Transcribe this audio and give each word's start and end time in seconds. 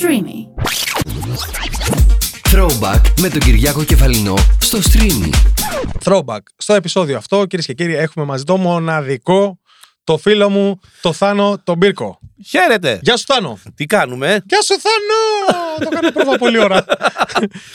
Streamy. 0.00 0.62
Throwback 2.52 3.00
με 3.20 3.28
τον 3.28 3.40
Κυριάκο 3.40 3.84
Κεφαλινό 3.84 4.34
στο 4.58 4.78
Streamy. 4.78 5.30
Throwback. 6.04 6.38
Στο 6.56 6.74
επεισόδιο 6.74 7.16
αυτό, 7.16 7.46
κυρίες 7.46 7.66
και 7.66 7.72
κύριοι, 7.74 7.94
έχουμε 7.94 8.24
μαζί 8.24 8.44
το 8.44 8.56
μοναδικό, 8.56 9.58
το 10.04 10.18
φίλο 10.18 10.48
μου, 10.50 10.80
το 11.00 11.12
Θάνο, 11.12 11.60
τον 11.64 11.76
Μπίρκο. 11.76 12.18
Χαίρετε! 12.48 12.98
Γεια 13.02 13.16
σου, 13.16 13.24
Θάνο. 13.26 13.58
Τι 13.74 13.86
κάνουμε, 13.86 14.40
Γεια 14.46 14.62
σου, 14.62 14.74
Θάνο! 14.80 15.84
το 15.84 15.88
κάνω 15.88 16.10
πρόβα 16.10 16.38
πολύ 16.38 16.58
ώρα. 16.58 16.84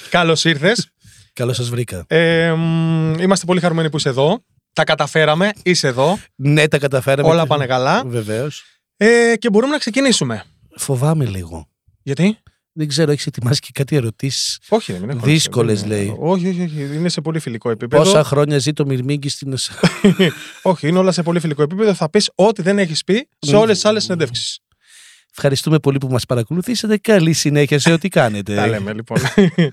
Καλώς 0.10 0.44
ήρθες. 0.46 0.90
Καλώς 1.34 1.56
σας 1.56 1.70
βρήκα. 1.70 2.04
Ε, 2.08 2.52
μ, 2.52 3.14
είμαστε 3.20 3.46
πολύ 3.46 3.60
χαρούμενοι 3.60 3.90
που 3.90 3.98
είσαι 3.98 4.10
εδώ. 4.10 4.44
Τα 4.74 4.84
καταφέραμε, 4.84 5.52
είσαι 5.64 5.88
εδώ. 5.88 6.20
Ναι, 6.36 6.68
τα 6.68 6.78
καταφέραμε. 6.78 7.30
Όλα 7.30 7.46
πάνε 7.46 7.66
καλά. 7.66 8.04
Βεβαίως. 8.06 8.64
Ε, 8.98 9.34
και 9.38 9.50
μπορούμε 9.50 9.72
να 9.72 9.78
ξεκινήσουμε. 9.80 10.44
Φοβάμαι 10.76 11.26
λίγο. 11.26 11.66
Γιατί; 12.04 12.38
Δεν 12.74 12.88
ξέρω, 12.88 13.12
έχεις 13.12 13.26
ετοιμάσει 13.26 13.60
και 13.60 13.70
κάτι 13.74 13.96
ερωτήσεις. 13.96 14.60
Όχι, 14.70 14.94
δεν 14.94 15.10
έχω. 15.10 15.20
Δύσκολες, 15.26 15.82
δεν 15.82 15.92
είναι. 15.92 15.98
λέει. 15.98 16.16
Όχι, 16.20 16.48
όχι, 16.48 16.62
όχι. 16.62 16.90
Είναι 16.96 17.10
σε 17.10 17.22
πολύ 17.22 17.40
φιλικό 17.40 17.70
επίπεδο. 17.70 18.04
Πόσα 18.04 18.24
χρόνια 18.24 18.58
ζει 18.58 18.74
το 18.74 18.86
μυρμήγκι 18.86 19.30
στην. 19.30 19.54
όχι, 20.62 20.88
είναι 20.88 20.98
όλα 20.98 21.12
σε 21.12 21.24
πολύ 21.24 21.40
φιλικό 21.40 21.62
επίπεδο. 21.62 21.94
Θα 21.94 22.10
πεις 22.10 22.32
ό,τι 22.36 22.62
δεν 22.62 22.80
έχεις 22.80 23.04
πει 23.04 23.28
σε 23.40 23.56
όλες 23.56 23.76
τις 23.76 23.86
άλλες 23.86 24.04
συνεντεύξεις. 24.04 24.60
Ευχαριστούμε 25.32 25.80
πολύ 25.80 25.98
που 25.98 26.08
μας 26.08 26.26
παρακολουθήσατε. 26.26 26.98
Καλή 26.98 27.34
συνέχεια 27.34 27.80
σε 27.80 27.92
ό,τι 27.92 28.10
κάνετε. 28.10 28.56
Τα 28.56 28.68
λέμε 28.68 28.94
λοιπόν. 28.94 29.18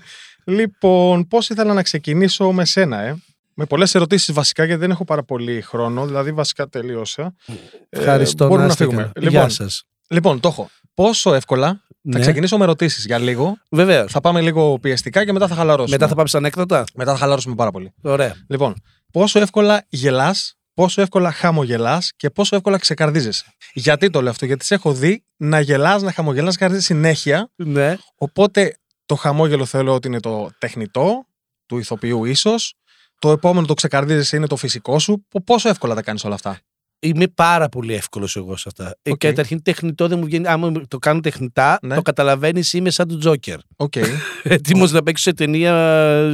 λοιπόν, 0.57 1.27
πώς 1.27 1.49
ήθελα 1.49 1.73
να 1.73 1.83
ξεκινήσω 1.83 2.51
με 2.51 2.65
σένα, 2.65 2.99
ε; 3.01 3.15
Με 3.53 3.65
πολλές 3.65 3.95
ερωτήσεις 3.95 4.33
βασικά, 4.33 4.63
γιατί 4.63 4.79
δεν 4.79 4.91
έχω 4.91 5.03
πάρα 5.05 5.23
πολύ 5.23 5.61
χρόνο. 5.61 6.05
Δηλαδή, 6.05 6.31
βασικά 6.31 6.67
τελείωσα. 6.67 7.35
Ε, 7.45 7.53
Ευχαριστώ 7.99 8.47
μπορούμε 8.47 8.65
να 8.65 8.71
είστε 8.71 8.83
φύγουμε. 8.83 9.01
καλά. 9.01 9.11
Λοιπόν, 9.15 9.31
Γεια 9.31 9.49
σας. 9.49 9.83
Λοιπόν, 10.09 10.39
το 10.39 10.47
έχω. 10.47 10.69
Πόσο 10.93 11.33
εύκολα. 11.33 11.67
Θα 12.11 12.17
Ναι. 12.17 12.19
ξεκινήσω 12.19 12.57
με 12.57 12.63
ερωτήσεις 12.63 13.05
για 13.05 13.17
λίγο. 13.17 13.57
Βεβαίως. 13.71 14.11
Θα 14.11 14.21
πάμε 14.21 14.41
λίγο 14.41 14.79
πιεστικά 14.79 15.25
και 15.25 15.31
μετά 15.31 15.47
θα 15.47 15.55
χαλαρώσουμε. 15.55 15.95
Μετά 15.95 16.07
θα 16.07 16.15
πάμε 16.15 16.27
στα 16.27 16.37
ανέκδοτα; 16.37 16.83
μετά 16.93 17.11
θα 17.11 17.17
χαλαρώσουμε 17.17 17.55
πάρα 17.55 17.71
πολύ. 17.71 17.93
Ωραία. 18.01 18.35
Λοιπόν, 18.47 18.73
πόσο 19.11 19.39
εύκολα 19.39 19.85
γελάς, 19.89 20.53
πόσο 20.73 21.01
εύκολα 21.01 21.31
χαμογελάς 21.31 22.11
και 22.15 22.29
πόσο 22.29 22.55
εύκολα 22.55 22.77
ξεκαρδίζεσαι. 22.77 23.45
Γιατί 23.73 24.09
το 24.09 24.21
λέω 24.21 24.31
αυτό, 24.31 24.45
Γιατί 24.45 24.65
σε 24.65 24.73
έχω 24.73 24.93
δει 24.93 25.23
να 25.37 25.59
γελάς, 25.59 26.01
να 26.01 26.11
χαμογελάς, 26.11 26.43
να 26.45 26.49
ξεκαρδίζεσαι 26.49 26.93
συνέχεια. 26.93 27.51
Ναι. 27.55 27.97
Οπότε 28.17 28.77
το 29.05 29.15
χαμόγελο 29.15 29.65
θέλω 29.65 29.93
ότι 29.93 30.07
είναι 30.07 30.19
το 30.19 30.49
τεχνητό, 30.57 31.25
του 31.65 31.77
ηθοποιού 31.77 32.25
ίσως. 32.25 32.73
Το 33.19 33.31
επόμενο 33.31 33.65
το 33.65 33.73
ξεκαρδίζεσαι 33.73 34.35
είναι 34.35 34.47
το 34.47 34.55
φυσικό 34.55 34.99
σου. 34.99 35.25
Πο- 35.29 35.41
Πόσο 35.43 35.69
εύκολα 35.69 35.95
τα 35.95 36.01
κάνεις 36.01 36.23
όλα 36.23 36.33
αυτά; 36.35 36.59
Είμαι 37.01 37.27
πάρα 37.27 37.69
πολύ 37.69 37.93
εύκολος 37.93 38.35
εγώ 38.35 38.57
σε 38.57 38.63
αυτά. 38.67 38.95
Ε, 39.01 39.11
Οκ. 39.11 39.17
Καταρχήν 39.17 39.61
τεχνητό 39.61 40.07
δεν 40.07 40.19
μου 40.19 40.25
βγαίνει. 40.25 40.47
Άμα 40.47 40.71
το 40.87 40.97
κάνω 40.97 41.19
τεχνητά, 41.19 41.79
Ναι. 41.81 41.95
το 41.95 42.01
καταλαβαίνεις 42.01 42.73
είμαι 42.73 42.89
σαν 42.89 43.07
τον 43.07 43.19
Τζόκερ. 43.19 43.57
Οκ. 43.75 43.93
Έτοιμος 44.43 44.91
να 44.91 45.03
παίξω 45.03 45.23
σε 45.23 45.33
ταινία. 45.33 45.73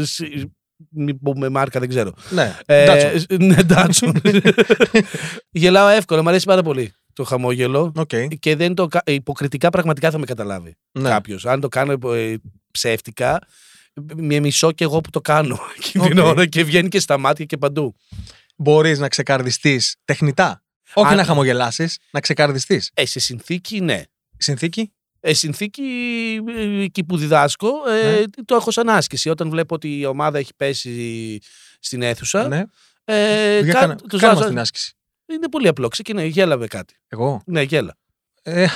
σ- 0.05 0.47
Μην 0.89 1.19
πούμε 1.19 1.49
μάρκα, 1.49 1.79
δεν 1.79 1.89
ξέρω. 1.89 2.13
ναι. 2.29 2.57
Ε, 2.65 2.83
εντάξει. 2.83 3.19
σ- 3.19 3.31
ναι, 3.39 3.55
Datsun. 3.69 4.11
Γελάω 5.51 5.87
εύκολα, 5.87 6.21
μου 6.23 6.29
αρέσει 6.29 6.45
πάρα 6.45 6.61
πολύ 6.63 6.93
το 7.13 7.23
χαμόγελο. 7.23 7.91
Οκ. 7.95 8.09
Και 8.39 8.55
δεν 8.55 8.73
το, 8.73 8.87
κα- 8.87 9.01
υποκριτικά 9.05 9.69
πραγματικά 9.69 10.11
θα 10.11 10.17
με 10.17 10.25
καταλάβει 10.25 10.75
Ναι. 10.91 11.09
κάποιος. 11.09 11.45
Αν 11.45 11.59
το 11.59 11.67
κάνω 11.67 12.13
ε, 12.13 12.35
ψεύτικα, 12.71 13.39
με 14.15 14.39
μισώ 14.39 14.71
και 14.71 14.83
εγώ 14.83 15.01
που 15.01 15.09
το 15.09 15.21
κάνω 15.21 15.59
εκείνη 15.77 16.07
την 16.07 16.19
Οκ. 16.19 16.25
ώρα 16.25 16.45
και 16.45 16.63
βγαίνει 16.63 16.87
και 16.89 16.99
στα 16.99 17.17
μάτια 17.17 17.45
και 17.45 17.57
παντού. 17.57 17.95
Μπορείς 18.55 18.99
να 18.99 19.07
ξεκαρδιστείς 19.07 19.95
τεχνητά. 20.05 20.63
Όχι 20.93 21.07
Αν- 21.11 21.17
να 21.17 21.23
χαμογελάσεις, 21.23 21.97
να 22.11 22.19
ξεκαρδιστείς. 22.19 22.91
Ε, 22.93 23.05
σε 23.05 23.19
συνθήκη, 23.19 23.81
ναι. 23.81 24.01
Συνθήκη; 24.37 24.93
Ε, 25.19 25.33
συνθήκη 25.33 25.83
ε, 26.57 26.83
εκεί 26.83 27.03
που 27.03 27.17
διδάσκω, 27.17 27.69
ε, 27.89 28.11
Ναι. 28.19 28.43
το 28.45 28.55
έχω 28.55 28.71
σαν 28.71 28.89
άσκηση. 28.89 29.29
Όταν 29.29 29.49
βλέπω 29.49 29.75
ότι 29.75 29.97
η 29.99 30.05
ομάδα 30.05 30.37
έχει 30.37 30.51
πέσει 30.57 31.39
στην 31.79 32.01
αίθουσα. 32.01 32.47
Ναι. 32.47 32.63
Ε, 33.03 33.59
Για 33.59 33.73
κα- 33.73 33.79
κάνε- 33.79 34.01
τους 34.01 34.19
κάνε 34.21 34.27
βάζω- 34.33 34.39
μας 34.39 34.47
την 34.49 34.59
άσκηση. 34.59 34.93
Είναι 35.25 35.49
πολύ 35.49 35.67
απλό. 35.67 35.87
Ξεκινάει, 35.87 36.27
γέλα 36.27 36.57
με 36.57 36.67
κάτι. 36.67 36.95
Εγώ; 37.07 37.41
Ναι, 37.45 37.61
γέλα. 37.61 37.97
Ε, 38.43 38.67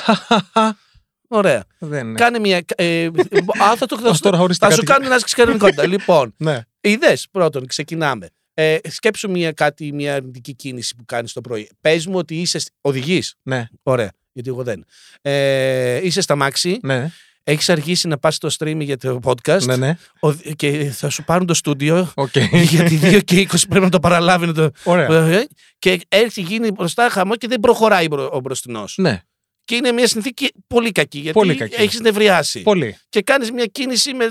Ωραία. 1.28 1.63
δεν 1.79 2.07
είναι. 2.07 2.18
Κάνε 2.19 2.39
μια. 2.39 2.62
Ε, 2.75 3.06
α, 3.63 3.75
θα 3.75 3.85
το 3.85 4.00
Ως 4.03 4.19
τώρα 4.19 4.39
ορίστε 4.39 4.66
Θα 4.66 4.72
σου 4.72 4.78
κάτι. 4.78 4.91
κάνω 4.91 5.03
την 5.03 5.13
άσκηση 5.13 5.35
κανονικότατα. 5.35 5.88
λοιπόν, 5.94 6.34
Ναι. 6.38 6.62
είδε 6.81 7.18
πρώτον, 7.31 7.66
ξεκινάμε. 7.68 8.29
Ε, 8.61 8.77
σκέψου 8.89 9.29
μια, 9.29 9.51
κάτι, 9.51 9.93
μια 9.93 10.15
αρνητική 10.15 10.53
κίνηση 10.53 10.95
που 10.95 11.05
κάνεις 11.05 11.33
το 11.33 11.41
πρωί. 11.41 11.69
Πες 11.81 12.05
μου 12.07 12.17
ότι 12.17 12.35
είσαι. 12.41 12.59
Οδηγείς. 12.81 13.35
Ναι. 13.43 13.65
Ωραία, 13.83 14.11
γιατί 14.31 14.49
εγώ 14.49 14.63
δεν. 14.63 14.85
Ε, 15.21 16.05
είσαι 16.05 16.21
στ' 16.22 16.35
αμάξι, 16.35 16.79
Ναι. 16.81 17.09
έχεις 17.43 17.69
αργήσει 17.69 18.07
να 18.07 18.17
πας 18.17 18.35
στο 18.35 18.49
stream 18.59 18.77
για 18.79 18.97
το 18.97 19.19
podcast 19.23 19.61
Ναι. 19.63 19.75
Ναι. 19.75 19.97
ο- 20.19 20.33
και 20.33 20.91
θα 20.93 21.09
σου 21.09 21.23
πάρουν 21.23 21.47
το 21.47 21.53
στούντιο. 21.53 22.11
Οκ. 22.15 22.31
γιατί 22.71 22.99
2 23.01 23.21
και 23.23 23.47
20 23.51 23.67
πρέπει 23.69 23.85
να 23.85 23.91
το 23.91 23.99
παραλάβει. 23.99 24.45
Να 24.45 24.53
το... 24.53 24.69
Ωραία. 24.83 25.27
Ε, 25.27 25.47
Και 25.79 25.99
έρθει, 26.07 26.41
γίνει 26.41 26.71
μπροστά 26.71 27.09
χαμός 27.09 27.35
και 27.35 27.47
δεν 27.47 27.59
προχωράει 27.59 28.07
μπρο- 28.07 28.33
ο 28.33 28.39
μπροστινός. 28.39 28.93
Ναι. 28.97 29.21
Και 29.63 29.75
είναι 29.75 29.91
μια 29.91 30.07
συνθήκη 30.07 30.49
πολύ 30.67 30.91
κακή. 30.91 31.19
Γιατί 31.19 31.37
Πολύ 31.39 31.55
κακή. 31.55 31.81
έχεις 31.81 31.99
νευριάσει. 31.99 32.61
Πολύ. 32.61 32.97
Και 33.09 33.21
κάνεις 33.21 33.51
μια 33.51 33.65
κίνηση 33.65 34.13
με 34.13 34.27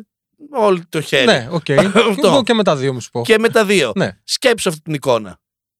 όλο 0.50 0.82
το 0.88 1.00
χέρι. 1.00 1.24
Ναι, 1.26 1.48
οκ. 1.50 1.70
Αυτό. 2.10 2.26
Εγώ 2.26 2.42
και 2.42 2.54
με 2.54 2.62
τα 2.62 2.76
δύο 2.76 2.92
μου 2.92 3.00
σου 3.00 3.10
πω. 3.10 3.22
Και 3.22 3.38
με 3.38 3.48
τα 3.48 3.64
δύο. 3.64 3.92
Ναι. 3.96 4.18
Σκέψου 4.24 4.68
αυτή 4.68 4.80
την 4.80 4.94
εικόνα. 4.94 5.38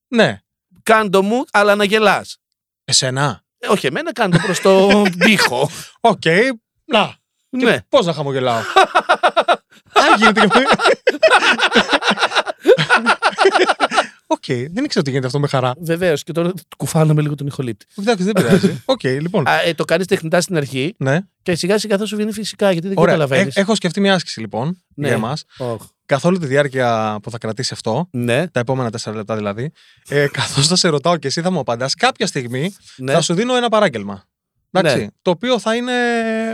Ναι. 0.09 0.41
Κάνε 0.83 1.11
το 1.11 1.23
μου, 1.23 1.45
αλλά 1.51 1.75
να 1.75 1.85
γελάς. 1.85 2.39
Εσένα; 2.85 3.45
όχι 3.69 3.87
εμένα, 3.87 4.13
κάνε 4.13 4.37
το 4.37 4.43
προς 4.45 4.61
το 4.61 5.03
τοίχο. 5.25 5.71
Οκ. 6.01 6.23
Να. 6.85 7.17
ναι. 7.49 7.79
Πώς 7.89 8.07
να 8.07 8.13
χαμογελάω; 8.13 8.61
Αν 9.93 10.17
γίνεται 10.19 10.47
και 10.47 10.67
Οκ, 14.31 14.45
δεν 14.47 14.85
ήξερα 14.85 15.01
ότι 15.01 15.11
γίνεται 15.11 15.27
αυτό 15.27 15.39
με 15.41 15.49
χαρά. 15.49 15.75
Βεβαίως. 15.81 16.23
Και 16.23 16.33
τώρα 16.33 16.53
κουφάναμε 16.77 17.23
λίγο 17.23 17.35
τον 17.35 17.47
ηχολήπτη. 17.47 17.87
Εντάξει, 17.99 18.25
δεν 18.25 18.33
πειράζει. 18.33 18.83
Οκ, 18.85 19.03
λοιπόν. 19.03 19.47
Α, 19.49 19.63
ε, 19.63 19.75
το 19.75 19.85
κάνεις 19.85 20.07
τεχνητά 20.07 20.41
στην 20.41 20.57
αρχή 20.57 20.95
Ναι. 20.99 21.19
και 21.43 21.55
σιγά 21.55 21.79
σιγά 21.79 21.99
θα 21.99 22.07
σου 22.07 22.17
βγαίνει 22.17 22.33
φυσικά 22.33 22.71
γιατί 22.73 22.89
δεν 22.89 22.99
Ωραία. 22.99 23.15
καταλαβαίνεις. 23.15 23.57
Ε, 23.57 23.61
έχω 23.61 23.75
σκεφτεί 23.75 24.01
μια 24.01 24.15
άσκηση 24.15 24.41
λοιπόν 24.41 24.83
Ναι. 24.95 25.07
για 25.07 25.17
εμάς. 25.17 25.45
Καθ' 26.07 26.25
όλη 26.25 26.39
τη 26.39 26.47
διάρκεια 26.47 27.19
που 27.23 27.31
θα 27.31 27.39
κρατήσει 27.39 27.71
αυτό, 27.73 28.09
Ναι, 28.13 28.49
τα 28.49 28.61
επόμενα 28.61 28.91
τέσσερα 28.91 29.17
λεπτά 29.17 29.37
δηλαδή, 29.37 29.71
ε, 30.09 30.27
καθώς 30.39 30.67
θα 30.67 30.77
σε 30.77 30.89
ρωτάω 30.89 31.17
και 31.17 31.27
εσύ 31.27 31.41
θα 31.43 31.51
μου 31.51 31.59
απαντάς, 31.59 31.95
κάποια 31.95 32.27
στιγμή 32.27 32.75
ναι. 32.97 33.13
θα 33.13 33.21
σου 33.21 33.35
δίνω 33.35 33.57
ένα 33.57 33.69
παράγγελμα. 33.69 34.25
Εντάξει, 34.71 34.99
Ναι. 34.99 35.07
Το 35.23 35.31
οποίο 35.31 35.59
θα 35.59 35.75
είναι 35.75 35.93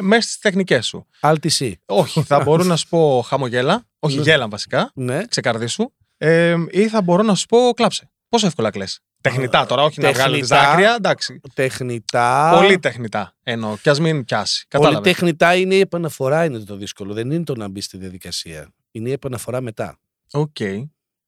μέσα 0.01 0.21
στις 0.29 0.39
τεχνικές 0.39 0.87
σου. 0.87 1.07
Alt 1.21 1.35
C. 1.59 1.73
Όχι, 1.87 2.23
θα 2.23 2.41
μπορώ 2.43 2.65
να 2.65 2.77
σου 2.77 2.89
πω 2.89 3.25
χαμογέλα, 3.27 3.85
όχι 3.99 4.17
Ναι. 4.17 4.23
γέλα 4.23 4.49
βασικά, 4.49 4.91
Ναι. 4.95 5.25
ξεκαρδίσου, 5.27 5.93
ε, 6.29 6.57
ή 6.71 6.89
θα 6.89 7.03
μπορώ 7.03 7.23
να 7.23 7.35
σου 7.35 7.47
πω 7.47 7.73
κλάψε. 7.77 8.11
Πόσο 8.29 8.47
εύκολα 8.47 8.71
κλε. 8.71 8.85
Τεχνητά 9.21 9.67
τώρα, 9.67 9.83
όχι 9.83 10.01
να 10.01 10.13
βγάλω 10.13 10.35
τι 10.35 10.41
Τεχνητά. 10.41 10.69
δάκρυα, 10.69 10.95
εντάξει. 10.95 11.41
Τεχνητά. 11.55 12.53
Πολύ 12.61 12.79
τεχνητά 12.79 13.37
εννοώ, 13.43 13.77
κι 13.77 13.89
ας 13.89 14.01
μην 14.01 14.25
πιάσει. 14.25 14.67
Πολύ 14.69 14.85
Κατάλαβες. 14.85 15.13
τεχνητά 15.13 15.55
είναι 15.57 15.75
η 15.75 15.81
επαναφορά 15.81 16.45
είναι 16.45 16.59
το 16.59 16.77
δύσκολο. 16.77 17.13
Δεν 17.13 17.31
είναι 17.31 17.45
το 17.45 17.55
να 17.55 17.69
μπει 17.69 17.81
στη 17.81 17.97
διαδικασία. 17.99 18.69
Είναι 18.91 19.09
η 19.09 19.13
επαναφορά 19.13 19.61
μετά. 19.61 19.99
Οκ. 20.33 20.57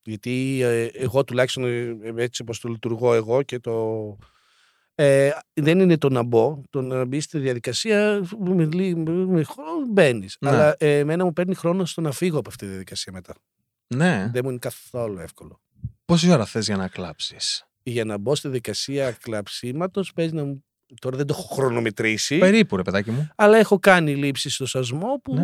Γιατί 0.03 0.61
ε, 0.63 0.85
εγώ 0.85 1.25
τουλάχιστον 1.25 1.65
ε, 1.65 1.97
έτσι 2.23 2.43
όπως 2.43 2.61
το 2.61 2.69
λειτουργώ 2.69 3.15
εγώ 3.15 3.43
και 3.43 3.59
το... 3.59 4.17
Ε, 4.95 5.31
δεν 5.53 5.81
είναι 5.81 5.99
το 5.99 6.09
να 6.09 6.23
μπω, 6.23 6.61
το 6.71 6.83
να 6.83 7.05
μπει 7.05 7.21
στη 7.21 7.39
διαδικασία 7.39 8.23
με, 8.39 8.65
λί- 8.65 8.97
με 9.29 9.43
χρόνο 9.43 9.71
μπαίνεις. 9.93 10.37
Ναι. 10.41 10.49
Αλλά 10.51 10.75
ε, 10.79 10.99
εμένα 10.99 11.25
μου 11.25 11.33
παίρνει 11.33 11.55
χρόνο 11.55 11.85
στο 11.85 12.01
να 12.01 12.13
φύγω 12.13 12.39
από 12.39 12.49
αυτή 12.49 12.65
τη 12.65 12.71
διαδικασία 12.71 13.13
μετά. 13.13 13.35
Ναι. 13.95 14.31
Δεν 14.33 14.41
μου 14.45 14.51
είναι 14.51 14.59
καθόλου 14.59 15.19
εύκολο. 15.19 15.61
Πόση 16.05 16.31
ώρα 16.31 16.45
θες 16.47 16.67
για 16.67 16.77
να 16.77 16.89
κλάψεις; 16.89 17.67
Για 17.83 18.05
να 18.05 18.19
μπω 18.19 18.35
στη 18.35 18.49
διαδικασία 18.49 19.11
κλαψίματος 19.13 20.13
παίζει 20.13 20.35
να 20.35 20.45
μου. 20.45 20.65
Τώρα 21.01 21.17
δεν 21.17 21.27
το 21.27 21.35
έχω 21.39 21.55
χρονομετρήσει. 21.55 22.39
Περίπου, 22.39 22.77
ρε 22.77 22.83
παιδάκι 22.83 23.11
μου. 23.11 23.29
Αλλά 23.37 23.57
έχω 23.59 23.79
κάνει 23.79 24.15
λήψη 24.17 24.51
στο 24.51 24.67
Σασμό 24.67 25.21
που 25.25 25.35
Ναι. 25.35 25.43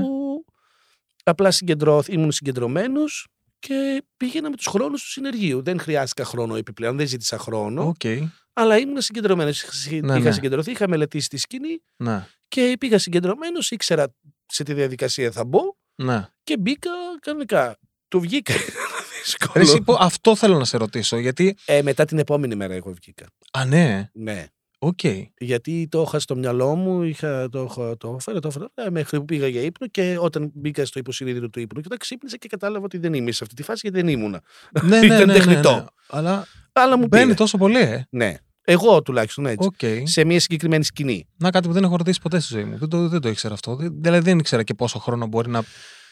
απλά 1.25 1.51
συγκεντρώθ, 1.51 2.09
ήμουν 2.09 2.33
συγκεντρωμένος 2.33 3.27
και 3.59 4.05
πήγαινα 4.17 4.51
με 4.51 4.57
τους 4.57 4.67
χρόνους 4.67 5.03
του 5.03 5.09
συνεργείου. 5.09 5.63
Δεν 5.63 5.81
χρειάστηκα 5.81 6.25
χρόνο 6.25 6.55
επιπλέον, 6.57 6.97
δεν 6.97 7.07
ζήτησα 7.07 7.39
χρόνο, 7.39 7.87
Οκ. 7.87 8.29
αλλά 8.53 8.79
ήμουν 8.79 9.01
συγκεντρωμένος. 9.01 9.65
Ναι, 9.91 9.97
είχα 9.97 10.19
ναι. 10.19 10.33
συγκεντρωθεί, 10.33 10.71
είχα 10.71 10.89
μελετήσει 10.89 11.29
τη 11.29 11.37
σκηνή 11.37 11.83
Ναι. 11.97 12.27
και 12.49 12.77
πήγα 12.81 12.99
συγκεντρωμένος, 12.99 13.71
ήξερα 13.71 14.15
σε 14.47 14.63
τι 14.63 14.75
διαδικασία 14.75 15.31
θα 15.31 15.45
μπω 15.45 15.61
Ναι. 15.95 16.29
και 16.45 16.59
μπήκα 16.59 16.91
κανονικά. 17.21 17.79
Του 18.13 18.21
βγήκα. 18.21 18.55
Ρε, 19.55 19.61
εσύ, 19.61 19.73
Δύσκολο. 19.73 19.83
πω, 19.85 19.97
αυτό 20.05 20.37
θέλω 20.37 20.59
να 20.59 20.65
σε 20.65 20.77
ρωτήσω, 20.77 21.17
γιατί. 21.19 21.57
Ε, 21.65 21.83
μετά 21.83 22.05
την 22.05 22.19
επόμενη 22.19 22.55
μέρα 22.55 22.75
εγώ 22.75 22.93
βγήκα. 22.93 23.25
Α, 23.53 23.65
ναι. 23.65 24.11
Ναι. 24.13 24.47
Οκ. 24.79 24.99
Γιατί 25.39 25.89
το 25.91 26.03
είχα 26.07 26.19
στο 26.19 26.37
μυαλό 26.37 26.75
μου, 26.75 27.03
είχα, 27.03 27.49
το, 27.49 27.69
είχα, 27.71 27.97
το 27.97 28.17
έφερα, 28.19 28.39
το 28.41 28.49
έφερα, 28.49 28.69
ε, 28.75 28.91
μέχρι 28.91 29.19
που 29.19 29.25
πήγα 29.25 29.47
για 29.49 29.61
ύπνο 29.61 29.87
και 29.89 30.17
όταν 30.21 30.51
μπήκα 30.55 30.85
στο 30.85 30.99
υποσυνείδητο 30.99 31.51
του 31.51 31.61
ύπνου 31.61 31.81
και 31.81 31.87
όταν 31.87 31.99
ξύπνησα 31.99 32.37
και 32.37 32.49
κατάλαβα 32.49 32.85
ότι 32.85 32.99
δεν 32.99 33.15
είμαι 33.15 33.33
σε 33.33 33.39
αυτή 33.45 33.55
τη 33.57 33.63
φάση 33.63 33.81
γιατί 33.83 34.01
δεν 34.07 34.09
ήμουνα. 34.19 34.41
ναι, 34.83 34.99
ναι, 34.99 35.05
Ήταν 35.07 35.19
ναι, 35.19 35.25
ναι, 35.25 35.33
τεχνητό. 35.33 35.75
ναι. 35.75 35.85
Αλλά 36.09 36.47
Αλλά 36.73 36.99
μου 36.99 37.07
μπαίνει 37.07 37.23
πήρε. 37.25 37.35
τόσο 37.37 37.59
πολύ, 37.59 37.79
ε. 37.81 38.07
Ναι. 38.11 38.35
Εγώ 38.65 39.03
τουλάχιστον 39.03 39.47
έτσι. 39.47 39.67
Οκ. 39.73 40.09
Σε 40.09 40.25
μια 40.25 40.41
συγκεκριμένη 40.41 40.85
σκηνή. 40.85 41.29
Να 41.37 41.51
κάτι 41.51 41.67
που 41.69 41.75
δεν 41.75 41.85
έχω 41.85 41.97
ρωτήσει 41.97 42.21
ποτέ 42.21 42.41
στη 42.41 42.55
ζωή 42.55 42.65
μου. 42.65 42.79
Δεν 42.79 42.89
το, 42.89 43.09
δεν 43.09 43.21
το 43.21 43.29
ήξερα 43.29 43.55
αυτό. 43.55 43.77
Δεν- 43.77 43.95
Δηλαδή 44.01 44.25
δεν 44.25 44.39
ήξερα 44.39 44.63
και 44.63 44.75
πόσο 44.75 44.99
χρόνο 44.99 45.27
μπορεί 45.27 45.51
να 45.51 45.63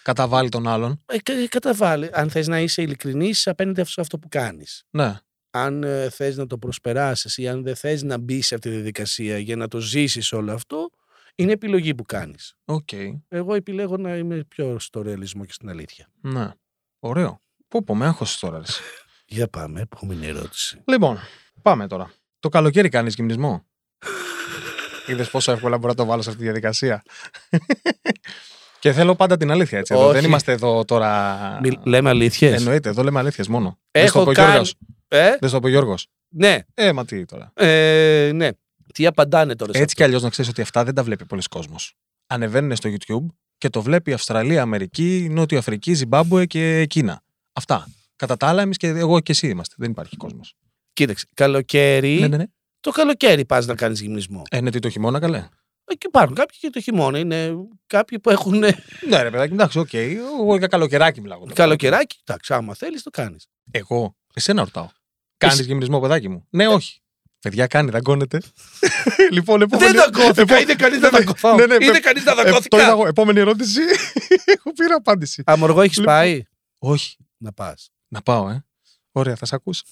καταβάλει 0.02 0.49
τον 0.49 0.69
άλλον. 0.69 1.02
Ε, 1.06 1.19
κα- 1.19 1.49
καταβάλει. 1.49 2.08
Αν 2.12 2.31
θες 2.31 2.47
να 2.49 2.61
είσαι 2.61 2.82
ειλικρινής 2.82 3.47
απέναντι 3.47 3.85
σε 3.85 4.00
αυτό 4.00 4.19
που 4.19 4.29
κάνεις. 4.29 4.85
Ναι. 4.91 5.19
Αν 5.50 5.82
ε, 5.82 6.11
θες 6.11 6.37
να 6.37 6.47
το 6.47 6.58
προσπεράσεις 6.58 7.37
ή 7.38 7.49
αν 7.49 7.62
δεν 7.62 7.76
θες 7.76 8.02
να 8.02 8.19
μπεις 8.19 8.47
σε 8.47 8.55
αυτή 8.55 8.69
τη 8.69 8.75
διαδικασία 8.75 9.38
για 9.38 9.56
να 9.56 9.69
το 9.69 9.79
ζήσεις 9.81 10.32
όλο 10.32 10.52
αυτό, 10.52 10.91
είναι 11.35 11.52
επιλογή 11.52 11.94
που 11.94 12.05
κάνεις. 12.05 12.55
Οκ. 12.64 12.88
Εγώ 13.29 13.55
επιλέγω 13.55 13.97
να 13.97 14.17
είμαι 14.17 14.44
πιο 14.49 14.79
στο 14.79 15.02
ρεαλισμό 15.02 15.44
και 15.44 15.52
στην 15.52 15.69
αλήθεια. 15.69 16.08
Ναι. 16.20 16.50
Ωραίο. 16.99 17.41
Πω 17.69 17.84
πω, 17.85 17.94
με 17.97 18.06
άγχωσε 18.06 18.38
τώρα. 18.41 18.58
ρε. 18.58 18.64
Για 19.37 19.49
πάμε, 19.49 19.81
επόμενη 19.81 20.26
ερώτηση. 20.26 20.82
λοιπόν, 20.87 21.19
πάμε 21.62 21.87
τώρα. 21.87 22.12
Το 22.41 22.49
καλοκαίρι 22.49 22.88
κάνεις 22.88 23.14
γυμνισμό; 23.14 23.67
Είδες 25.08 25.31
πόσο 25.31 25.52
εύκολα 25.52 25.76
μπορεί 25.79 25.88
να 25.88 25.94
το 25.94 26.05
βάλω 26.05 26.23
σε 26.23 26.29
αυτή 26.29 26.41
τη 26.41 26.47
διαδικασία; 26.47 27.02
και 28.80 28.92
θέλω 28.92 29.14
πάντα 29.14 29.36
την 29.36 29.50
αλήθεια 29.50 29.78
έτσι. 29.78 29.94
Εδώ. 29.94 30.04
Όχι. 30.04 30.14
Δεν 30.14 30.24
είμαστε 30.24 30.52
εδώ 30.52 30.84
τώρα. 30.84 31.58
Μι- 31.62 31.86
λέμε 31.86 32.08
αλήθειες. 32.10 32.58
Εννοείται, 32.58 32.88
εδώ 32.88 33.02
λέμε 33.02 33.18
αλήθειες 33.18 33.48
μόνο. 33.48 33.78
Έχω 33.90 34.02
δεν 34.02 34.08
στο 34.08 34.20
είπε 34.20 34.30
ο 34.30 34.32
κάνει- 34.32 34.48
Γιώργος. 34.50 34.74
Ε, 35.08 35.36
Δεν 35.40 35.48
στο 35.48 35.56
είπε 35.56 35.66
ο 35.66 35.70
Γιώργος. 35.70 36.06
ναι, 36.28 36.58
Ε, 36.74 36.92
μα 36.92 37.04
τι 37.04 37.24
τώρα. 37.24 37.52
ε, 37.54 38.30
ναι. 38.34 38.48
Τι 38.94 39.06
απαντάνε 39.06 39.54
τώρα 39.56 39.72
σε 39.72 39.78
Έτσι 39.82 39.94
κι 39.94 40.02
αυτό. 40.02 40.04
αλλιώς 40.04 40.22
να 40.22 40.30
ξέρεις 40.30 40.50
ότι 40.50 40.60
αυτά 40.62 40.84
δεν 40.84 40.94
τα 40.94 41.02
βλέπει 41.02 41.24
πολλοί 41.24 41.42
κόσμος. 41.50 41.94
Ανεβαίνουν 42.26 42.76
στο 42.76 42.90
YouTube 42.92 43.26
και 43.58 43.68
το 43.68 43.82
βλέπει 43.82 44.12
Αυστραλία, 44.12 44.62
Αμερική, 44.62 45.26
Νότιο 45.30 45.58
Αφρική, 45.58 45.94
Ζιμπάμπουε 45.94 46.46
και 46.46 46.86
Κίνα. 46.86 47.22
Αυτά. 47.52 47.86
Κατά 48.16 48.36
τα 48.36 48.46
άλλα, 48.48 48.62
εμείς 48.62 48.76
και 48.76 48.86
εγώ 48.86 49.20
και 49.20 49.32
εσύ 49.32 49.48
είμαστε. 49.48 49.74
Δεν 49.78 49.90
υπάρχει 49.90 50.16
κόσμος. 50.16 50.54
Κοίταξε, 50.92 51.26
καλοκαίρι, 51.34 52.18
Ναι, 52.20 52.26
ναι, 52.28 52.36
ναι. 52.36 52.44
το 52.80 52.90
καλοκαίρι 52.90 53.44
πας 53.44 53.66
να 53.66 53.74
κάνεις 53.74 54.00
γυμνισμό. 54.00 54.42
Ε, 54.50 54.60
ναι, 54.60 54.70
τι 54.70 54.78
το 54.78 54.88
χειμώνα, 54.88 55.18
καλέ. 55.18 55.48
Ε, 55.90 55.94
Και 55.94 56.06
υπάρχουν 56.06 56.34
κάποιοι 56.34 56.58
και 56.58 56.70
το 56.70 56.81
χειμώνα. 56.81 57.19
Είναι 57.19 57.54
κάποιοι 57.87 58.19
που 58.19 58.31
έχουν 58.31 58.58
Ναι, 58.58 59.22
ρε 59.22 59.31
παιδάκι, 59.31 59.52
εντάξει, 59.52 59.78
οκ. 59.78 59.92
Εγώ 59.92 60.56
για 60.56 60.66
καλοκαιράκι 60.66 61.20
μιλάω. 61.20 61.38
τώρα. 61.38 61.52
καλοκαιράκι. 61.52 62.19
Εντάξει, 62.25 62.54
άμα 62.54 62.75
θέλεις 62.75 63.02
το 63.02 63.10
κάνεις. 63.10 63.46
Εγώ, 63.70 64.16
εσένα 64.34 64.64
ρωτάω. 64.64 64.88
Κάνεις 65.37 65.58
Εσύ- 65.58 65.66
γυμνισμό, 65.69 66.00
παιδάκι 66.00 66.28
μου; 66.28 66.46
Ναι, 66.50 66.66
όχι. 66.69 67.00
Παιδιά, 67.40 67.66
κάνει, 67.66 67.90
δαγκώνεται. 67.90 68.40
λοιπόν, 69.31 69.62
επόμενη. 69.62 69.92
Δεν 69.92 70.00
δαγκώθηκα, 70.00 70.40
επό- 70.54 70.62
είναι 70.62 70.75
κανείς 70.75 71.00
να 71.00 71.10
Ναι, 71.10 71.19
ναι, 71.19 71.25
δαγκωθώ. 71.25 71.54
ναι, 71.54 71.66
ναι, 71.66 71.75
Είναι 71.75 71.92
πε- 71.92 72.00
κανείς 72.02 72.25
να 72.25 72.32
Ε, 72.32 72.34
το 72.34 72.42
δαγκώθηκα. 72.42 72.76
είδα 72.82 72.90
εγώ. 72.90 73.06
Επόμενη 73.06 73.38
ερώτηση. 73.40 73.81
Έχω 74.56 74.72
πήρα 74.72 74.94
απάντηση. 74.94 75.42
Αμοργό 75.46 75.81
έχεις 75.81 75.96
Λοιπόν. 75.98 76.14
πάει; 76.14 76.42
Όχι. 76.78 77.16
Να 77.38 77.52
πας. 77.52 77.90
Να 78.08 78.22
πάω, 78.22 78.48
ε. 78.48 78.64
Ωραία, 79.12 79.37
θα 79.37 79.46
σε 79.46 79.54
ακούσω. 79.54 79.82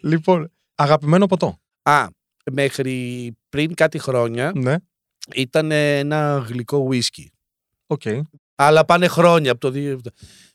λοιπόν, 0.00 0.52
αγαπημένο 0.74 1.26
ποτό. 1.26 1.58
Α, 1.82 2.06
μέχρι 2.52 3.36
πριν 3.48 3.74
κάτι 3.74 3.98
χρόνια 3.98 4.52
Ναι. 4.54 4.74
Ήταν 5.34 5.70
ένα 5.70 6.44
γλυκό 6.48 6.88
whisky. 6.90 7.24
Οκ. 7.86 8.02
Αλλά 8.54 8.84
πάνε 8.84 9.06
χρόνια 9.08 9.50
από 9.52 9.60
το 9.60 9.72
2000. 9.74 9.96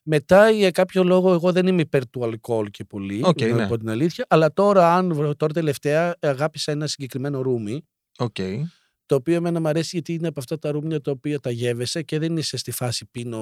Μετά 0.04 0.50
για 0.50 0.72
κάποιο 0.72 1.04
λόγο 1.04 1.34
εγώ 1.34 1.52
δεν 1.52 1.68
είμαι 1.68 1.82
υπέρ 1.82 2.10
του 2.10 2.24
αλκοόλ 2.24 2.70
και 2.70 2.84
πολύ, 2.84 3.22
Οκ, 3.24 3.42
να 3.42 3.48
ναι. 3.56 3.68
πω 3.68 3.78
την 3.78 3.90
αλήθεια. 3.90 4.26
Αλλά 4.30 4.54
τώρα, 4.54 4.96
αν 4.96 5.14
βρω- 5.14 5.36
τώρα 5.36 5.54
τελευταία 5.54 6.16
αγάπησα 6.20 6.72
ένα 6.72 6.88
συγκεκριμένο 6.88 7.42
ρούμι, 7.42 7.82
Οκ. 8.18 8.36
Το 9.06 9.16
οποίο 9.16 9.36
εμένα 9.36 9.60
μου 9.62 9.68
αρέσει 9.68 9.90
γιατί 9.94 10.14
είναι 10.14 10.28
από 10.28 10.40
αυτά 10.40 10.60
τα 10.60 10.72
ρούμια 10.72 11.02
τα 11.02 11.12
οποία 11.12 11.40
τα 11.40 11.52
γεύεσαι 11.52 12.02
και 12.02 12.20
δεν 12.20 12.38
είσαι 12.38 12.58
στη 12.58 12.72
φάση 12.72 13.06
πίνω 13.12 13.40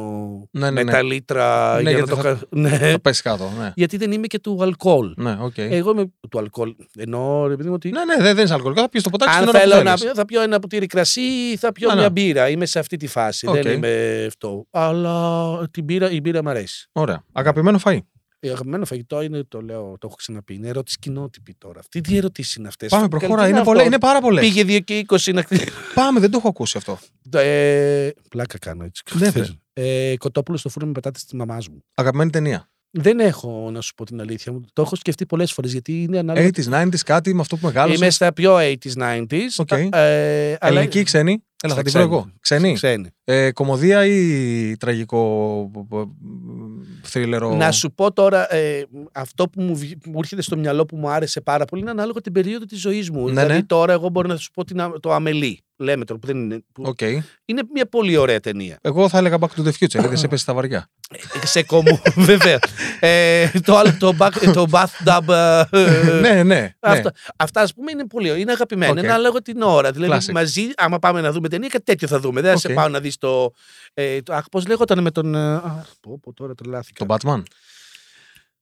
Ναι, 0.52 0.66
ναι, 0.66 0.72
με 0.72 0.84
ναι. 0.84 0.92
τα 0.92 1.02
λίτρα 1.02 1.76
Ναι, 1.76 1.82
για 1.82 1.92
να 1.92 1.98
γιατί 1.98 2.10
το 2.10 2.16
θα- 2.16 2.22
κα- 2.24 2.40
Ναι. 2.50 2.70
Θα 2.78 3.00
πέσει 3.02 3.22
κάτω. 3.22 3.52
Ναι. 3.60 3.72
Γιατί 3.76 3.98
δεν 3.98 4.12
είμαι 4.12 4.28
και 4.28 4.40
του 4.40 4.58
αλκοόλ. 4.62 5.14
Ναι, 5.18 5.38
οκ. 5.42 5.58
Εγώ 5.58 5.92
είμαι 5.92 6.12
του 6.30 6.40
αλκοόλ. 6.40 6.76
Εννοώ, 6.98 7.48
ρε 7.48 7.56
παιδί 7.56 7.68
μου, 7.70 7.74
ότι 7.76 7.90
Ναι, 7.90 8.04
ναι, 8.06 8.24
δεν, 8.24 8.36
δεν 8.36 8.46
είναι 8.46 8.54
αλκοολικό. 8.54 8.82
Θα 8.82 8.90
πεις 8.90 9.04
το 9.04 9.10
ποτάκι 9.10 9.32
αν 9.32 9.38
στην 9.38 9.50
ώρα 9.50 9.60
που 9.64 9.70
θέλω 9.70 9.84
να 9.84 9.90
θέλεις. 9.90 10.04
πιω, 10.04 10.14
θα 10.16 10.26
πιω 10.26 10.42
ένα 10.42 10.60
ποτήρι 10.60 10.86
κρασί 10.86 11.22
ή 11.22 11.58
θα 11.58 11.72
πιω 11.72 11.88
Ναι, 11.88 11.94
ναι. 11.94 12.00
μια 12.00 12.10
μπύρα. 12.10 12.50
Είμαι 12.50 12.66
σε 12.66 12.80
αυτή 12.80 12.98
τη 12.98 13.08
φάση. 13.08 13.48
Οκ. 13.48 13.54
Δεν 13.54 13.72
είμαι 13.72 14.24
αυτό. 14.28 14.66
Αλλά 14.72 15.68
την 15.72 15.84
μπύρα, 15.84 16.12
η 16.12 16.20
μπύρα 16.22 16.44
μου 16.44 16.50
αρέσει. 16.50 16.90
Ωραία. 16.92 17.24
Αγαπημένο 17.32 17.80
φαΐ. 17.84 17.98
Το 18.40 18.50
αγαπημένο 18.52 18.86
φαγητό 18.86 19.22
είναι, 19.22 19.44
το 19.44 19.62
λέω, 19.62 19.82
το 20.00 20.08
έχω 20.08 20.16
ξαναπεί, 20.16 20.54
είναι 20.54 20.68
ερώτηση 20.68 20.98
κοινότυπη 21.00 21.54
τώρα. 21.58 21.80
Αυτή 21.80 22.02
τι 22.02 22.18
ερωτήσεις 22.18 22.56
είναι 22.56 22.68
αυτές; 22.68 22.90
Πάμε, 22.90 23.08
προχώρα. 23.08 23.48
Είναι, 23.48 23.64
πολλά, 23.64 23.84
είναι 23.84 23.98
πάρα 24.00 24.22
πολλές. 24.22 24.44
Πήγε 24.44 24.64
2 24.78 24.84
και 24.84 25.06
20 25.08 25.34
να 25.34 25.46
Πάμε, 25.96 26.20
δεν 26.20 26.32
το 26.32 26.38
έχω 26.38 26.48
ακούσει 26.48 26.78
αυτό. 26.78 27.00
ε, 27.32 28.10
Πλάκα 28.30 28.58
κάνω 28.58 28.84
έτσι. 28.84 29.04
Ναι, 29.14 29.32
πες. 29.32 29.58
ε, 29.74 30.14
κοτόπουλος 30.18 30.60
στο 30.60 30.70
φούρνο 30.70 30.88
με 30.88 30.94
πατάτες 30.94 31.24
της 31.24 31.34
μαμάς 31.34 31.68
μου. 31.70 31.84
Αγαπημένη 31.94 32.30
ταινία. 32.30 32.70
Δεν 32.92 33.20
έχω 33.20 33.70
να 33.72 33.82
σου 33.82 33.94
πω 33.94 34.06
την 34.06 34.22
αλήθεια 34.22 34.52
μου. 34.52 34.66
Το 34.74 34.82
έχω 34.82 34.96
σκεφτεί 34.96 35.26
πολλές 35.26 35.52
φορές 35.54 35.72
γιατί 35.72 36.02
είναι 36.02 36.18
ανάλογα. 36.18 36.48
80s, 36.48 36.70
90s, 36.70 36.98
κάτι 37.06 37.34
με 37.34 37.42
αυτό 37.42 37.56
που 37.58 37.66
μεγάλωσε. 37.66 37.96
Είμαι 37.96 38.10
στα 38.10 38.34
πιο 38.34 38.56
80s, 38.58 38.94
90s. 38.98 39.40
Οκ. 39.58 39.72
Ε, 39.72 39.86
αλλά- 39.90 40.58
Ελληνική 40.60 41.00
ή 41.00 41.04
ξένη. 41.04 41.44
Έλα, 41.64 41.74
θα 41.74 41.80
Στα 41.80 41.90
την 41.90 41.92
βρω 41.92 42.02
ξένη. 42.02 42.16
εγώ. 42.16 42.32
Ξένη. 42.40 42.74
Ξένη. 42.74 43.10
Ε, 43.24 43.52
κωμωδία 43.52 44.06
ή 44.06 44.76
τραγικό 44.78 45.72
θρίλερο; 47.04 47.56
Να 47.56 47.72
σου 47.72 47.92
πω 47.92 48.14
τώρα, 48.14 48.54
ε, 48.56 48.86
αυτό 49.12 49.50
που 49.50 49.62
μου, 49.62 49.76
βγ- 49.76 49.98
που 50.04 50.10
μου 50.10 50.18
έρχεται 50.20 50.42
στο 50.42 50.58
μυαλό 50.58 50.86
που 50.86 50.96
μου 50.96 51.10
άρεσε 51.10 51.42
πάρα 51.42 51.66
πολύ 51.66 51.82
είναι 51.82 51.92
ανάλογα 51.92 52.22
την 52.22 52.32
περίοδο 52.34 52.66
της 52.66 52.80
ζωής 52.80 53.10
μου. 53.10 53.24
Ναι, 53.24 53.30
δηλαδή 53.30 53.54
ναι. 53.54 53.64
τώρα 53.64 53.94
εγώ 53.94 54.10
μπορώ 54.10 54.28
να 54.28 54.36
σου 54.36 54.52
πω 54.52 54.64
την, 54.66 54.82
α- 54.82 55.00
το 55.00 55.14
Αμελί. 55.14 55.60
Λέμε 55.82 56.06
τώρα 56.06 56.20
που 56.20 56.28
δεν 56.28 56.38
είναι. 56.38 56.60
που- 56.72 56.84
Οκ. 56.86 57.02
Είναι 57.46 57.62
μια 57.74 57.86
πολύ 57.90 58.18
ωραία 58.18 58.40
ταινία. 58.40 58.78
Εγώ 58.82 59.10
θα 59.10 59.18
έλεγα 59.18 59.38
Back 59.40 59.48
to 59.60 59.64
the 59.64 59.70
Future, 59.80 60.04
είδε 60.04 60.18
έπεσε 60.24 60.36
στα 60.36 60.54
βαριά. 60.54 60.90
Ε, 61.42 61.46
σε 61.46 61.64
κομμού, 61.64 62.02
βέβαια. 62.32 62.60
Ε, 63.00 63.50
το 63.64 63.78
άλλο, 63.78 63.96
το, 64.00 64.14
back, 64.20 64.32
το 64.54 64.66
bathtub. 64.72 65.34
ε, 65.72 66.20
ναι, 66.20 66.30
ναι. 66.30 66.44
ναι. 66.44 66.74
Αυτά, 66.80 67.12
αυτά, 67.36 67.62
ας 67.62 67.74
πούμε, 67.74 67.92
είναι 67.92 68.08
πολύ 68.08 68.42
είναι 68.42 68.52
αγαπημένα. 68.52 68.92
Οκ. 68.92 68.98
Είναι 68.98 69.08
ανάλογα 69.08 69.42
την 69.42 69.62
ώρα. 69.62 69.92
Δηλαδή, 69.92 70.26
Classic. 70.28 70.34
μαζί, 70.34 70.62
άμα 70.78 71.00
πάμε 71.00 71.22
να 71.22 71.32
δούμε 71.32 71.48
ταινία, 71.50 71.68
κάτι 71.70 71.84
τέτοιο 71.84 72.08
θα 72.08 72.20
δούμε. 72.20 72.42
Δεν 72.42 72.52
θα 72.54 72.58
σε 72.58 72.68
Οκ. 72.68 72.74
πάω 72.74 72.88
να 72.88 73.00
δεις 73.00 73.18
το. 73.18 73.52
Ε, 73.94 74.22
το 74.22 74.34
αχ, 74.34 74.46
πώς 74.52 74.68
λέγονταν 74.68 75.02
με 75.02 75.12
τον. 75.12 75.36
ε, 75.36 75.54
Αχ, 75.56 75.88
πω, 76.02 76.20
πω, 76.22 76.34
τώρα 76.34 76.54
τρελάθηκα. 76.56 77.06
Το 77.06 77.16
Batman. 77.20 77.42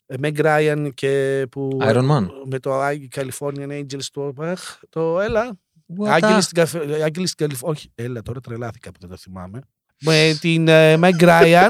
Ε, 0.05 0.15
Meg 0.21 0.39
Ryan 0.45 0.89
και 0.93 1.45
που. 1.51 1.77
Iron 1.81 2.09
Man. 2.11 2.27
Με 2.49 2.59
το 2.59 2.85
Ag- 2.87 3.07
Californian 3.15 3.69
Angels. 3.69 4.05
Το, 4.11 4.33
αχ, 4.39 4.79
το 4.89 5.19
έλα. 5.21 5.57
What 5.99 6.07
Άγγελοι 6.07 6.33
the- 6.35 6.41
στην, 6.41 6.57
Καφε- 6.57 7.01
Άγγελοι 7.03 7.27
στην 7.27 7.37
Καλιφόρνια. 7.47 7.79
Όχι, 7.79 7.91
έλα, 7.95 8.21
τώρα 8.21 8.39
τρελάθηκα 8.39 8.91
που 8.91 8.97
δεν 8.99 9.09
το 9.09 9.17
θυμάμαι. 9.17 9.59
Με 9.99 10.37
την 10.41 10.67
ε, 10.67 10.97
Meg 11.01 11.19
Ryan 11.19 11.69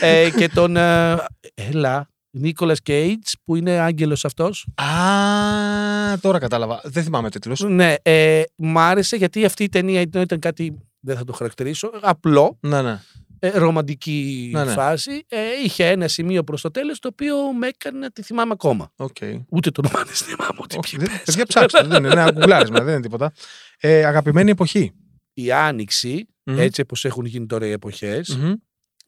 ε, 0.00 0.30
και 0.36 0.48
τον. 0.48 0.76
Ε, 0.76 1.16
έλα. 1.54 2.08
Νίκολα 2.30 2.74
Κέιτ 2.74 3.26
που 3.44 3.56
είναι 3.56 3.78
άγγελος 3.78 4.24
αυτός. 4.24 4.66
Α, 4.74 6.18
τώρα 6.20 6.38
κατάλαβα. 6.38 6.80
Δεν 6.84 7.02
θυμάμαι 7.02 7.30
τίτλο. 7.30 7.56
Ναι, 7.68 7.94
ε, 8.02 8.42
μ' 8.56 8.78
άρεσε 8.78 9.16
γιατί 9.16 9.44
αυτή 9.44 9.64
η 9.64 9.68
ταινία 9.68 10.00
ήταν, 10.00 10.22
ήταν 10.22 10.38
κάτι. 10.38 10.78
Δεν 11.00 11.16
θα 11.16 11.24
το 11.24 11.32
χαρακτηρίσω. 11.32 11.90
Απλό, 12.02 12.58
Ναι, 12.60 12.82
ναι. 12.82 13.00
ε, 13.38 13.48
ρομαντική 13.58 14.50
Ναι, 14.54 14.64
ναι. 14.64 14.72
φάση. 14.72 15.24
Ε, 15.28 15.38
είχε 15.64 15.86
ένα 15.86 16.08
σημείο 16.08 16.44
προς 16.44 16.60
το 16.60 16.70
τέλος 16.70 16.98
το 16.98 17.08
οποίο 17.12 17.52
με 17.52 17.66
έκανε 17.66 17.98
να 17.98 18.10
τη 18.10 18.22
θυμάμαι 18.22 18.50
ακόμα. 18.52 18.92
Οκ. 18.96 19.16
Ούτε 19.48 19.70
το 19.70 19.80
όνομα 19.84 20.04
δεν 20.04 20.14
θυμάμαι. 20.14 20.58
Ούτε 20.62 20.76
Όχι, 20.84 20.96
ποιο 20.96 21.06
δεν- 21.06 21.20
Παιδιά, 21.24 21.46
ψάξτε. 21.46 21.82
Δεν 21.82 22.04
είναι 22.04 22.12
ένα 22.12 22.30
γκουγκλάρισμα, 22.32 22.80
δεν 22.80 22.92
είναι 22.92 23.02
τίποτα. 23.02 23.32
Ε, 23.80 24.04
αγαπημένη 24.04 24.50
εποχή. 24.50 24.92
Η 25.34 25.52
άνοιξη, 25.52 26.28
Μμμ. 26.44 26.58
έτσι 26.58 26.80
όπως 26.80 27.04
έχουν 27.04 27.24
γίνει 27.24 27.46
τώρα 27.46 27.66
οι 27.66 27.70
εποχές, 27.70 28.36
Μμμ. 28.36 28.52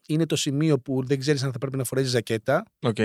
Είναι 0.06 0.26
το 0.26 0.36
σημείο 0.36 0.78
που 0.78 1.04
δεν 1.06 1.18
ξέρεις 1.18 1.42
αν 1.42 1.52
θα 1.52 1.58
πρέπει 1.58 1.76
να 1.76 1.84
φορέσεις 1.84 2.10
ζακέτα. 2.10 2.64
Οκ. 2.80 2.96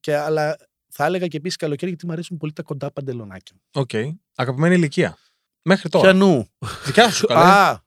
Και, 0.00 0.16
αλλά 0.16 0.56
θα 0.88 1.04
έλεγα 1.04 1.26
και 1.26 1.36
επίσης 1.36 1.56
καλοκαίρι 1.56 1.90
γιατί 1.90 2.06
μου 2.06 2.12
αρέσουν 2.12 2.36
πολύ 2.36 2.52
τα 2.52 2.62
κοντά 2.62 2.92
παντελονάκια. 2.92 3.56
Οκ. 3.72 3.90
Αγαπημένη 4.34 4.74
ηλικία. 4.74 5.18
Μέχρι 5.62 5.88
τώρα. 5.88 6.04
Πιανού. 6.04 6.48
Δικιά 6.84 7.10
σου 7.10 7.26
καλέ. 7.26 7.40
Α, 7.40 7.84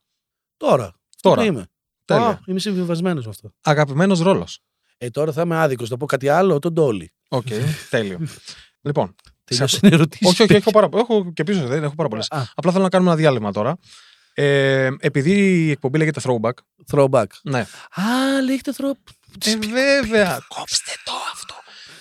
τώρα. 0.56 0.94
Τώρα. 1.20 1.40
Αυτό 1.40 1.52
είμαι. 1.52 1.66
Τέλεια. 2.04 2.26
Α, 2.26 2.40
είμαι 2.46 2.58
συμβιβασμένος 2.58 3.24
με 3.24 3.30
αυτό. 3.30 3.52
Αγαπημένος 3.60 4.20
ρόλος. 4.20 4.60
Ε, 4.98 5.10
τώρα 5.10 5.32
θα 5.32 5.42
είμαι 5.42 5.56
άδικος. 5.56 5.88
Θα 5.88 5.96
πω 5.96 6.06
κάτι 6.06 6.28
άλλο, 6.28 6.58
τον 6.58 6.74
Τόλι. 6.74 7.12
Οκ. 7.28 7.46
Τέλειο. 7.90 8.18
λοιπόν. 8.80 9.14
Τελειώσαν 9.44 9.90
οι 9.90 9.94
ερωτήσεις. 9.94 10.26
όχι, 10.26 10.42
όχι, 10.42 10.54
έχω, 10.54 10.70
πάρα, 10.70 10.88
έχω 10.94 11.32
και 11.32 11.42
πίσω, 11.42 11.66
δεν 11.66 11.82
έχω 11.82 11.94
πάρα 11.94 12.08
πολλές. 12.08 12.26
Α, 12.30 12.42
Απλά 12.54 12.72
θέλω 12.72 12.82
να 12.84 12.88
κάνουμε 12.88 13.10
ένα 13.10 13.18
διάλειμμα 13.20 13.52
τώρα. 13.52 13.76
Ε, 14.40 14.90
επειδή 15.00 15.66
η 15.66 15.70
εκπομπή 15.70 15.98
λέγεται 15.98 16.20
Throwback. 16.24 16.52
throwback. 16.92 17.26
Ναι. 17.42 17.58
Α, 17.94 18.42
λέγεται 18.44 18.72
throwback. 18.76 19.46
Ε, 19.46 19.56
βέβαια. 19.56 20.40
Κόψτε 20.48 20.90
το 21.04 21.12
αυτό. 21.32 21.54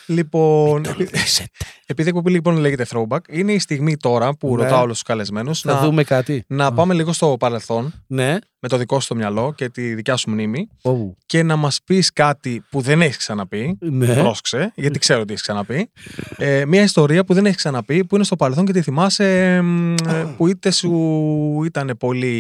Λοιπόν, 0.08 0.84
Το 0.84 0.90
επει- 0.90 1.16
λύσετε. 1.16 1.50
επειδή 1.86 2.08
η 2.08 2.12
εκπομπή 2.12 2.32
λοιπόν 2.32 2.58
λέγεται 2.58 2.86
Throwback, 2.90 3.20
είναι 3.30 3.52
η 3.54 3.60
στιγμή 3.60 3.98
τώρα 3.98 4.34
που 4.36 4.56
Ναι. 4.56 4.64
ρωτάω 4.64 4.82
όλους 4.82 4.94
τους 4.94 5.04
καλεσμένους 5.04 5.62
Θα 5.62 5.74
να, 5.74 5.80
δούμε 5.80 6.04
κάτι. 6.04 6.44
να 6.48 6.74
πάμε 6.74 6.94
λίγο 6.94 7.14
στο 7.14 7.36
παρελθόν 7.40 7.94
Ναι. 8.08 8.38
με 8.60 8.68
το 8.68 8.78
δικό 8.78 9.00
σου 9.00 9.08
το 9.08 9.16
μυαλό 9.16 9.54
και 9.58 9.70
τη 9.70 9.94
δικιά 9.94 10.16
σου 10.16 10.30
μνήμη 10.30 10.68
Ου. 10.82 11.18
και 11.26 11.44
να 11.44 11.56
μας 11.56 11.80
πεις 11.86 12.14
κάτι 12.14 12.64
που 12.70 12.82
δεν 12.82 13.02
έχεις 13.02 13.18
ξαναπεί. 13.18 13.78
Ναι. 13.82 14.14
Πρόσεξε, 14.14 14.72
γιατί 14.76 15.00
ξέρω 15.00 15.22
ότι 15.22 15.32
έχεις 15.32 15.42
ξαναπεί. 15.44 15.92
Ε, 16.38 16.66
μια 16.66 16.82
ιστορία 16.84 17.24
που 17.26 17.34
δεν 17.34 17.46
έχεις 17.46 17.58
ξαναπεί, 17.58 18.06
που 18.06 18.16
είναι 18.16 18.24
στο 18.24 18.36
παρελθόν 18.36 18.66
και 18.66 18.72
τη 18.72 18.82
θυμάσαι 18.82 19.54
εμ, 19.56 19.94
ε, 19.94 20.34
που 20.38 20.48
είτε 20.48 20.72
σου 20.72 21.62
ήταν 21.66 21.96
πολύ 22.00 22.34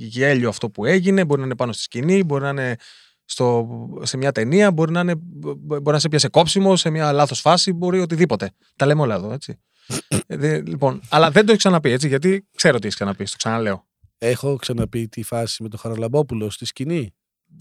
γέλιο 0.00 0.48
αυτό 0.48 0.68
που 0.70 0.84
έγινε, 0.84 1.24
μπορεί 1.24 1.40
να 1.40 1.46
είναι 1.46 1.56
πάνω 1.56 1.72
στη 1.72 1.82
σκηνή, 1.82 2.24
μπορεί 2.24 2.42
να 2.42 2.48
είναι 2.48 2.76
στο, 3.30 3.68
σε 4.02 4.16
μια 4.16 4.32
ταινία, 4.32 4.70
μπορεί 4.72 4.92
να, 4.92 5.00
είναι, 5.00 5.14
μπορεί 5.16 5.82
να 5.84 5.98
σε 5.98 6.08
πιάσε 6.08 6.28
κόψιμο, 6.28 6.76
σε 6.76 6.90
μια 6.90 7.12
λάθος 7.12 7.40
φάση, 7.40 7.72
μπορεί 7.72 8.00
οτιδήποτε. 8.00 8.50
Τα 8.76 8.86
λέμε 8.86 9.00
όλα 9.00 9.14
εδώ, 9.14 9.32
έτσι. 9.32 9.60
Ε, 10.26 10.36
δε- 10.36 10.60
λοιπόν, 10.62 11.00
αλλά 11.08 11.30
δεν 11.30 11.42
το 11.44 11.50
έχει 11.50 11.58
ξαναπεί 11.60 11.90
έτσι, 11.90 12.08
γιατί 12.08 12.46
ξέρω 12.56 12.78
τι 12.78 12.84
έχεις 12.84 12.94
ξαναπεί. 12.96 13.24
Το 13.24 13.32
ξαναλέω. 13.36 13.86
Έχω 14.18 14.56
ξαναπεί 14.56 15.08
τη 15.08 15.22
φάση 15.22 15.62
με 15.62 15.68
τον 15.68 15.78
Χαραλαμπόπουλο 15.78 16.50
στη 16.50 16.64
σκηνή. 16.64 17.14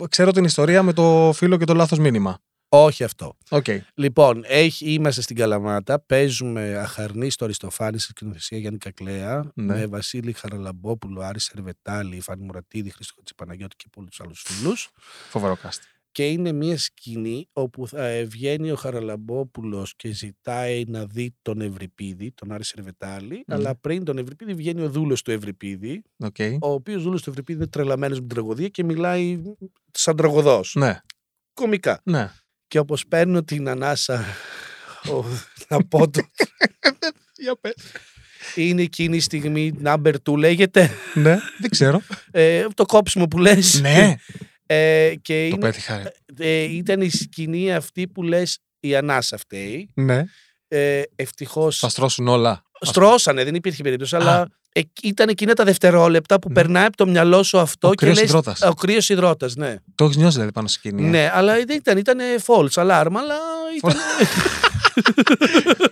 Ξέρω 0.09 0.31
την 0.31 0.43
ιστορία 0.43 0.83
με 0.83 0.93
το 0.93 1.31
φίλο 1.35 1.57
και 1.57 1.65
το 1.65 1.73
λάθος 1.73 1.99
μήνυμα. 1.99 2.39
Όχι 2.69 3.03
αυτό. 3.03 3.37
Οκ. 3.49 3.65
Λοιπόν, 3.93 4.43
έχει, 4.45 4.93
είμαστε 4.93 5.21
στην 5.21 5.35
Καλαμάτα. 5.35 5.99
Παίζουμε 5.99 6.77
Αχαρνής 6.77 7.29
του 7.29 7.43
Αριστοφάνη 7.45 7.99
στη 7.99 8.11
σκηνοθεσία 8.11 8.57
Γιάννη 8.57 8.77
Κακλέα. 8.77 9.51
Ναι. 9.55 9.73
Με 9.73 9.85
Βασίλη 9.85 10.33
Χαραλαμπόπουλο, 10.33 11.21
Άρη 11.21 11.39
Σερβετάλη, 11.39 12.19
Φάνη 12.19 12.43
Μουρατίδη, 12.43 12.89
Χρήστο 12.89 13.21
Παναγιώτη 13.35 13.75
και 13.75 13.85
πολλούς 13.91 14.19
άλλους 14.21 14.43
φίλους. 14.47 14.89
Φοβερό 15.29 15.57
cast. 15.63 15.79
Και 16.11 16.27
είναι 16.27 16.51
μια 16.51 16.77
σκηνή 16.77 17.47
όπου 17.53 17.87
θα 17.87 18.05
ε, 18.05 18.23
βγαίνει 18.23 18.71
ο 18.71 18.75
Χαραλαμπόπουλος 18.75 19.95
και 19.95 20.11
ζητάει 20.11 20.83
να 20.87 21.05
δει 21.05 21.35
τον 21.41 21.61
Ευριπίδη, 21.61 22.31
τον 22.31 22.51
Άρη 22.51 22.63
Σερβετάλη. 22.63 23.43
Μμμ. 23.47 23.55
Αλλά 23.55 23.75
πριν 23.75 24.03
τον 24.03 24.17
Ευριπίδη 24.17 24.53
βγαίνει 24.53 24.81
ο 24.81 24.89
δούλος 24.89 25.21
του 25.21 25.31
Ευριπίδη, 25.31 26.01
Οκ. 26.17 26.35
ο 26.59 26.71
οποίος 26.71 27.03
δούλος 27.03 27.21
του 27.21 27.29
Ευριπίδη 27.29 27.57
είναι 27.59 27.67
τρελαμένος 27.67 28.19
με 28.19 28.25
την 28.25 28.35
τραγωδία 28.35 28.67
και 28.67 28.83
μιλάει 28.83 29.41
σαν 29.91 30.15
τραγωδός. 30.15 30.75
Ναι, 30.77 30.99
Κομικά. 31.53 32.01
ναι. 32.03 32.31
Και 32.69 32.79
όπως 32.79 33.05
παίρνω 33.07 33.43
την 33.43 33.69
ανάσα. 33.69 34.25
ο, 35.11 35.25
να 35.67 35.83
πω 35.87 36.09
το, 36.09 36.21
Για 37.37 37.55
πες. 37.61 37.73
είναι 38.55 38.81
εκείνη 38.81 39.15
η 39.15 39.19
στιγμή 39.19 39.73
number 39.83 40.13
2 40.29 40.37
λέγεται 40.37 40.91
ναι, 41.13 41.37
δεν 41.59 41.69
ξέρω. 41.69 42.01
ε, 42.31 42.65
το 42.73 42.85
κόψιμο 42.85 43.27
που 43.27 43.37
λες 43.37 43.81
ναι, 43.81 44.15
ε, 44.65 45.13
και 45.21 45.33
το 45.49 45.55
είναι, 45.55 45.57
πέτυχα. 45.57 45.97
ρε. 45.97 46.11
ε, 46.45 46.61
ήταν 46.63 47.01
η 47.01 47.09
σκηνή 47.09 47.73
αυτή 47.73 48.07
που 48.07 48.23
λες 48.23 48.59
η 48.79 48.95
ανάσα 48.95 49.37
φταίει 49.37 49.89
Ναι, 49.93 50.23
ε, 50.67 51.01
ευτυχώς 51.15 51.77
θα 51.77 51.89
στρώσουν 51.89 52.27
όλα. 52.27 52.63
στρώσανε 52.81 53.43
δεν 53.43 53.55
υπήρχε 53.55 53.83
περίπτωση 53.83 54.15
Α. 54.15 54.19
αλλά 54.19 54.47
ε, 54.73 54.81
ήταν 55.03 55.29
εκείνα 55.29 55.53
τα 55.53 55.63
δευτερόλεπτα 55.63 56.39
που 56.39 56.47
Ναι. 56.47 56.53
περνάει 56.53 56.85
από 56.85 56.97
το 56.97 57.07
μυαλό 57.07 57.43
σου 57.43 57.57
αυτό 57.59 57.87
Ο 57.87 57.89
και 57.93 57.95
κρύος 58.05 58.17
λες, 58.19 58.27
υδρότας. 58.29 58.61
ο 58.61 58.73
κρύος 58.73 59.09
υδρότας 59.09 59.55
ναι. 59.55 59.75
Το 59.95 60.03
έχεις 60.05 60.17
νιώσει 60.17 60.33
δηλαδή 60.33 60.51
πάνω 60.51 60.67
στη 60.67 60.77
σκηνή. 60.77 61.05
ε; 61.05 61.09
ναι 61.09 61.31
αλλά 61.33 61.53
δεν 61.53 61.69
ήταν, 61.77 61.97
ήταν 61.97 62.17
false 62.45 62.71
alarm 62.83 63.11
αλλά 63.15 63.35
ήταν, 63.77 63.95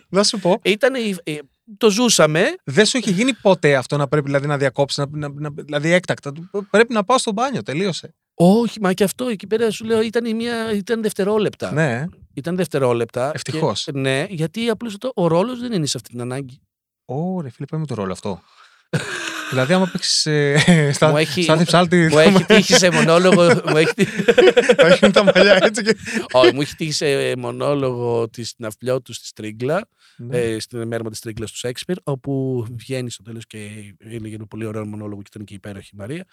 Να 0.09 0.23
σου 0.23 0.39
πω, 0.39 0.59
ήταν 0.63 0.93
ε, 1.23 1.37
το 1.77 1.89
ζούσαμε 1.89 2.43
δεν 2.63 2.85
σου 2.85 2.97
έχει 2.97 3.11
γίνει 3.11 3.33
ποτέ 3.33 3.75
αυτό 3.75 3.97
να 3.97 4.07
πρέπει 4.07 4.25
δηλαδή, 4.25 4.47
να 4.47 4.57
διακόψεις, 4.57 4.97
να, 4.97 5.05
να, 5.11 5.29
να- 5.33 5.49
δηλαδή 5.63 5.91
έκτακτα. 5.91 6.31
Πρέπει 6.69 6.93
να 6.93 7.03
πάω 7.03 7.17
στο 7.17 7.31
μπάνιο, 7.31 7.63
τελείωσε. 7.63 8.15
όχι 8.33 8.79
μα 8.81 8.93
και 8.93 9.03
αυτό 9.03 9.27
εκεί 9.27 9.47
πέρα 9.47 9.71
σου 9.71 9.85
λέω 9.85 10.01
ήταν, 10.01 10.25
η 10.25 10.33
μία, 10.33 10.71
ήταν 10.73 11.01
δευτερόλεπτα 11.01 11.71
Ναι, 11.71 12.05
Ήταν 12.33 12.55
δευτερόλεπτα. 12.55 13.31
Ευτυχώς. 13.33 13.83
Και- 13.83 13.91
ναι, 13.91 14.25
γιατί 14.29 14.69
απλώς 14.69 14.97
ο 15.13 15.27
ρόλος 15.27 15.59
δεν 15.59 15.71
είναι 15.71 15.85
σε 15.85 15.97
αυτή 15.97 16.09
την 16.09 16.21
ανάγκη. 16.21 16.61
Ωρε 17.05 17.49
φίλε, 17.49 17.65
πάμε 17.65 17.85
το 17.85 17.95
ρόλο 17.95 18.11
αυτό. 18.11 18.41
Δηλαδή, 19.49 19.73
άμα 19.73 19.89
παίξεις 19.91 20.25
ε, 20.25 20.91
στα, 20.93 21.09
Μου 21.09 21.17
έχει- 21.17 21.43
στα 21.43 21.57
διψάλτη. 21.57 22.09
μου 22.11 22.17
έχει 22.19 22.43
τύχει 22.45 22.73
σε 22.73 22.89
μονόλογο. 22.91 23.43
μου, 23.69 23.77
έχει, 23.77 23.93
τύχει- 23.93 24.23
Θα 24.81 24.87
γίνουν 24.95 25.11
τα 25.11 25.23
μαλλιά 25.23 25.59
έτσι 25.61 25.81
και. 25.83 25.97
όχι, 26.31 26.53
μου 26.53 26.61
έχει 26.61 26.75
τύχει 26.75 26.91
σε 26.91 27.35
μονόλογο 27.37 28.29
της 28.29 28.53
ναυπλιώτους 28.57 29.15
στη 29.15 29.25
Στρίγκλα, 29.27 29.89
Ναι. 30.17 30.37
ε, 30.37 30.59
στην 30.59 30.87
μέρμα 30.87 31.09
της 31.09 31.17
Στρίγκλας 31.17 31.51
του 31.51 31.57
Σέξπιρ, 31.57 31.95
όπου 32.03 32.65
βγαίνει 32.77 33.09
στο 33.11 33.23
τέλος 33.23 33.47
και 33.47 33.57
έλεγε 33.99 34.35
ένα 34.35 34.45
πολύ 34.47 34.65
ωραίο 34.65 34.85
μονόλογο 34.85 35.21
και 35.21 35.29
ήταν 35.33 35.45
και 35.45 35.53
υπέροχη 35.53 35.89
η 35.93 35.97
Μαρία. 35.97 36.25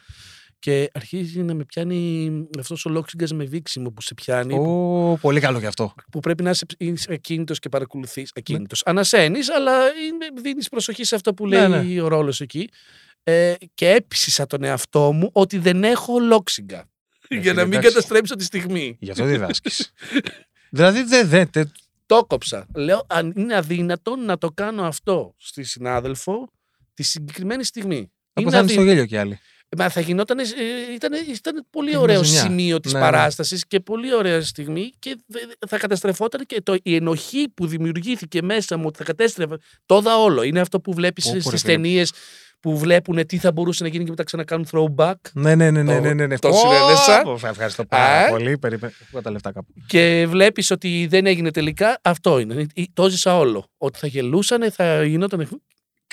Και 0.65 0.91
αρχίζει 0.95 1.43
να 1.43 1.55
με 1.55 1.65
πιάνει 1.65 2.31
αυτός 2.59 2.85
ο 2.85 2.89
λόξιγκας 2.91 3.33
με 3.33 3.45
βήξιμο 3.45 3.91
που 3.91 4.03
σε 4.03 4.15
πιάνει. 4.15 4.55
Ω, 4.55 5.19
πολύ 5.21 5.41
καλό 5.41 5.61
και 5.61 5.67
αυτό. 5.67 5.95
που 6.11 6.21
πρέπει 6.21 6.43
να 6.43 6.51
είσαι, 6.51 6.67
είσαι 6.79 7.13
ακίνητος 7.13 7.59
και 7.59 7.69
παρακολουθείς 7.69 8.23
Ναι. 8.23 8.29
ακίνητος. 8.35 8.83
Ανασένεις, 8.85 9.51
αλλά 9.51 9.73
είναι, 9.87 10.41
δίνεις 10.43 10.69
προσοχή 10.69 11.05
σε 11.05 11.15
αυτό 11.15 11.35
που 11.35 11.47
Ναι, 11.49 11.69
λέει 11.69 11.99
ο 11.99 12.09
ρόλος 12.09 12.41
εκεί. 12.41 12.69
Ε, 13.23 13.55
και 13.75 13.89
έπεισα 13.91 14.47
τον 14.47 14.63
εαυτό 14.65 15.13
μου 15.13 15.31
ότι 15.33 15.59
δεν 15.59 15.85
έχω 15.85 16.19
λόξιγκα. 16.19 16.89
Ναι, 17.29 17.39
για 17.41 17.53
να 17.53 17.59
φίλε, 17.59 17.65
μην 17.65 17.79
εντάξει. 17.79 17.95
καταστρέψω 17.95 18.35
τη 18.35 18.45
στιγμή. 18.45 18.97
Γι' 19.01 19.11
αυτό 19.11 19.25
διδάσκεις. 19.25 19.93
δηλαδή, 20.71 21.03
δεν. 21.03 21.29
Δε, 21.29 21.47
τε- 21.47 21.69
Το 22.07 22.25
κόψα. 22.27 22.67
Λέω, 22.75 23.05
αν 23.09 23.33
είναι 23.37 23.57
αδύνατο 23.57 24.17
να 24.17 24.39
το 24.39 24.51
κάνω 24.51 24.83
αυτό 24.83 25.35
στη 25.39 25.63
συνάδελφο 25.65 26.51
τη 26.95 27.03
συγκεκριμένη 27.03 27.65
στιγμή. 27.65 28.13
θα 28.33 28.41
Είναι 28.41 28.51
πεθάνει 28.51 28.65
αδύ- 28.65 28.73
στο 28.79 28.83
γέλιο 28.89 29.07
κι 29.07 29.17
άλλοι. 29.17 29.39
Μα 29.77 29.89
θα 29.89 30.01
γινόταν. 30.01 30.39
ε, 30.39 30.43
ήταν, 30.95 31.13
ήταν 31.35 31.67
πολύ 31.71 31.89
Ήταν 31.91 32.03
ωραίο 32.03 32.23
ζημιά. 32.25 32.41
σημείο 32.41 32.81
της 32.81 32.93
Ναι, 32.93 32.99
ναι. 32.99 33.05
παράστασης 33.05 33.67
και 33.67 33.81
πολύ 33.81 34.15
ωραία 34.15 34.41
στιγμή 34.43 34.93
και 34.99 35.17
δε- 35.27 35.39
θα 35.69 35.79
καταστρεφόταν 35.79 36.47
και 36.47 36.61
το, 36.63 36.77
η 36.83 36.95
ενοχή 36.95 37.49
που 37.55 37.67
δημιουργήθηκε 37.67 38.43
μέσα 38.43 38.77
μου 38.77 38.85
ότι 38.87 38.99
θα 38.99 39.05
κατέστρεφε. 39.05 39.55
Το 39.87 39.97
είδα 39.97 40.19
όλο. 40.19 40.43
Είναι 40.43 40.61
αυτό 40.61 40.81
που 40.81 40.95
βλέπεις 40.95 41.25
Πω, 41.25 41.31
πω, 41.33 41.39
στις 41.41 41.51
ρε 41.51 41.57
φίλε. 41.59 41.73
ταινίες 41.73 42.13
που 42.61 42.79
βλέπουν 42.79 43.27
τι 43.27 43.39
θα 43.39 43.53
μπορούσε 43.53 43.83
να 43.83 43.89
γίνει 43.89 44.05
και 44.05 44.11
μετά 44.11 44.25
ξανακάνουν 44.25 44.67
throwback. 44.73 45.15
Ναι, 45.33 45.55
ναι, 45.55 45.71
ναι, 45.71 45.83
ναι. 45.83 45.95
Το- 45.95 46.01
ναι, 46.01 46.15
ναι, 46.15 46.27
ναι. 46.27 46.39
το 46.39 46.49
Ω, 46.49 46.53
συνέδεσα. 46.53 47.23
πω, 47.23 47.33
Ευχαριστώ 47.49 47.85
πάρα 47.85 48.25
Α. 48.27 48.29
πολύ. 48.29 48.59
Περίπε... 48.59 48.93
Έχω 49.09 49.21
τα 49.23 49.31
λεφτά 49.31 49.53
κάπου. 49.53 49.73
Και 49.87 50.27
βλέπεις 50.29 50.71
ότι 50.71 51.07
δεν 51.11 51.27
έγινε 51.27 51.51
τελικά. 51.51 51.99
Αυτό 52.03 52.39
είναι. 52.39 52.67
Ε, 52.75 52.83
Το 52.93 53.09
ζήσα 53.11 53.39
όλο. 53.39 53.67
Ότι 53.77 53.99
θα 53.99 54.07
γελούσανε, 54.07 54.71
θα 54.71 55.05
γινόταν. 55.05 55.49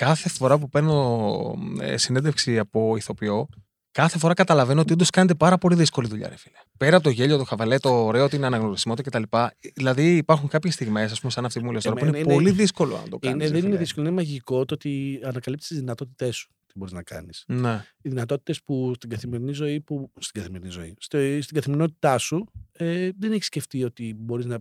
Κάθε 0.06 0.30
φορά 0.30 0.58
που 0.58 0.70
παίρνω 0.70 1.56
ε, 1.82 1.98
συνέντευξη 1.98 2.60
από 2.60 2.96
ηθοποιό, 2.96 3.48
κάθε 3.92 4.18
φορά 4.18 4.34
καταλαβαίνω 4.34 4.82
ότι 4.82 4.94
όντως 4.94 5.10
κάνετε 5.10 5.36
πάρα 5.36 5.58
πολύ 5.58 5.76
δύσκολη 5.76 6.08
δουλειά, 6.08 6.30
ρε 6.30 6.38
φίλε. 6.38 6.56
Πέρα 6.78 6.96
από 6.96 7.04
το 7.04 7.10
γέλιο, 7.10 7.38
το 7.38 7.44
χαβαλέ, 7.44 7.78
το 7.78 7.90
ωραίο, 8.06 8.28
την 8.28 8.46
αναγνωρισιμότητα 8.46 9.10
κτλ. 9.10 9.38
Δηλαδή 9.74 10.16
υπάρχουν 10.16 10.50
κάποιες 10.50 10.74
στιγμές, 10.74 11.12
ας 11.12 11.20
πούμε, 11.20 11.32
σαν 11.32 11.46
αυτή 11.46 11.64
μου 11.64 11.72
λες 11.72 11.84
τώρα, 11.84 11.96
που 11.96 12.02
Εμένα 12.02 12.18
είναι, 12.18 12.26
είναι- 12.26 12.36
πολύ 12.36 12.52
δύσκολο 12.52 12.96
να 13.04 13.10
το 13.10 13.18
κάνεις. 13.18 13.50
Είναι, 13.50 13.60
δεν 13.60 13.70
είναι 13.70 13.78
δύσκολο. 13.78 14.06
Είναι 14.06 14.16
μαγικό 14.16 14.66
το 14.66 14.74
ότι 14.74 15.20
ανακαλύπτεις 15.24 15.68
τις 15.68 15.78
δυνατότητές 15.78 16.36
σου. 16.36 16.50
Τι 16.66 16.74
μπορείς 16.76 16.94
να 16.94 17.04
κάνεις. 17.04 17.44
Ναι. 17.48 17.86
οι 18.02 18.10
δυνατότητες 18.10 18.64
που 18.64 18.92
στην 18.96 19.10
καθημερινή 19.10 19.52
ζωή, 19.52 19.82
που, 19.82 20.12
στην 20.20 20.42
καθημερινή 20.42 20.72
ζωή, 20.72 20.96
στο, 21.00 21.18
στην 21.42 21.56
καθημερινότητά 21.56 22.18
σου, 22.18 22.46
ε, 22.72 23.10
δεν 23.20 23.32
έχεις 23.32 23.46
σκεφτεί 23.46 23.84
ότι 23.84 24.16
μπορείς 24.18 24.46
να 24.46 24.58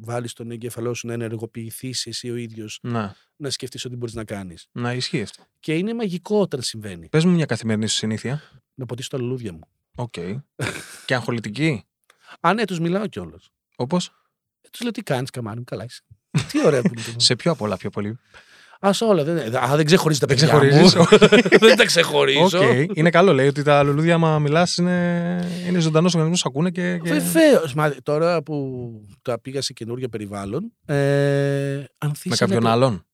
βάλεις 0.00 0.32
τον 0.32 0.50
εγκέφαλό 0.50 0.94
σου 0.94 1.06
να 1.06 1.12
ενεργοποιηθείς 1.12 2.06
εσύ 2.06 2.30
ο 2.30 2.36
ίδιος, 2.36 2.78
Ναι. 2.82 3.12
να 3.36 3.50
σκεφτείς 3.50 3.84
ότι 3.84 3.96
μπορείς 3.96 4.14
να 4.14 4.24
κάνεις. 4.24 4.66
Να 4.72 4.92
ισχύει 4.92 5.22
αυτό. 5.22 5.42
Και 5.60 5.74
είναι 5.76 5.94
μαγικό 5.94 6.40
όταν 6.40 6.62
συμβαίνει. 6.62 7.08
Πες 7.08 7.24
μου 7.24 7.32
μια 7.32 7.46
καθημερινή 7.46 7.86
σου 7.88 7.96
συνήθεια. 7.96 8.42
Να 8.74 8.86
ποτίσω 8.86 9.08
τα 9.08 9.18
λουλούδια 9.18 9.52
μου. 9.52 9.60
Οκ. 9.94 10.14
και 11.06 11.14
αγχολυτική. 11.14 11.84
Α, 12.40 12.54
ναι, 12.54 12.64
τους 12.64 12.78
μιλάω 12.80 13.06
κιόλας. 13.06 13.50
Όπως; 13.76 14.10
Τους 14.70 14.80
λέω 14.80 14.90
τι 14.90 15.02
κάνεις, 15.02 15.30
καμάρι 15.30 15.58
μου, 15.58 15.64
καλά 15.64 15.84
είσαι. 15.84 16.02
τι 16.50 16.64
ωραία 16.66 16.82
που 16.82 16.90
είναι. 16.96 17.18
Σε 17.20 17.36
ποιο 17.36 17.50
απ' 17.52 17.60
όλα, 17.60 17.76
πιο 17.76 17.90
πολύ. 17.90 18.18
Α, 18.86 18.92
σε 18.92 19.04
όλα. 19.04 19.24
Δεν, 19.24 19.56
α, 19.56 19.76
δεν 19.76 19.84
ξεχωρίζεις 19.84 20.26
τα 20.26 20.26
Δεν 20.34 20.36
παιδιά 20.36 20.58
ξεχωρίζεις. 20.58 20.94
μου. 20.94 21.04
δεν 21.68 21.76
τα 21.76 21.84
ξεχωρίζω. 21.84 22.58
Οκ. 22.58 22.88
Είναι 22.94 23.10
καλό, 23.10 23.32
λέει 23.32 23.46
ότι 23.46 23.62
τα 23.62 23.82
λουλούδια, 23.82 24.14
άμα 24.14 24.38
μιλάς, 24.38 24.76
είναι, 24.76 25.48
είναι 25.68 25.78
ζωντανός 25.78 26.14
οργανισμός, 26.14 26.50
ακούνε 26.52 26.70
και. 26.70 26.98
και... 26.98 27.10
Βεβαίως. 27.12 27.74
Τώρα 28.02 28.42
που 28.42 28.80
τα 29.22 29.40
πήγα 29.40 29.62
σε 29.62 29.72
καινούργια 29.72 30.08
περιβάλλον. 30.08 30.72
Ε, 30.86 30.94
Με 30.94 31.86
ανθίσανε 31.98 32.36
κάποιον 32.36 32.62
το- 32.62 32.68
άλλον; 32.68 33.06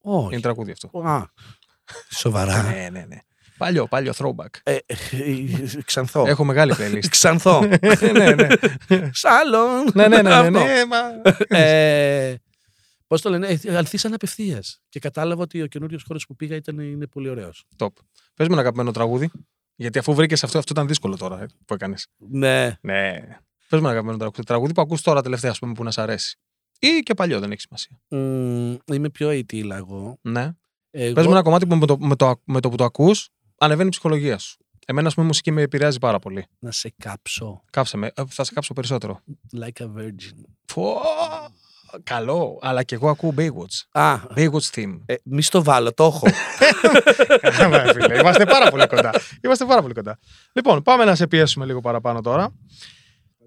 Όχι. 0.00 0.28
Είναι 0.32 0.40
τραγούδι 0.40 0.70
αυτό. 0.70 0.98
Α, 1.08 1.22
σοβαρά. 2.10 2.62
ναι, 2.74 2.88
ναι, 2.92 3.04
ναι. 3.08 3.18
Παλιό, 3.58 3.86
παλιό 3.86 4.12
throwback. 4.16 4.58
Ε, 4.62 4.72
ε, 4.74 4.76
ξανθώ. 5.84 6.24
Έχω 6.26 6.44
μεγάλη 6.44 6.74
playlist. 6.78 7.06
Ξανθώ. 7.16 7.60
ναι, 8.12 8.30
ναι. 8.30 8.46
Σάλον. 9.12 9.90
ναι, 9.94 10.08
ναι, 10.08 10.16
ναι, 10.16 10.22
ναι, 10.22 10.34
Αυτό. 10.34 10.50
ναι, 10.50 10.84
μα... 10.88 10.98
Ε, 13.14 13.16
Πώς 13.16 13.20
το 13.20 13.30
λένε, 13.30 13.58
ε, 13.62 13.76
αλθήσαν 13.76 14.14
απευθεία. 14.14 14.62
Και 14.88 14.98
κατάλαβα 14.98 15.42
ότι 15.42 15.62
ο 15.62 15.66
καινούριο 15.66 15.98
χώρος 16.06 16.26
που 16.26 16.36
πήγα 16.36 16.56
ήταν, 16.56 16.78
είναι 16.78 17.06
πολύ 17.06 17.28
ωραίος. 17.28 17.64
Top. 17.76 17.88
Πες 18.34 18.46
μου 18.46 18.52
ένα 18.52 18.60
αγαπημένο 18.60 18.90
τραγούδι. 18.90 19.30
Γιατί 19.76 19.98
αφού 19.98 20.14
βρήκες 20.14 20.44
αυτό, 20.44 20.58
αυτό 20.58 20.72
ήταν 20.72 20.86
δύσκολο 20.86 21.16
τώρα 21.16 21.42
ε, 21.42 21.46
που 21.66 21.74
έκανες. 21.74 22.06
Ναι. 22.16 22.78
Ναι. 22.80 23.20
Πες 23.68 23.80
μου 23.80 23.86
ένα 23.86 23.88
αγαπημένο 23.88 24.18
τραγούδι. 24.18 24.42
Τραγούδι 24.42 24.72
που 24.72 24.80
ακούς 24.80 25.02
τώρα 25.02 25.22
τελευταία, 25.22 25.50
ας 25.50 25.58
πούμε, 25.58 25.72
που 25.72 25.84
να 25.84 25.90
σ' 25.90 25.98
αρέσει. 25.98 26.38
Ή 26.78 26.88
και 27.02 27.14
παλιό, 27.14 27.40
δεν 27.40 27.50
έχει 27.50 27.60
σημασία. 27.60 28.00
Μμ, 28.08 28.94
είμαι 28.94 29.10
πιο 29.10 29.28
αιτήλα 29.28 29.76
εγώ. 29.76 30.18
Ναι. 30.20 30.52
Εγώ, 30.90 31.14
Πες 31.14 31.24
μου 31.24 31.32
ένα 31.32 31.42
κομμάτι 31.42 31.66
που 31.66 31.76
με 31.76 31.86
το, 31.86 31.98
με 31.98 32.16
το, 32.16 32.40
με 32.44 32.60
το 32.60 32.68
που 32.68 32.76
το 32.76 32.84
ακούς, 32.84 33.28
ανεβαίνει 33.58 33.86
η 33.88 33.90
ψυχολογία 33.90 34.38
σου. 34.38 34.58
Εμένα, 34.86 35.06
ας 35.08 35.14
πούμε, 35.14 35.26
η 35.26 35.28
μουσική 35.28 35.50
με 35.50 35.62
επηρεάζει 35.62 35.98
πάρα 35.98 36.18
πολύ. 36.18 36.46
Να 36.58 36.70
σε 36.70 36.94
κάψω. 37.02 37.62
Κάψε 37.70 37.96
με. 37.96 38.10
Ε, 38.14 38.22
Θα 38.28 38.44
σε 38.44 38.52
κάψω 38.52 38.72
περισσότερο. 38.72 39.20
Like 39.60 39.82
a 39.82 39.86
virgin. 39.98 40.42
Φω, 40.66 40.96
καλό. 42.02 42.58
Αλλά 42.62 42.82
και 42.82 42.94
εγώ 42.94 43.08
ακούω 43.08 43.34
Baywatch. 43.36 44.00
Α, 44.00 44.18
Baywatch 44.36 44.70
theme. 44.74 45.00
ε, 45.06 45.14
μη 45.24 45.42
στο 45.42 45.62
βάλω, 45.62 45.92
το 45.94 46.04
έχω. 46.04 46.26
Καλά, 47.58 47.92
φίλε. 47.92 48.18
Είμαστε 48.18 48.44
πάρα 48.44 48.70
πολύ 48.70 48.86
κοντά. 48.86 49.10
Είμαστε 49.42 49.64
πάρα 49.64 49.82
πολύ 49.82 49.94
κοντά. 49.94 50.18
Λοιπόν, 50.52 50.82
πάμε 50.82 51.04
να 51.04 51.14
σε 51.14 51.26
πιέσουμε 51.26 51.64
λίγο 51.64 51.80
παραπάνω 51.80 52.20
τώρα. 52.20 52.54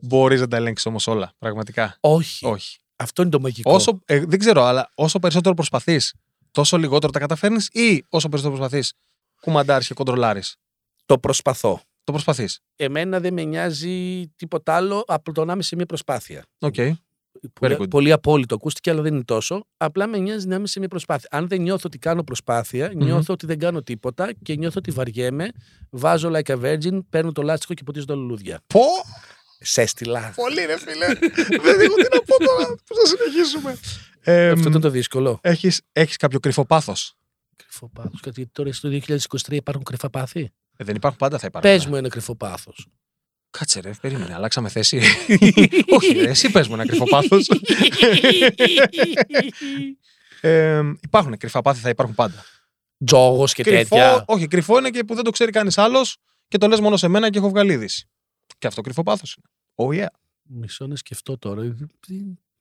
Μπορείς 0.01 0.39
να 0.39 0.47
τα 0.47 0.57
ελέγξεις 0.57 0.85
όμως 0.85 1.07
όλα, 1.07 1.33
πραγματικά. 1.37 1.97
Όχι. 1.99 2.45
Όχι. 2.45 2.77
Αυτό 2.95 3.21
είναι 3.21 3.31
το 3.31 3.39
μαγικό. 3.39 3.73
Όσο, 3.73 4.01
ε, 4.05 4.19
δεν 4.25 4.39
ξέρω, 4.39 4.63
αλλά 4.63 4.91
όσο 4.95 5.19
περισσότερο 5.19 5.55
προσπαθείς, 5.55 6.13
τόσο 6.51 6.77
λιγότερο 6.77 7.11
τα 7.11 7.19
καταφέρνεις 7.19 7.67
ή 7.67 8.05
όσο 8.09 8.29
περισσότερο 8.29 8.57
προσπαθείς, 8.59 8.93
κουμαντάρεις 9.41 9.87
και 9.87 9.93
κοντρολάρεις. 9.93 10.55
Το 11.05 11.17
προσπαθώ. 11.19 11.81
Το 12.03 12.11
προσπαθείς. 12.11 12.59
Εμένα 12.75 13.19
δεν 13.19 13.33
με 13.33 13.43
νοιάζει 13.43 14.27
τίποτα 14.35 14.75
άλλο 14.75 15.03
από 15.07 15.31
το 15.31 15.45
να 15.45 15.53
είμαι 15.53 15.63
σε 15.63 15.75
μια 15.75 15.85
προσπάθεια. 15.85 16.43
Οκ. 16.59 16.75
Πολύ, 17.59 17.77
good. 17.79 17.89
πολύ 17.89 18.11
απόλυτο 18.11 18.55
ακούστηκε, 18.55 18.89
αλλά 18.89 19.01
δεν 19.01 19.13
είναι 19.13 19.23
τόσο. 19.23 19.65
Απλά 19.77 20.07
με 20.07 20.17
νοιάζει 20.17 20.47
να 20.47 20.55
είμαι 20.55 20.67
σε 20.67 20.79
μια 20.79 20.87
προσπάθεια. 20.87 21.27
Αν 21.31 21.47
δεν 21.47 21.61
νιώθω 21.61 21.83
ότι 21.85 21.97
κάνω 21.97 22.23
προσπάθεια, 22.23 22.91
νιώθω 22.95 23.33
ότι 23.33 23.45
δεν 23.45 23.59
κάνω 23.59 23.81
τίποτα 23.83 24.33
και 24.41 24.55
νιώθω 24.55 24.75
ότι 24.77 24.91
βαριέμαι, 24.91 25.49
βάζω 25.89 26.31
like 26.33 26.51
a 26.51 26.61
virgin, 26.61 26.99
παίρνω 27.09 27.31
το 27.31 27.41
λάστιχο 27.41 27.73
και 27.73 27.83
ποτίζω 27.83 28.05
τα 28.05 28.15
λουλούδια. 28.15 28.59
Πω! 28.67 28.81
Σε 29.59 29.81
έστειλα. 29.81 30.33
Πολύ 30.35 30.65
ρε 30.65 30.77
φίλε. 30.77 31.05
δεν 31.61 31.79
έχω 31.79 31.95
τι 31.95 32.07
να 32.11 32.19
πω 32.25 32.37
τώρα. 32.45 32.65
Πώς 32.67 32.97
θα 32.97 33.05
συνεχίσουμε. 33.05 33.77
Ε, 34.19 34.49
Αυτό 34.49 34.69
ήταν 34.69 34.81
το 34.81 34.89
δύσκολο. 34.89 35.39
έχεις, 35.41 35.81
έχεις 35.91 36.15
κάποιο 36.17 36.39
κρυφό 36.39 36.65
πάθος. 36.65 37.15
Κρυφό 37.55 37.89
πάθο. 37.89 38.11
Γιατί 38.23 38.47
τώρα 38.47 38.73
στο 38.73 38.89
2023 38.89 39.51
υπάρχουν 39.51 39.83
κρυφά 39.83 40.09
πάθη. 40.09 40.49
Ε, 40.77 40.83
δεν 40.83 40.95
υπάρχουν 40.95 41.19
πάντα 41.19 41.37
θα 41.37 41.47
υπάρχουν. 41.47 41.71
Πες 41.71 41.85
μου 41.85 41.95
ένα 41.95 42.07
κρυφό 42.09 42.35
πάθο. 42.35 42.73
Κάτσε 43.59 43.79
ρε, 43.79 43.91
περίμενε, 44.01 44.33
αλλάξαμε 44.33 44.69
θέση. 44.69 45.01
Όχι 45.97 46.13
ρε, 46.13 46.29
εσύ 46.29 46.51
πες 46.51 46.67
μου 46.67 46.73
ένα 46.73 46.85
κρυφό 46.85 47.03
πάθος. 47.03 47.49
ε, 50.41 50.81
υπάρχουν 51.01 51.37
κρυφά 51.37 51.61
πάθη, 51.61 51.79
θα 51.79 51.89
υπάρχουν 51.89 52.15
πάντα. 52.15 52.45
Τζόγος 53.05 53.53
και 53.53 53.63
κρυφό, 53.63 53.95
τέτοια. 53.95 54.23
όχι, 54.27 54.47
κρυφό 54.47 54.77
είναι 54.77 54.89
και 54.89 55.03
που 55.03 55.15
δεν 55.15 55.23
το 55.23 55.31
ξέρει 55.31 55.51
κανείς 55.51 55.77
άλλος 55.77 56.17
και 56.47 56.57
το 56.57 56.67
λες 56.67 56.79
μόνο 56.79 56.97
σε 56.97 57.07
μένα 57.07 57.29
και 57.29 57.37
έχω 57.37 57.49
βγάλει 57.49 57.73
είδηση. 57.73 58.07
Και 58.57 58.67
αυτό 58.67 58.81
κρυφό 58.81 59.03
πάθος 59.03 59.37
είναι. 59.37 59.47
Oh 59.75 60.03
yeah, 60.03 60.09
Μισό 60.43 60.87
να 60.87 60.95
σκεφτώ 60.95 61.37
τώρα. 61.37 61.75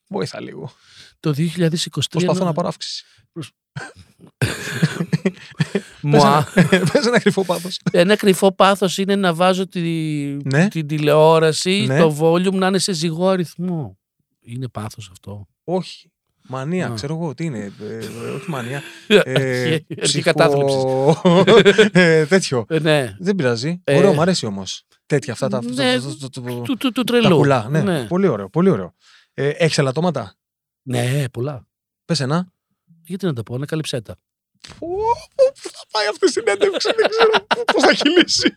βοήθα 0.09 0.41
λίγο. 0.41 0.73
Το 1.21 1.35
2023. 1.37 1.79
Προσπαθώ 2.11 2.45
να 2.45 2.53
πάρω 2.53 2.69
αύξηση. 2.69 3.05
Μουα. 6.03 6.47
Πες 6.93 7.07
ένα 7.07 7.21
κρυφό 7.21 7.45
πάθος. 7.45 7.79
Ένα 7.93 8.17
κρυφό 8.17 8.53
πάθος 8.53 8.99
είναι 8.99 9.17
να 9.17 9.35
βάζω 9.35 9.69
τη, 9.69 9.81
Ναι. 10.45 10.69
την 10.69 10.87
τηλεόραση, 10.87 11.85
Ναι. 11.87 12.01
το 12.01 12.17
volume 12.21 12.53
να 12.55 12.67
είναι 12.67 12.79
σε 12.79 12.93
ζυγό 12.93 13.29
αριθμό. 13.29 13.99
Είναι 14.41 14.69
πάθος 14.69 15.09
αυτό. 15.13 15.47
Όχι. 15.65 16.11
Μανία, 16.49 16.87
Α. 16.89 16.95
ξέρω 16.95 17.15
εγώ 17.15 17.35
τι 17.35 17.45
είναι. 17.45 17.73
Ε, 17.81 17.95
ε, 17.95 17.99
όχι 18.37 18.51
μανία. 18.51 18.83
Ε, 19.07 19.21
Ε, 19.25 19.81
Αρχή 20.01 20.23
κατάθλιψης. 20.23 20.83
ε, 21.93 22.27
τέτοιο. 22.27 22.65
Ε, 22.69 22.79
ναι. 22.79 23.17
Δεν 23.19 23.35
πειράζει. 23.35 23.81
Ε. 23.85 23.97
Ωραίο, 23.97 24.13
μου 24.13 24.21
αρέσει 24.21 24.47
όμως. 24.47 24.85
Τέτοια 25.07 25.33
αυτά 25.33 25.49
τα. 25.49 25.63
Ναι, 25.65 25.99
το- 25.99 26.17
το- 26.19 26.29
το- 26.31 26.41
Του, 26.41 26.63
του, 26.77 26.93
του 26.93 26.93
Τα 26.93 27.05
τρελού. 27.05 27.37
κουλά. 27.37 27.67
Ναι. 27.71 27.83
ναι. 27.83 28.05
Πολύ 28.07 28.27
ωραίο. 28.27 28.49
Πολύ 28.51 28.71
ωραίο. 28.71 28.95
Ε, 29.35 29.49
Έχεις 29.49 29.79
ελαττώματα; 29.79 30.35
Ναι, 30.83 31.25
πολλά. 31.33 31.67
Πες 32.05 32.21
ένα. 32.21 32.53
Γιατί 33.07 33.27
να 33.27 33.33
τα 33.33 33.43
πω, 33.43 33.55
ανακαλύψέ 33.55 34.01
τα. 34.01 34.17
Πού 34.79 34.87
πού 35.37 35.53
θα 35.71 35.85
πάει 35.91 36.07
αυτή 36.07 36.27
η 36.27 36.29
συνέντευξη, 36.31 36.89
δεν 36.97 37.09
ξέρω 37.11 37.31
πώς 37.73 37.83
θα 37.83 37.93
κυλήσει. 37.93 38.55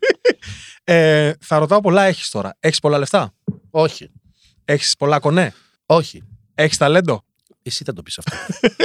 Ε, 0.84 1.34
θα 1.42 1.58
ρωτάω 1.58 1.80
πολλά 1.82 2.04
έχεις 2.04 2.30
τώρα. 2.30 2.56
Έχεις 2.60 2.80
πολλά 2.80 2.98
λεφτά; 2.98 3.34
Όχι. 3.70 4.12
Έχεις 4.66 4.96
πολλά 4.98 5.20
κονέ; 5.20 5.54
Όχι. 5.86 6.24
Έχεις 6.56 6.78
ταλέντο; 6.78 7.26
Εσύ 7.64 7.84
θα 7.84 7.94
το 7.94 8.02
πεις 8.04 8.18
αυτό. 8.18 8.36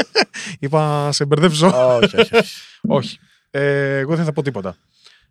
Είπα, 0.60 1.12
σε 1.12 1.24
μπερδεύσω. 1.24 1.66
όχι, 2.02 2.16
όχι, 2.20 2.36
όχι. 2.36 2.54
όχι. 2.98 3.18
Ε, 3.50 3.98
εγώ 3.98 4.16
δεν 4.16 4.24
θα 4.24 4.32
πω 4.32 4.42
τίποτα. 4.42 4.76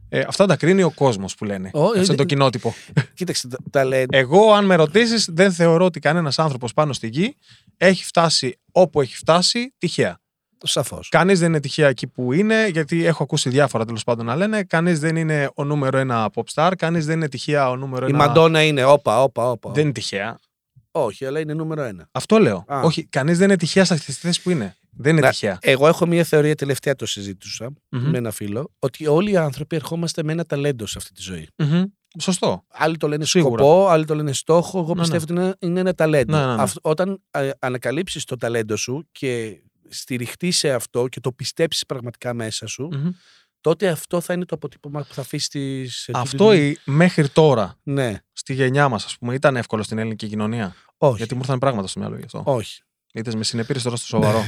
Ε, 0.09 0.23
αυτά 0.27 0.45
τα 0.45 0.55
κρίνει 0.55 0.83
ο 0.83 0.91
κόσμος 0.91 1.35
που 1.35 1.45
λένε. 1.45 1.69
Ω, 1.73 1.83
Αυτό 1.83 1.99
ε, 1.99 2.03
είναι 2.03 2.15
το 2.15 2.21
ε, 2.21 2.25
κοινότυπο. 2.25 2.75
Κοίταξε, 3.13 3.47
τα- 3.47 3.57
τα 3.71 3.83
λένε. 3.85 4.17
Εγώ, 4.17 4.53
αν 4.53 4.65
με 4.65 4.75
ρωτήσεις, 4.75 5.27
δεν 5.31 5.51
θεωρώ 5.53 5.85
ότι 5.85 5.99
κανένας 5.99 6.39
άνθρωπος 6.39 6.73
πάνω 6.73 6.93
στη 6.93 7.07
γη 7.07 7.37
έχει 7.77 8.03
φτάσει 8.05 8.59
όπου 8.71 9.01
έχει 9.01 9.15
φτάσει 9.15 9.73
τυχαία. 9.77 10.21
Σαφώς. 10.65 11.10
Κανείς 11.10 11.39
δεν 11.39 11.50
είναι 11.50 11.60
τυχαία 11.60 11.88
εκεί 11.88 12.08
που 12.08 12.34
είναι, 12.34 12.67
γιατί 12.67 13.05
έχω 13.05 13.24
ακούσει 13.24 13.50
διάφορα 13.50 13.86
τέλος 13.86 14.03
πάντων 14.03 14.25
να 14.25 14.36
λένε. 14.36 14.63
Κανείς 14.63 15.00
δεν 15.00 15.15
είναι 15.15 15.50
ο 15.55 15.63
νούμερο 15.63 15.98
ένα 15.98 16.29
pop 16.34 16.43
star, 16.53 16.72
κανείς 16.77 17.05
δεν 17.05 17.15
είναι 17.15 17.29
τυχαία 17.29 17.70
ο 17.70 17.75
νούμερο 17.75 18.05
Η 18.05 18.10
ένα. 18.10 18.17
Μαντόνα 18.17 18.63
είναι, 18.63 18.84
όπα, 18.84 19.24
όπα, 19.24 19.50
όπα. 19.51 19.72
Δεν 19.72 19.84
είναι 19.84 19.91
τυχαία. 19.91 20.39
Όχι, 20.91 21.25
αλλά 21.25 21.39
είναι 21.39 21.53
νούμερο 21.53 21.82
ένα. 21.82 22.08
Αυτό 22.12 22.38
λέω. 22.38 22.63
Α. 22.67 22.79
Όχι, 22.82 23.05
κανείς 23.05 23.38
δεν 23.38 23.48
είναι 23.48 23.58
τυχαία 23.58 23.86
στα 23.86 23.96
θέση 23.96 24.41
που 24.41 24.50
είναι. 24.50 24.75
Δεν 24.98 25.12
είναι 25.12 25.22
Να- 25.22 25.29
τυχαία. 25.29 25.58
Εγώ 25.62 25.88
έχω 25.88 26.05
μια 26.05 26.24
θεωρία 26.24 26.55
τελευταία 26.55 26.96
το 26.96 27.05
συζήτησα 27.05 27.70
Μμμ. 27.89 28.10
με 28.10 28.17
ένα 28.17 28.32
φίλο, 28.32 28.72
ότι 28.79 29.08
όλοι 29.08 29.32
οι 29.32 29.38
άνθρωποι 29.38 29.75
ερχόμαστε 29.75 30.24
με 30.24 30.32
ένα 30.32 30.46
ταλέντο 30.46 30.86
σε 30.86 30.98
αυτή 30.98 31.13
τη 31.13 31.22
ζωή. 31.22 31.48
Μμμ. 31.58 31.84
Σωστό. 32.20 32.63
Άλλοι 32.72 32.98
το 32.98 33.08
λένε 33.08 33.25
Σίγουρα. 33.25 33.63
σκοπό, 33.63 33.88
άλλοι 33.88 34.05
το 34.05 34.15
λένε 34.15 34.34
στόχο. 34.34 34.79
Εγώ 34.79 34.93
Ναι, 34.93 35.00
πιστεύω 35.01 35.24
ότι 35.24 35.34
είναι, 35.34 35.55
είναι 35.60 35.79
ένα 35.79 35.93
ταλέντο. 35.93 36.37
Ναι, 36.37 36.46
ναι, 36.46 36.55
ναι. 36.55 36.61
Αυτό- 36.61 36.79
όταν 36.90 37.22
ε, 37.31 37.50
ανακαλύψεις 37.59 38.24
το 38.24 38.37
ταλέντο 38.37 38.75
σου 38.75 39.07
και 39.11 39.61
στηριχτεί 39.89 40.51
σε 40.51 40.74
αυτό 40.74 41.07
και 41.07 41.19
το 41.19 41.31
πιστέψεις 41.31 41.85
πραγματικά 41.85 42.33
μέσα 42.33 42.67
σου, 42.67 42.89
Μμμ. 42.91 43.09
τότε 43.61 43.87
αυτό 43.87 44.22
θα 44.22 44.33
είναι 44.33 44.46
το 44.46 44.55
αποτύπωμα 44.55 45.03
που 45.03 45.13
θα 45.13 45.22
αφήσεις 45.22 45.96
σε 45.98 46.11
αυτή 46.15 46.35
Αυτό 46.35 46.50
τη- 46.50 46.67
η- 46.67 46.77
μέχρι 46.85 47.29
τώρα 47.29 47.77
Ναι, 47.83 48.17
στη 48.31 48.53
γενιά 48.53 48.89
μας, 48.89 49.05
ας 49.05 49.17
πούμε, 49.17 49.33
ήταν 49.33 49.55
εύκολο 49.55 49.83
στην 49.83 49.98
ελληνική 49.98 50.27
κοινωνία; 50.27 50.75
όχι. 50.98 51.17
Γιατί 51.17 51.33
μου 51.33 51.39
ήρθαν 51.41 51.59
πράγματα 51.59 51.87
στο 51.87 52.00
μυαλό 52.00 52.17
γι' 52.17 52.24
αυτό. 52.25 52.43
όχι. 52.46 52.81
Είτε 53.13 53.35
με 53.35 53.43
συνεπήρες 53.43 53.83
τώρα 53.83 53.96
στο 53.96 54.05
σοβαρό. 54.05 54.43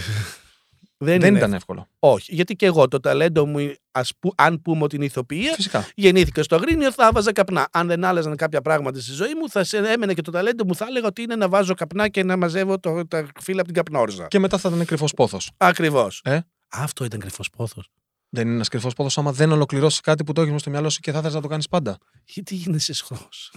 Δεν, 0.97 1.19
δεν 1.19 1.29
είναι 1.29 1.37
ήταν 1.37 1.53
εύκολο. 1.53 1.87
Όχι. 1.99 2.35
Γιατί 2.35 2.55
και 2.55 2.65
εγώ 2.65 2.87
το 2.87 2.99
ταλέντο 2.99 3.45
μου, 3.45 3.73
ας 3.91 4.11
που, 4.19 4.31
αν 4.35 4.61
πούμε 4.61 4.83
ότι 4.83 4.95
είναι 4.95 5.05
ηθοποιία, 5.05 5.53
Φυσικά. 5.53 5.87
γεννήθηκα 5.95 6.43
στο 6.43 6.55
Αγρίνιο, 6.55 6.91
θα 6.91 7.11
βάζα 7.13 7.31
καπνά. 7.31 7.67
Αν 7.71 7.87
δεν 7.87 8.03
άλλαζαν 8.03 8.35
κάποια 8.35 8.61
πράγματα 8.61 8.99
στη 8.99 9.11
ζωή 9.11 9.33
μου, 9.35 9.49
θα 9.49 9.63
σε 9.63 9.77
έμενε 9.77 10.13
και 10.13 10.21
το 10.21 10.31
ταλέντο 10.31 10.65
μου, 10.65 10.75
θα 10.75 10.85
έλεγα 10.89 11.07
ότι 11.07 11.21
είναι 11.21 11.35
να 11.35 11.49
βάζω 11.49 11.73
καπνά 11.73 12.07
και 12.07 12.23
να 12.23 12.37
μαζεύω 12.37 12.79
το, 12.79 13.07
τα 13.07 13.25
φύλλα 13.41 13.61
από 13.61 13.71
την 13.71 13.83
καπνόρζα. 13.83 14.27
Και 14.27 14.39
μετά 14.39 14.57
θα 14.57 14.69
ήταν 14.73 14.85
κρυφός 14.85 15.13
πόθος. 15.13 15.51
Ακριβώς. 15.57 16.21
Ε; 16.23 16.39
Αυτό 16.71 17.05
ήταν 17.05 17.19
κρυφός 17.19 17.49
πόθος. 17.49 17.89
Δεν 18.29 18.45
είναι 18.45 18.55
ένας 18.55 18.67
κρυφός 18.67 18.93
πόθος 18.93 19.17
άμα 19.17 19.31
δεν 19.31 19.51
ολοκληρώσεις 19.51 19.99
κάτι 19.99 20.23
που 20.23 20.33
το 20.33 20.41
έχεις 20.41 20.61
στο 20.61 20.69
μυαλό 20.69 20.89
σου 20.89 20.99
και 20.99 21.11
θα 21.11 21.17
ήθελε 21.17 21.33
να 21.33 21.41
το 21.41 21.47
κάνεις 21.47 21.67
πάντα. 21.67 21.97
Γιατί 22.25 22.55
γίνεσαι 22.55 22.93
σχρός. 22.93 23.53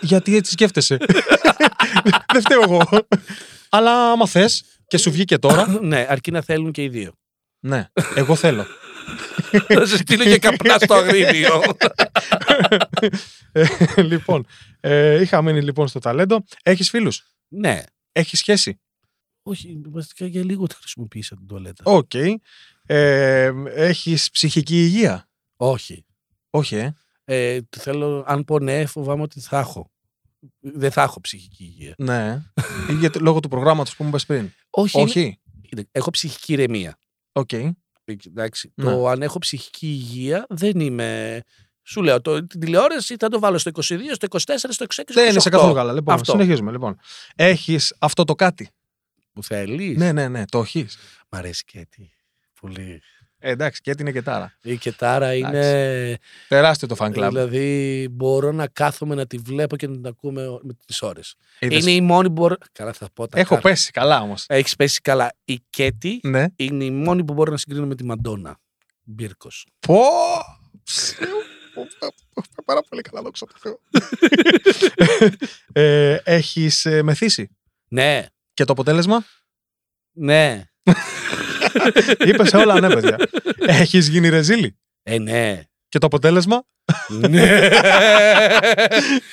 Γιατί 0.00 0.36
έτσι 0.36 0.52
σκέφτεσαι. 0.52 0.96
δεν 2.32 2.40
φταίω 2.42 2.62
εγώ. 2.62 2.82
Αλλά 3.68 4.10
άμα 4.10 4.26
θες 4.26 4.64
και 4.88 4.98
σου 4.98 5.10
βγήκε 5.10 5.38
τώρα, 5.38 5.68
ναι, 5.82 6.06
αρκεί 6.08 6.30
να 6.30 6.42
θέλουν 6.42 6.72
και 6.72 6.82
οι 6.82 6.88
δύο. 6.88 7.12
ναι, 7.60 7.88
εγώ 8.14 8.34
θέλω. 8.34 8.66
Θα 9.66 9.86
σε 9.86 9.96
στείλω 9.96 10.24
και 10.24 10.38
καπνά 10.38 10.78
στο 10.78 10.94
Αγρίνιο. 10.94 11.62
Ε, 13.52 13.66
λοιπόν, 14.02 14.46
ε, 14.80 15.20
είχα 15.20 15.42
μείνει 15.42 15.62
λοιπόν 15.62 15.88
στο 15.88 15.98
ταλέντο. 15.98 16.44
Έχεις 16.62 16.90
φίλους; 16.90 17.22
ναι. 17.48 17.82
Έχεις 18.12 18.38
σχέση; 18.38 18.80
Όχι, 19.42 19.80
βασικά 19.86 20.26
για 20.26 20.44
λίγο 20.44 20.66
τη 20.66 20.74
χρησιμοποίησα 20.74 21.36
την 21.36 21.46
τουαλέτα. 21.46 21.82
Οκ. 21.86 22.14
Ε, 22.86 23.52
έχεις 23.74 24.30
ψυχική 24.30 24.84
υγεία; 24.84 25.28
Όχι. 25.56 26.04
Όχι, 26.50 26.76
ε. 26.76 26.94
Ε, 27.24 27.60
το 27.62 27.80
θέλω, 27.80 28.24
αν 28.26 28.44
πω 28.44 28.58
ναι, 28.58 28.86
φοβάμαι 28.86 29.22
ότι 29.22 29.40
θα 29.40 29.58
έχω. 29.58 29.90
Δεν 30.60 30.90
θα 30.90 31.02
έχω 31.02 31.20
ψυχική 31.20 31.64
υγεία. 31.64 31.94
Ναι. 31.98 32.42
Ή 32.90 32.94
γιατί- 32.94 33.18
λόγω 33.18 33.40
του 33.40 33.48
προγράμματος 33.48 33.96
που 33.96 34.02
μου 34.02 34.08
είπες 34.08 34.26
πριν. 34.26 34.50
Όχι. 34.70 34.98
είναι- 35.00 35.08
Όχι. 35.10 35.40
Κοίτα, 35.68 35.82
Έχω 35.92 36.10
ψυχική 36.10 36.52
ηρεμία. 36.52 36.98
Οκ. 37.32 37.52
Ε, 37.52 37.72
Εντάξει, 38.26 38.72
Ναι. 38.74 38.84
Το 38.90 39.08
αν 39.08 39.22
έχω 39.22 39.38
ψυχική 39.38 39.86
υγεία 39.86 40.46
δεν 40.48 40.80
είμαι. 40.80 41.40
Σου 41.82 42.02
λέω, 42.02 42.20
το, 42.20 42.46
την 42.46 42.60
τηλεόραση 42.60 43.16
θα 43.18 43.28
το 43.28 43.38
βάλω 43.38 43.58
στο 43.58 43.70
22, 43.70 44.14
στο 44.14 44.26
24, 44.26 44.72
στο 44.72 44.84
26. 44.84 45.12
στο 45.12 45.20
Δεν 45.22 45.36
είσαι 45.36 45.48
28. 45.48 45.50
καθόλου 45.50 45.74
καλά. 45.74 45.92
Λοιπόν, 45.92 46.14
Αυτό. 46.14 46.32
συνεχίζουμε. 46.32 46.70
Λοιπόν. 46.70 46.98
Έχεις 47.36 47.94
αυτό 47.98 48.24
το 48.24 48.34
κάτι; 48.34 48.68
Που 49.32 49.42
θέλεις. 49.42 49.96
Ναι, 49.96 50.12
ναι, 50.12 50.28
ναι, 50.28 50.44
το 50.44 50.58
έχεις. 50.60 50.98
Μ' 51.28 51.36
αρέσει 51.36 51.64
και 51.64 51.78
έτσι. 51.78 52.10
Πολύ. 52.60 53.02
Ε, 53.40 53.50
εντάξει, 53.50 53.80
και 53.80 53.90
έτσι 53.90 54.02
είναι 54.02 54.12
και 54.12 54.22
τάρα. 54.22 54.54
Η 54.62 54.76
κετάρα 54.76 55.34
είναι. 55.34 56.18
Τεράστιο 56.48 56.88
το 56.88 56.96
fan 56.98 57.06
club. 57.08 57.12
Δηλαδή, 57.28 58.08
μπορώ 58.10 58.52
να 58.52 58.66
κάθομαι 58.66 59.14
να 59.14 59.26
τη 59.26 59.36
βλέπω 59.38 59.76
και 59.76 59.86
να 59.86 59.94
την 59.94 60.06
ακούμε 60.06 60.42
με 60.62 60.72
τις 60.86 61.02
ώρες. 61.02 61.34
Είδες. 61.58 61.82
Είναι 61.82 61.90
η 61.90 62.00
μόνη 62.00 62.26
που 62.26 62.32
μπορώ. 62.32 62.56
Καλά, 62.72 62.92
θα 62.92 63.08
πω 63.14 63.28
τα 63.28 63.38
Έχω 63.38 63.58
πέσει 63.60 63.90
καλά 63.90 64.20
όμως. 64.20 64.44
Έχεις 64.48 64.76
πέσει 64.76 65.00
καλά. 65.00 65.32
Η 65.44 65.60
Κέτι 65.70 66.20
Ναι. 66.22 66.44
είναι 66.56 66.84
η 66.84 66.90
μόνη 66.90 67.24
που 67.24 67.32
μπορώ 67.32 67.50
να 67.50 67.56
συγκρίνω 67.56 67.86
με 67.86 67.94
τη 67.94 68.04
Μαντόνα. 68.04 68.58
Μπίρκος. 69.02 69.66
Πω! 69.80 70.02
Πάρα 72.64 72.80
πολύ 72.88 73.02
καλά, 73.02 73.22
δόξα 73.22 73.46
τω 73.46 73.54
Θεώ. 73.58 73.80
ε, 75.72 76.18
έχεις 76.24 76.84
ε, 76.86 77.02
μεθύσει; 77.02 77.56
Ναι, 77.88 78.26
Και 78.54 78.64
το 78.64 78.72
αποτέλεσμα; 78.72 79.24
ναι. 80.12 80.64
Είπες 82.18 82.52
όλα 82.52 82.80
ναι, 82.80 82.88
παιδιά. 82.88 83.16
Έχεις 83.66 84.08
γίνει 84.08 84.28
ρεζίλη. 84.28 84.76
Ε, 85.02 85.18
ναι. 85.18 85.62
Και 85.88 85.98
το 85.98 86.06
αποτέλεσμα; 86.06 86.64
ναι. 87.08 87.68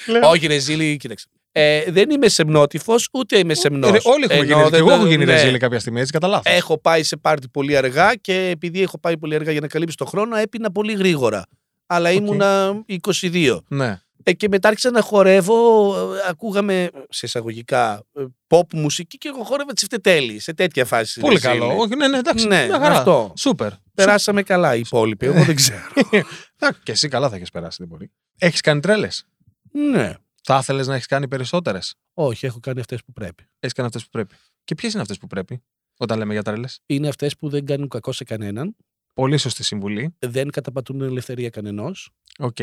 Λέω. 0.08 0.30
Όχι, 0.30 0.48
ρε 0.48 0.58
Ζήλη, 0.58 0.98
κοίταξε. 0.98 1.28
Ε, 1.52 1.84
δεν 1.92 2.10
είμαι 2.10 2.28
σεμνότυφος, 2.28 3.10
ούτε 3.14 3.38
είμαι 3.38 3.54
σεμνός. 3.54 3.92
Ε, 3.92 4.00
όλοι 4.04 4.26
έχουμε 4.30 4.46
γίνει. 4.46 4.70
Και 4.70 4.76
εγώ 4.76 4.92
έχω 4.92 5.06
γίνει 5.06 5.26
ρεζίλη 5.26 5.58
κάποια 5.58 5.80
στιγμή, 5.80 6.00
έτσι 6.00 6.12
κατά 6.12 6.28
λάθος. 6.28 6.54
Έχω 6.54 6.78
πάει 6.78 7.04
σε 7.04 7.18
πάρτι 7.18 7.48
πολύ 7.48 7.78
αργά 7.78 8.16
και 8.16 8.50
επειδή 8.52 8.82
έχω 8.82 9.00
πάει 9.00 9.18
πολύ 9.18 9.36
αργά 9.36 9.52
για 9.52 9.62
να 9.62 9.68
καλύψει 9.68 9.98
το 9.98 10.06
χρόνο, 10.06 10.36
έπεινα 10.36 10.72
πολύ 10.72 10.94
γρήγορα. 10.94 11.46
Αλλά 11.88 12.10
Οκ. 12.10 12.16
ήμουνα 12.16 12.84
22. 13.22 13.58
Ναι. 13.68 14.00
Ε, 14.28 14.34
και 14.34 14.48
μετά 14.48 14.68
άρχισα 14.68 14.92
να 14.92 15.02
χορεύω, 15.02 15.94
ε, 16.16 16.20
ακούγαμε 16.30 16.90
σε 17.10 17.26
εισαγωγικά 17.26 18.04
ε, 18.14 18.24
pop 18.48 18.74
μουσική 18.74 19.18
και 19.18 19.28
εγώ 19.28 19.44
χόρευα 19.44 19.74
τσιφτετέλι 19.74 20.40
σε 20.40 20.54
τέτοια 20.54 20.86
φάση. 20.86 21.20
Πολύ 21.20 21.34
ρε 21.34 21.40
Ζήλη. 21.40 21.60
καλό. 21.60 21.78
Όχι, 21.78 21.96
ναι, 21.96 22.08
ναι, 22.08 22.18
εντάξει. 22.18 22.48
Ναι, 22.48 22.66
μια 22.66 22.80
χαρά. 22.80 22.98
αυτό. 22.98 23.34
Σούπερ. 23.38 23.72
Περάσαμε 23.94 24.44
καλά 24.44 24.76
οι 24.76 24.80
υπόλοιποι, 24.80 25.26
εγώ 25.26 25.44
δεν 25.44 25.56
ξέρω. 25.56 25.80
Α, 26.60 26.68
Και 26.84 26.92
εσύ 26.92 27.08
καλά 27.08 27.30
θα 27.30 27.36
έχεις 27.36 27.50
περάσει, 27.50 27.76
δεν 27.80 27.88
μπορεί. 27.88 28.12
Έχεις 28.38 28.62
κάνει 28.62 28.80
τρέλες; 28.80 29.26
ναι. 29.72 30.14
Θα 30.44 30.58
ήθελες 30.62 30.88
να 30.88 30.94
έχεις 30.94 31.06
κάνει 31.06 31.28
περισσότερες; 31.28 31.96
Όχι, 32.14 32.46
έχω 32.46 32.60
κάνει 32.60 32.80
αυτές 32.80 33.04
που 33.04 33.12
πρέπει. 33.12 33.44
Έχεις 33.60 33.74
κάνει 33.76 33.88
αυτές 33.88 34.04
που 34.04 34.10
πρέπει. 34.10 34.36
Και 34.64 34.76
ποιες 34.76 34.94
είναι 34.94 35.02
αυτές 35.02 35.18
που 35.18 35.28
πρέπει, 35.28 35.64
όταν 35.98 36.18
λέμε 36.18 36.34
για 36.34 36.44
τρέλες; 36.44 36.80
Είναι 36.86 37.08
αυτές 37.08 37.38
που 37.38 37.50
δεν 37.50 37.66
κάνουν 37.66 37.88
κακό 37.88 38.12
σε 38.12 38.24
κανέναν, 38.24 38.76
Πολύ 39.14 39.38
σωστή 39.38 39.64
συμβουλή. 39.64 40.16
δεν 40.20 40.50
καταπατούν 40.50 40.98
την 40.98 41.08
ελευθερία 41.08 41.50
κανενός 41.50 42.10
Οκ. 42.40 42.58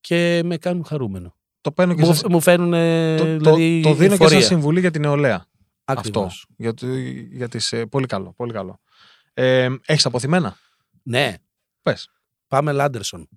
Και 0.00 0.40
με 0.44 0.56
κάνουν 0.56 0.84
χαρούμενο. 0.84 1.34
Το 1.60 1.72
παίρνω 1.72 1.94
και 1.94 2.04
Μου, 2.04 2.14
σαν, 2.14 2.26
μου 2.30 2.40
φέρνουν. 2.40 2.70
το, 3.16 3.24
το, 3.24 3.36
δηλαδή, 3.36 3.80
το 3.82 3.94
δίνω 3.94 4.08
και 4.08 4.14
ευφορία. 4.14 4.38
σαν 4.40 4.48
συμβουλή 4.48 4.80
για 4.80 4.90
την 4.90 5.00
νεολαία. 5.00 5.46
Ακριβώς. 5.84 6.22
Αυτός. 6.24 6.46
Για, 6.56 6.74
το- 6.74 6.86
για 7.32 7.48
τις, 7.48 7.72
ε, 7.72 7.86
πολύ 7.86 8.06
καλό. 8.06 8.32
Πολύ 8.36 8.52
καλό. 8.52 8.80
Ε, 9.34 9.68
έχεις 9.86 10.06
απωθημένα; 10.06 10.56
Ναι. 11.02 11.34
Πες. 11.82 12.10
Πάμελα 12.48 12.72
Άντερσον. 12.72 13.28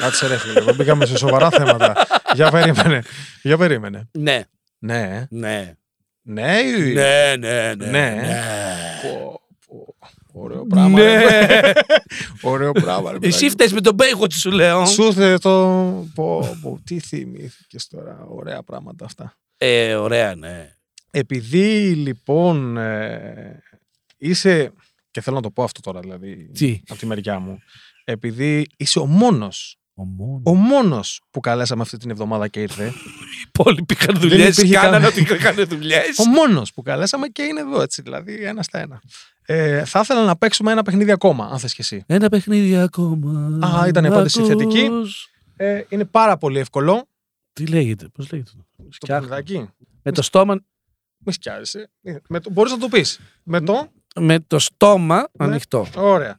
Κάτσε 0.00 0.26
ρε 0.26 0.36
φίλε. 0.38 0.60
Δεν 0.60 0.76
πήγαμε 0.76 1.06
σε 1.06 1.16
σοβαρά 1.16 1.50
θέματα. 1.50 1.94
για 2.34 2.50
περίμενε. 2.50 3.02
Για 3.42 3.56
περίμενε. 3.58 4.08
Ναι. 4.12 4.42
Ναι. 4.78 5.00
ε. 5.02 5.26
Ναι. 5.30 5.74
Ναι. 6.22 6.58
ή- 6.58 6.92
Ναι, 6.92 7.34
ναι, 7.38 7.74
ναι. 7.74 7.90
Ναι. 7.90 8.40
Πω, 10.36 10.42
πω. 10.42 10.44
Ωραίο 10.44 10.66
πράγμα. 10.66 10.98
Ναι. 10.98 11.16
ρε. 11.60 11.72
Ωραίο 12.42 12.72
πράγμα. 12.72 13.10
ρε 13.12 13.16
Εσύ 13.20 13.28
παιδάκι. 13.30 13.48
φταίεις 13.50 13.72
με 13.72 13.80
τον 13.80 13.94
μπέικο 13.94 14.30
σου 14.30 14.50
λέω. 14.50 14.86
Σου 14.86 15.02
ήρθε 15.02 15.38
το. 15.38 15.50
Πω, 16.14 16.58
πω, 16.62 16.80
τι 16.84 16.98
θυμήθηκες 16.98 17.86
τώρα. 17.86 18.26
Ωραία 18.28 18.62
πράγματα 18.62 19.04
αυτά. 19.04 19.36
Ε, 19.56 19.94
ωραία, 19.94 20.34
ναι. 20.34 20.70
Επειδή 21.10 21.94
λοιπόν 21.94 22.76
ε, 22.76 23.62
είσαι. 24.16 24.72
Και 25.10 25.20
θέλω 25.20 25.36
να 25.36 25.42
το 25.42 25.50
πω 25.50 25.62
αυτό 25.62 25.80
τώρα 25.80 26.00
δηλαδή. 26.00 26.50
Τι; 26.52 26.80
Από 26.88 26.98
τη 26.98 27.06
μεριά 27.06 27.38
μου. 27.38 27.58
Επειδή 28.04 28.66
είσαι 28.76 28.98
ο 28.98 29.06
μόνος 29.06 29.78
Ο 29.98 30.04
μόνος. 30.04 30.42
Ο 30.44 30.54
μόνος 30.54 31.22
που 31.30 31.40
καλέσαμε 31.40 31.82
αυτή 31.82 31.96
την 31.96 32.10
εβδομάδα 32.10 32.48
και 32.48 32.60
ήρθε. 32.60 32.86
Οι 32.86 32.92
υπόλοιποι 33.46 33.94
είχαν 34.00 34.20
δουλειές. 34.20 34.56
υπήρχε 34.56 34.74
Κάνανε 34.74 34.90
κανένα- 34.92 35.08
ότι 35.08 35.34
είχαν 35.34 35.66
δουλειές. 35.68 36.18
ο 36.18 36.24
μόνος 36.28 36.72
που 36.72 36.82
καλέσαμε 36.82 37.26
και 37.26 37.42
είναι 37.42 37.60
εδώ 37.60 37.80
έτσι. 37.80 38.02
Δηλαδή 38.02 38.34
ένα 38.44 38.62
στα 38.62 38.78
ένα. 38.78 39.00
Ε, 39.48 39.84
θα 39.84 40.00
ήθελα 40.00 40.24
να 40.24 40.36
παίξουμε 40.36 40.72
ένα 40.72 40.82
παιχνίδι 40.82 41.10
ακόμα, 41.10 41.48
αν 41.52 41.58
θες 41.58 41.74
και 41.74 41.82
εσύ. 41.82 42.04
Ένα 42.06 42.28
παιχνίδι 42.28 42.76
ακόμα. 42.76 43.58
Α, 43.66 43.86
ήταν 43.86 44.04
η 44.04 44.06
απάντηση 44.08 44.38
Ακούς. 44.38 44.50
θετική. 44.50 44.88
Ε, 45.56 45.82
είναι 45.88 46.04
πάρα 46.04 46.36
πολύ 46.36 46.58
εύκολο. 46.58 47.08
Τι 47.52 47.66
λέγεται, 47.66 48.08
πώς 48.14 48.32
λέγεται. 48.32 48.50
Το 48.76 48.84
Φτιάχνω. 48.90 49.28
παιχνιδάκι. 49.28 49.68
Με 50.02 50.12
το 50.12 50.22
στόμα, 50.22 50.60
Μη 51.18 51.32
σκιάζεσαι. 51.32 51.90
Με 52.28 52.40
το, 52.40 52.50
μπορείς 52.50 52.72
να 52.72 52.78
το 52.78 52.88
πεις. 52.88 53.20
Με 53.42 53.60
το. 53.60 53.88
με 54.20 54.40
το 54.40 54.58
στόμα 54.58 55.16
Ναι. 55.16 55.44
ανοιχτό. 55.46 55.86
Ωραία. 55.96 56.38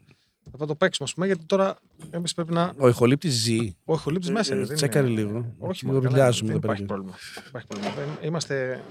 Θα 0.58 0.66
το 0.66 0.76
παίξουμε, 0.76 1.08
ας 1.08 1.14
πούμε, 1.16 1.26
γιατί 1.26 1.46
τώρα 1.46 1.78
εμείς 2.10 2.34
πρέπει 2.34 2.54
να. 2.54 2.74
Ο 2.78 2.88
ηχολήπτης 2.88 3.34
ζει. 3.34 3.76
Ο 3.86 3.94
ηχολήπτης 3.94 4.30
μέσα 4.30 4.54
είναι. 4.54 4.64
Ε, 4.64 4.66
δεν 4.66 4.76
τσέκαρε 4.76 5.08
είναι- 5.08 5.22
λίγο. 5.22 5.56
Όχι, 5.60 5.86
Λίγο 5.86 5.98
μόνο 5.98 6.10
ρουλιάζουμε 6.10 6.48
δεν 6.52 6.58
εδώ 6.58 6.66
υπάρχει 6.68 6.84
πέρα. 6.86 6.94
πρόβλημα. 6.94 7.18
Δεν 7.36 7.44
υπάρχει 7.48 7.68
πρόβλημα. 7.68 7.94
Δεν- 7.96 8.28
Είμαστε. 8.28 8.84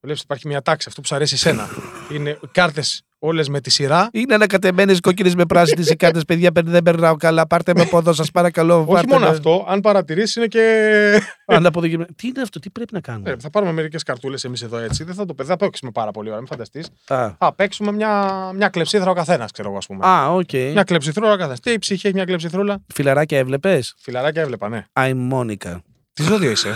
Βλέπεις, 0.00 0.22
υπάρχει 0.22 0.46
μια 0.46 0.62
τάξη, 0.62 0.88
αυτό 0.88 1.00
που 1.00 1.06
σου 1.06 1.14
αρέσει 1.14 1.34
εσένα. 1.34 1.68
είναι 2.14 2.38
κάρτες 2.52 3.02
όλες 3.22 3.48
με 3.48 3.60
τη 3.60 3.70
σειρά. 3.70 4.08
Είναι 4.12 4.34
ανακατεμένες 4.34 5.00
κόκκινες 5.00 5.34
με 5.34 5.46
πράσινες 5.46 5.90
οι 5.90 5.96
κάρτες, 5.96 6.24
παιδιά. 6.24 6.52
παι- 6.52 6.66
Δεν 6.68 6.82
περνάω 6.82 7.16
καλά. 7.16 7.46
Πάρτε 7.46 7.72
με 7.76 7.82
από 7.82 7.98
εδώ, 7.98 8.12
σας 8.12 8.30
παρακαλώ. 8.30 8.78
Όχι 8.78 8.86
πάρτε 8.92 9.12
μόνο 9.12 9.24
με. 9.24 9.30
αυτό, 9.30 9.64
αν 9.68 9.80
παρατηρήσεις 9.80 10.36
είναι 10.36 10.46
και. 10.46 11.20
Αναποδογυμένα. 11.46 12.08
Τι 12.16 12.28
είναι 12.28 12.40
αυτό, 12.42 12.58
τι 12.58 12.70
πρέπει 12.70 12.92
να 12.92 13.00
κάνουμε; 13.00 13.30
Ε, 13.30 13.34
θα 13.40 13.50
πάρουμε 13.50 13.72
μερικές 13.72 14.02
καρτούλες 14.02 14.44
εμείς 14.44 14.62
εδώ 14.62 14.76
έτσι. 14.76 15.04
Δεν 15.04 15.14
θα 15.14 15.24
το 15.24 15.34
δεν 15.36 15.46
θα 15.46 15.56
παίξουμε 15.56 15.90
πάρα 15.90 16.10
πολύ 16.10 16.28
ώρα, 16.28 16.38
μην 16.38 16.46
φανταστείς. 16.46 16.88
Α, 17.08 17.30
Θα 17.38 17.54
παίξουμε 17.54 17.92
μια, 17.92 18.32
μια 18.54 18.68
κλεψύδρα 18.68 19.10
ο 19.10 19.14
καθένας, 19.14 19.50
ξέρω 19.50 19.68
εγώ, 19.68 19.76
ας 19.76 19.86
πούμε. 19.86 20.06
Α, 20.06 20.32
οκ. 20.34 20.52
Μια 20.52 20.82
κλεψυδρούλα 20.84 21.32
ο 21.32 21.36
καθένας. 21.36 21.60
Τι 21.60 21.78
ψυχή 21.78 22.06
έχει 22.06 22.14
μια 22.16 22.24
κλεψυδρούλα; 22.24 22.78
Φιλαράκια 22.94 23.38
έβλεπες; 23.38 23.94
Φιλαράκια 23.98 24.42
έβλεπα, 24.42 24.68
ναι. 24.68 24.84
I'm 25.00 25.32
Monica. 25.32 25.76
Τι 26.12 26.22
ζώδιο 26.22 26.50
είσαι; 26.50 26.74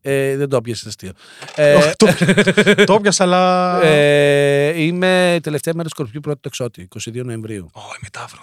Ε, 0.00 0.36
δεν 0.36 0.48
το 0.48 0.60
πιασε 0.60 0.88
αστείο. 0.88 1.12
Ε, 1.54 1.74
Όχι, 1.74 1.92
το, 1.96 2.06
το 2.84 3.00
πιάσα, 3.00 3.22
αλλά. 3.24 3.82
ε, 3.82 4.82
είμαι 4.82 5.38
τελευταία 5.42 5.74
μέρα 5.74 5.88
Σκορπιού 5.88 6.20
πρώτη 6.20 6.40
το 6.40 6.48
εξώτη, 6.48 6.88
22 7.10 7.24
Νοεμβρίου. 7.24 7.70
Ω, 7.72 7.80
είμαι 7.80 8.08
Ταύρο. 8.12 8.42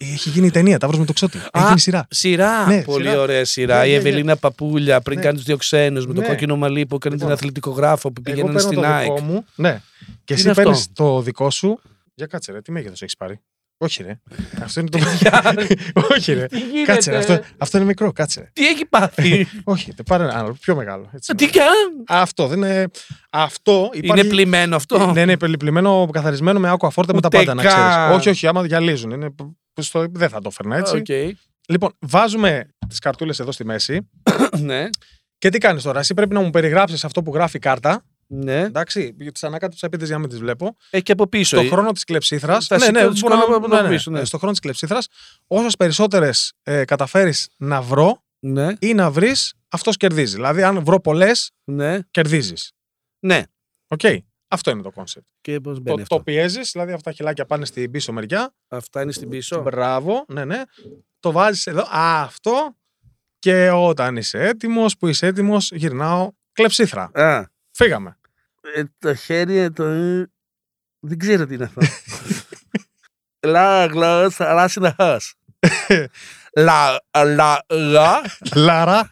Έχει 0.00 0.28
γίνει 0.30 0.46
η 0.46 0.50
ταινία, 0.50 0.78
Ταύρο 0.78 0.98
με 0.98 1.04
το 1.04 1.12
ξώτη. 1.12 1.38
Έχει 1.38 1.48
Α, 1.64 1.66
γίνει 1.66 1.80
σειρά. 1.80 2.06
Σειρά. 2.10 2.66
Ναι, 2.66 2.82
Πολύ 2.82 3.08
σειρά. 3.08 3.20
ωραία 3.20 3.44
σειρά. 3.44 3.78
Ναι, 3.80 3.86
η 3.86 3.90
ναι, 3.90 3.92
ναι. 3.92 4.08
Ευελίνα 4.08 4.36
Παπούλια 4.36 5.00
πριν 5.00 5.16
Ναι. 5.18 5.24
κάνει 5.24 5.36
τους 5.36 5.46
δύο 5.46 5.56
ξένους 5.56 6.06
με 6.06 6.14
το 6.14 6.20
Ναι. 6.20 6.26
κόκκινο 6.26 6.56
μαλλί 6.56 6.86
που 6.86 6.94
έκανε 6.94 7.14
την 7.14 7.24
Λοιπόν. 7.24 7.38
αθλητικογράφο 7.38 8.12
που 8.12 8.22
Εγώ 8.24 8.34
πηγαίνανε 8.36 8.54
παίρνω 8.54 8.68
στην 8.70 8.82
το 8.82 8.86
ΑΕΚ. 8.94 9.02
δικό 9.12 9.20
μου. 9.20 9.44
Ναι. 9.54 9.80
Και 10.24 10.32
εσύ 10.34 10.42
είναι 10.42 10.50
αυτό; 10.50 10.62
παίρνεις 10.62 10.88
το 10.92 11.20
δικό 11.22 11.50
σου. 11.50 11.80
Για 12.14 12.26
κάτσε, 12.26 12.52
ρε, 12.52 12.60
τι 12.62 12.72
μέγεθος 12.72 13.02
έχεις 13.02 13.16
πάρει; 13.16 13.40
Όχι, 13.80 14.02
ρε. 14.02 14.20
Αυτό 14.64 14.80
είναι 14.80 14.88
το. 14.88 14.98
Όχι, 16.14 16.32
ρε. 16.32 16.46
Τι 16.46 16.58
γίνεται; 16.58 16.92
Κάτσε, 16.92 17.10
ρε. 17.10 17.16
Αυτό, 17.16 17.40
αυτό 17.58 17.76
είναι 17.76 17.86
μικρό, 17.86 18.12
κάτσε. 18.12 18.50
Τι 18.52 18.66
έχει 18.66 18.86
πάθει; 18.86 19.46
Όχι, 19.64 19.94
τε 19.94 20.02
πάρε 20.02 20.24
ένα 20.24 20.38
άλλο, 20.38 20.56
πιο 20.60 20.76
μεγάλο. 20.76 21.10
Έτσι. 21.14 21.34
Τι 21.34 21.46
κάνει. 21.50 22.04
Αυτό 22.06 22.46
δεν 22.46 22.58
είναι. 22.58 22.86
Αυτό 23.30 23.90
υπάρχει. 23.92 24.20
Είναι 24.20 24.28
πλημμένο 24.28 24.76
αυτό; 24.76 25.12
Ναι, 25.12 25.20
είναι 25.20 25.32
υπερλιπλημένο, 25.32 26.08
καθαρισμένο 26.12 26.60
με 26.60 26.74
aqua 26.78 26.88
forte 26.88 27.14
με 27.14 27.20
τα 27.20 27.28
Ούτε 27.28 27.38
πάντα, 27.38 27.54
να 27.54 27.62
καν. 27.62 27.72
ξέρεις. 27.72 28.16
Όχι, 28.18 28.28
όχι, 28.28 28.46
άμα 28.46 28.66
γυαλίζουν. 28.66 29.10
Είναι... 29.10 29.34
Στο... 29.80 30.04
Δεν 30.10 30.28
θα 30.28 30.40
το 30.40 30.48
έφερνα 30.52 30.76
έτσι. 30.76 30.96
Οκ. 30.96 31.36
Λοιπόν, 31.68 31.92
βάζουμε 31.98 32.68
τις 32.88 32.98
καρτούλες 32.98 33.38
εδώ 33.40 33.52
στη 33.52 33.64
μέση. 33.64 34.08
Ναι. 34.58 34.88
Και 35.38 35.48
τι 35.48 35.58
κάνεις 35.58 35.82
τώρα, 35.82 35.98
εσύ 35.98 36.14
πρέπει 36.14 36.34
να 36.34 36.40
μου 36.40 36.50
περιγράψεις 36.50 37.04
αυτό 37.04 37.22
που 37.22 37.34
γράφει 37.34 37.56
η 37.56 37.60
κάρτα. 37.60 38.04
Ναι. 38.30 38.60
Εντάξει, 38.60 39.14
τι 39.14 39.46
ανακάτω 39.46 39.74
τι 39.76 39.86
απαιτήσει 39.86 40.06
για 40.06 40.14
να 40.14 40.20
μην 40.20 40.30
τις 40.30 40.38
βλέπω. 40.38 40.76
Έχει 40.90 41.02
και 41.02 41.12
από 41.12 41.26
πίσω. 41.26 41.58
Στο 41.60 41.68
χρόνο 41.70 41.92
της 41.92 42.04
κλεψίθρα. 42.04 42.60
Θα 42.60 42.76
Ναι, 42.78 42.84
σε 42.84 42.90
ναι, 42.90 42.98
κάνω- 43.00 43.12
μπορώ 43.20 43.34
να 43.34 43.40
κάνω 43.40 43.58
ναι, 43.58 43.76
από 43.76 43.82
ναι, 43.82 43.88
πίσω, 43.88 44.10
ναι. 44.10 44.18
ναι. 44.18 44.24
Στο 44.24 44.36
χρόνο 44.38 44.52
της 44.52 44.60
κλεψίθρας, 44.60 45.08
όσες 45.46 45.76
περισσότερες 45.78 46.52
ε, 46.62 46.84
καταφέρεις 46.84 47.48
να 47.56 47.82
βρω 47.82 48.22
Ναι. 48.38 48.72
ή 48.78 48.94
να 48.94 49.10
βρεις, 49.10 49.54
αυτός 49.68 49.96
κερδίζει. 49.96 50.34
Δηλαδή, 50.34 50.62
αν 50.62 50.84
βρω 50.84 51.00
πολλές, 51.00 51.50
Ναι. 51.64 51.98
κερδίζεις. 52.10 52.72
Ναι. 53.26 53.42
Οκ. 53.88 54.00
Αυτό 54.50 54.70
είναι 54.70 54.82
το 54.82 54.90
concept. 54.90 55.26
Και 55.40 55.60
πώς 55.60 55.74
Το, 55.74 55.80
μπαίνει 55.80 55.96
το 55.96 56.02
αυτό; 56.02 56.20
πιέζεις, 56.20 56.70
δηλαδή 56.72 56.92
αυτά 56.92 57.10
τα 57.10 57.16
χειλάκια 57.16 57.46
πάνε 57.46 57.64
στην 57.64 57.90
πίσω 57.90 58.12
μεριά. 58.12 58.54
Αυτά 58.68 59.02
είναι 59.02 59.12
στην 59.12 59.28
πίσω; 59.28 59.62
Μπράβο, 59.62 60.24
ναι, 60.28 60.44
ναι. 60.44 60.62
Το 61.20 61.32
βάζεις 61.32 61.66
εδώ. 61.66 61.80
Α, 61.82 62.22
αυτό. 62.22 62.76
Και 63.38 63.70
όταν 63.70 64.16
είσαι 64.16 64.38
έτοιμος, 64.38 64.96
που 64.96 65.06
είσαι 65.06 65.26
έτοιμος, 65.26 65.70
γυρνάω 65.72 66.30
κλεψύδρα. 66.52 67.10
Α. 67.14 67.44
Φύγαμε. 67.70 68.17
Ε, 68.74 68.82
το 68.98 69.14
χέρι 69.14 69.70
το. 69.70 69.84
Δεν 71.00 71.18
ξέρω 71.18 71.46
τι 71.46 71.54
είναι 71.54 71.64
αυτό. 71.64 71.80
Λα, 73.46 73.86
γλώσ, 73.86 74.36
ράσινα 74.36 74.94
χάς. 74.96 75.34
Λα, 76.56 77.00
λα, 77.24 77.64
λα. 77.68 78.22
Λάρα. 78.54 79.10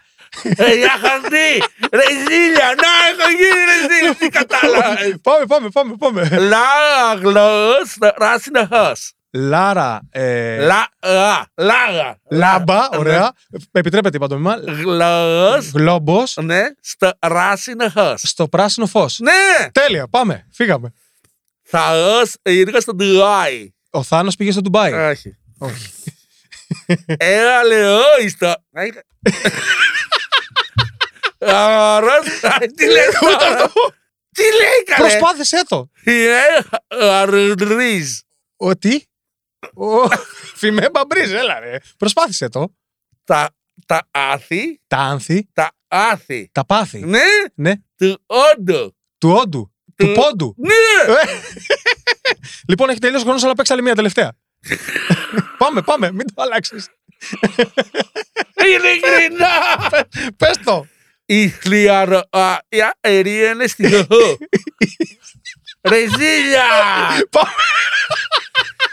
Για 0.57 0.99
χαρτί! 1.01 1.63
Ρεζίλια! 1.93 2.75
Να, 2.75 3.09
έχω 3.09 3.31
γίνει 3.31 3.65
ρεζίλια! 3.65 4.15
Τι 4.15 4.29
κατάλαβες! 4.29 5.17
πάμε, 5.23 5.47
πάμε, 5.47 5.69
πάμε, 5.69 5.97
πάμε. 5.99 6.39
Λα, 6.39 7.15
γλώσ, 7.15 7.97
ράσινα 8.17 8.67
χάς. 8.67 9.16
Λάρα. 9.37 10.01
Ε, 10.11 10.59
Λα, 10.59 10.89
λα, 11.03 11.47
λάγα. 11.55 12.19
Λάμπα, 12.31 12.89
ωραία. 12.89 13.33
Επιτρέπεται 13.73 14.17
η 14.17 14.21
παντομήμα. 14.21 14.57
Γλώσ, 14.57 15.71
Γλόμπος 15.71 16.37
ναι, 16.43 16.63
στα 16.81 17.17
ράσινα 17.21 17.91
χάς. 17.91 18.21
στο 18.25 18.49
πράσινο 18.49 18.87
φως. 18.87 19.19
Ναι! 19.19 19.71
Τέλεια, 19.73 20.09
πάμε. 20.09 20.47
Φύγαμε. 20.53 20.93
Θα 21.63 21.91
ως 22.21 22.35
ήρθα 22.43 22.81
στο 22.81 22.95
Ντουάι. 22.95 23.71
Ο 23.91 24.03
Θάνος 24.03 24.37
πήγε 24.37 24.51
στο 24.51 24.61
Ντουμπάι. 24.61 24.93
Όχι. 24.93 25.37
Όχι. 25.59 25.93
Ένα 27.17 27.63
λεόιστο. 27.63 28.55
Αράς, 31.39 32.25
τι 32.77 32.87
λέει 32.87 33.05
τώρα; 33.21 33.73
Τι 34.33 34.43
λέει 34.43 34.83
καλέ; 34.85 35.09
Προσπάθησε 35.09 35.63
το. 35.69 35.91
Είναι 36.05 36.41
αρρυζ. 36.89 37.53
Ο 39.75 40.09
τι. 40.09 40.15
Ο 40.15 40.25
Φημέ 40.55 40.91
μπαμπρίζ, 40.91 41.33
έλα 41.33 41.59
ρε. 41.61 41.77
Προσπάθησε 41.97 42.49
το. 42.49 42.75
Τα, 43.25 43.51
τα 43.87 44.09
άθη, 44.11 44.81
Τα 44.87 44.97
άνθη, 44.97 45.49
τα 45.53 45.73
άθη. 45.89 46.49
τα 46.53 46.65
πάθη. 46.67 46.99
Ναι, 46.99 47.23
Ναι. 47.55 47.73
του 47.97 48.23
όντου. 48.27 48.97
Του 49.19 49.31
όντου. 49.31 49.71
Του 49.97 50.07
Του- 50.07 50.13
πόντου. 50.15 50.55
Ναι. 50.59 51.13
Ε. 51.13 51.41
λοιπόν, 52.69 52.89
έχει 52.89 52.99
τελειώσει 52.99 53.21
ο 53.23 53.25
χρόνος, 53.25 53.45
αλλά 53.45 53.55
παίξει 53.55 53.73
άλλη 53.73 53.83
μία 53.83 53.95
τελευταία. 53.95 54.33
πάμε, 55.59 55.83
πάμε, 55.83 56.13
μην 56.13 56.35
το 56.35 56.43
αλλάξεις. 56.43 56.89
Ειλικρινά. 58.55 59.49
Πες 60.37 60.59
το. 60.65 60.87
Η 61.27 61.49
χλιαροαία 61.49 62.95
ερίαινε 63.01 63.67
στη 63.67 63.91
χωχώ. 63.93 64.39
Ρεζίλια. 65.89 66.65
Πάμε. 67.31 67.51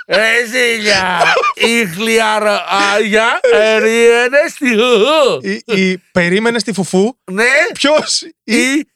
Ρεζίλια. 0.08 1.22
Η 1.54 1.86
χλιαροαία 1.86 3.40
ερίαινε 3.54 4.40
στη 4.50 4.76
χωχώ. 4.78 5.40
Η, 5.42 5.62
η, 5.66 5.98
περίμενε 5.98 6.60
στη 6.60 6.74
φουφού. 6.74 7.18
Ναι. 7.32 7.50
Ποιος; 7.74 8.22
Η... 8.44 8.88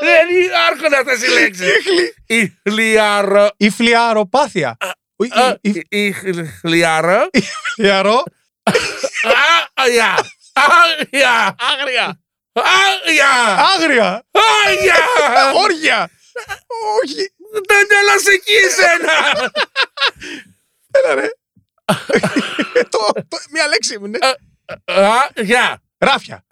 Δεν 0.00 0.26
άρχονται 0.70 0.96
αυτές 0.96 1.22
οι 1.22 1.30
λέξεις. 1.32 1.68
Η 2.26 2.52
χλιαρο... 2.68 3.50
Η 3.56 3.70
φλιαροπάθεια. 3.70 4.76
Η- 5.16 5.30
η- 5.60 5.86
η 5.88 6.04
Η 6.06 6.12
χλιαρο... 6.60 7.28
φλιαρο. 7.74 8.22
Άγρια. 9.74 10.14
Άγρια. 10.52 11.54
Άγρια. 11.58 12.20
Άγρια. 12.52 13.54
Άγρια. 13.74 14.24
Άγρια. 14.66 14.96
Όργια. 15.54 16.10
Όχι. 17.02 17.32
Δεν 17.66 17.86
έλασε 18.02 18.30
εκεί 18.30 18.52
εσένα. 18.52 19.12
Έλα 20.90 21.14
ρε. 21.14 21.28
Το- 22.88 23.12
το- 23.28 23.38
Μία 23.50 23.66
λέξη 23.66 23.94
έμεινε. 23.94 24.18
Άγρια. 24.84 25.82
Ράφια. 25.98 26.44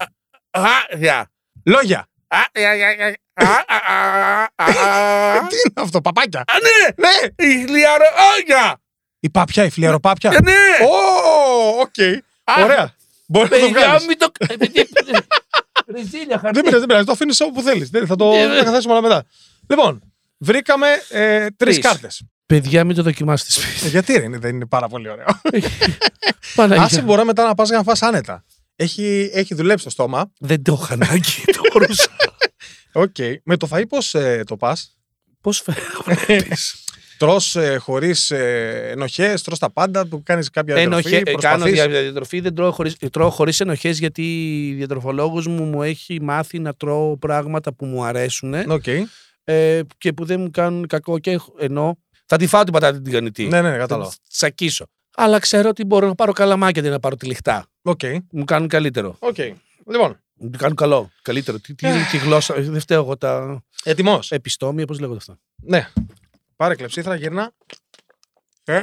Άγρια. 0.51 1.31
Λόγια. 1.65 2.09
Άγρια. 2.29 3.17
Τι 5.49 5.57
είναι 5.67 5.81
αυτό, 5.81 6.01
παπάκια. 6.01 6.41
Α, 6.41 6.55
ναι. 6.63 7.09
Ναι. 7.09 7.47
Η 7.49 7.67
χλιάρο. 7.67 8.05
Άγρια. 8.33 8.81
Η 9.21 9.31
παπιά, 9.31 9.65
η 9.65 9.71
φλιαροπάπια. 9.71 10.31
Ε, 10.35 10.41
Ναι. 10.41 10.53
Ω, 10.87 11.79
οκ. 11.81 11.99
Α, 12.45 12.63
Ωραία. 12.65 12.95
Μπορεί 13.27 13.49
να 13.51 13.59
το 13.59 13.65
Παιδιά, 13.65 13.81
βγάλεις. 13.87 14.07
μην 14.07 14.19
το. 14.19 14.33
Ρεζίλια, 15.87 16.27
Δεν 16.27 16.39
χαρτί. 16.39 16.61
πειράζει, 16.61 16.79
δεν 16.79 16.87
πειράζει. 16.87 17.05
Το 17.05 17.13
αφήνει 17.13 17.35
όπου 17.41 17.63
θέλει. 17.63 17.91
Θα 18.07 18.17
το 18.17 18.33
Ε, 18.35 18.57
θα 18.59 18.65
καθέσουμε 18.65 18.93
όλα 18.93 19.03
μετά. 19.03 19.25
Λοιπόν, 19.69 20.14
βρήκαμε 20.39 20.87
ε, 21.11 21.39
τρεις 21.39 21.55
Τρεις. 21.57 21.79
κάρτες. 21.79 22.23
Παιδιά, 22.47 22.85
μην 22.85 22.97
το 22.97 23.03
δοκιμάσετε 23.03 23.51
σπίτι. 23.51 23.89
Γιατί 23.89 24.13
ρε, 24.13 24.23
είναι- 24.25 24.39
δεν 24.39 24.55
είναι 24.55 24.67
πάρα 24.67 24.89
πολύ 24.89 25.09
ωραίο. 25.09 25.27
Άσε 25.29 25.69
Παναγία. 26.55 27.03
μπορεί 27.03 27.25
μετά 27.25 27.47
να 27.47 27.55
πας 27.55 27.69
για 27.69 27.77
να 27.77 27.83
φας 27.83 28.03
άνετα. 28.03 28.45
Έχει, 28.77 29.31
έχει 29.33 29.55
δουλέψει 29.55 29.85
το 29.85 29.91
στόμα. 29.91 30.33
Δεν 30.39 30.63
το 30.63 30.79
είχα 30.83 30.93
ανάγκη. 30.95 31.45
Το 31.47 31.61
χωρούσα. 31.73 32.09
Οκ. 32.93 33.17
Με 33.45 33.57
το 33.57 33.69
φαΐ 33.73 33.83
πώς 33.89 34.15
ε, 34.15 34.43
το 34.47 34.57
πας; 34.57 34.97
Πώς 35.41 35.61
φέρνω. 35.65 36.45
Τρως 37.19 37.57
ε, 37.57 37.77
χωρίς 37.77 38.31
ε, 38.31 38.89
ενοχές, 38.91 39.43
τρως 39.43 39.59
τα 39.59 39.73
πάντα, 39.73 40.07
που 40.07 40.23
κάνεις 40.23 40.51
κάποια 40.51 40.75
διατροφή, 40.75 41.09
Ενοχέ, 41.15 41.23
κάνω 41.23 41.39
προσπαθείς. 41.39 41.73
δια- 41.73 41.89
διατροφή, 42.03 42.41
δεν 42.41 42.55
τρώω 42.55 42.73
χωρίς, 42.73 42.97
τρώω 43.13 43.31
χωρίς 43.31 43.61
ενοχές 43.61 43.99
γιατί 43.99 44.23
η 44.69 44.73
διατροφολόγος 44.75 45.47
μου 45.47 45.65
μου 45.65 45.83
έχει 45.83 46.19
μάθει 46.23 46.59
να 46.59 46.75
τρώω 46.75 47.17
πράγματα 47.19 47.73
που 47.75 47.87
μου 47.87 48.05
αρέσουν 48.05 48.55
Οκ. 48.55 48.85
Ε, 49.45 49.81
και 49.99 50.13
που 50.13 50.25
δεν 50.25 50.41
μου 50.41 50.51
κάνουν 50.51 50.87
κακό 50.87 51.19
και 51.19 51.31
έχω- 51.31 51.55
ενώ 51.59 51.99
θα 52.27 52.37
τη 52.37 52.47
φάω 52.47 52.65
την 52.65 52.73
πατάτα 52.73 53.01
την 53.03 53.13
κανητή. 53.13 53.47
Ναι, 53.47 53.63
ναι, 53.63 53.71
Θα 53.71 53.77
κατάλαβα. 53.77 54.11
τη 54.11 54.17
τσακίσω. 54.31 54.87
Αλλά 55.17 55.39
ξέρω 55.39 55.69
ότι 55.69 55.85
μπορώ 55.85 56.07
να 56.07 56.15
πάρω 56.15 56.33
καλαμάκια 56.33 56.83
αντί 56.83 56.91
να 56.91 57.01
πάρω 57.01 57.17
τη 57.17 57.27
λιχτά. 57.27 57.67
Οκ. 57.83 58.01
Μου 58.31 58.45
κάνουν 58.45 58.69
καλύτερο. 58.69 59.17
Οκ. 59.19 59.37
Λοιπόν, 59.91 60.19
Μου 60.37 60.51
κάνουν 60.51 60.77
καλό. 60.77 61.11
Καλύτερο. 61.23 61.59
Τι, 61.59 61.75
τι, 61.75 61.89
τι 62.11 62.17
γλώσσα. 62.17 62.55
Δεν 62.55 62.81
φταίω 62.81 63.01
εγώ 63.03 63.17
τα 63.17 63.63
έτοιμος. 63.85 64.31
επιστόμια, 64.33 64.87
πώς 64.87 64.99
λέγονται 65.01 65.19
αυτά. 65.19 65.39
Ναι. 65.57 65.89
Πάρε 66.57 66.75
κλεψίθρα, 66.75 67.15
γυρνά. 67.15 67.53
Ε. 68.65 68.77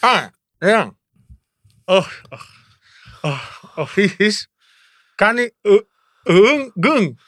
Α, 0.00 0.28
ένα. 0.58 0.96
Οχ, 1.84 2.06
οχ, 2.30 2.42
οχ. 3.20 3.40
Ο 3.74 3.86
Φίφης 3.86 4.48
κάνει 5.14 5.50
ου- 5.60 5.88
ουν, 6.28 6.72
γκουν. 6.80 7.18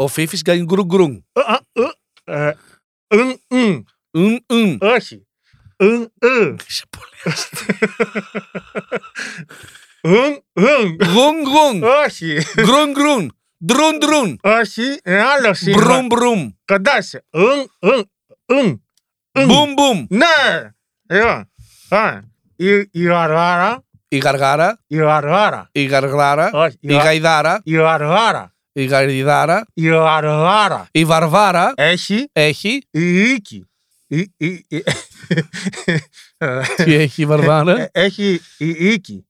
Of 0.00 0.14
Fifes 0.14 0.40
ganha 0.40 0.64
grugrum. 0.64 1.20
Ah, 1.36 1.60
ah, 1.76 1.94
ah. 2.26 2.56
É, 3.12 3.16
um, 3.16 3.38
um. 3.52 3.84
Um, 4.14 4.40
um. 4.50 4.78
Oxi. 4.80 5.22
Um, 5.78 6.08
um. 6.24 6.56
Japonês. 6.66 7.50
Um, 10.02 10.40
um. 10.56 10.96
Grum, 10.96 11.44
grum. 11.44 11.84
Oxi. 11.84 12.38
Grum, 12.56 12.94
grum. 12.94 13.28
Drun, 13.60 13.98
drun. 13.98 14.38
Oxi. 14.42 14.98
É 15.04 15.20
assim, 15.20 15.48
Oxi. 15.48 15.72
Brum, 15.74 16.02
né? 16.04 16.08
brum. 16.08 16.52
Cadastre. 16.66 17.20
Um, 17.34 17.68
um. 17.82 18.06
Um. 18.50 18.80
Bum, 19.46 19.76
bum. 19.76 20.06
Né. 20.10 20.72
É, 21.10 21.20
eu. 21.20 21.46
Ah. 21.90 22.22
E, 22.58 22.88
e, 22.94 23.08
arara. 23.08 23.82
E 24.10 24.18
gargara. 24.18 24.78
E 24.90 24.98
arara. 24.98 25.68
E 25.74 25.86
gargara. 25.86 26.50
E 26.82 26.88
gaidara. 26.88 27.62
E 27.66 27.76
arara. 27.76 28.50
Η 28.72 28.84
γαργάρα. 28.84 29.12
η 29.12 29.20
γαργάρα, 29.20 29.56
Όχι. 29.56 29.68
η 29.72 29.86
γαϊδάρα, 29.88 29.88
Η 29.88 29.88
γαργάρα. 29.88 30.88
η 30.92 31.00
γαριδάρα, 31.00 31.00
Η 31.00 31.00
γαργάρα. 31.00 31.00
η 31.00 31.04
βαρβάρα 31.04 31.72
Έχει 31.76 32.28
έχει. 32.32 32.82
η 32.90 33.30
οίκη. 33.30 33.64
Η- 34.06 34.32
η- 34.36 34.64
η- 34.68 34.82
Τι 36.76 36.94
έχει 36.94 37.22
η 37.22 37.26
βαρβάρα; 37.26 37.80
Ε, 37.80 37.90
Έχει 37.92 38.40
η 38.58 38.68
οίκη. 38.68 39.26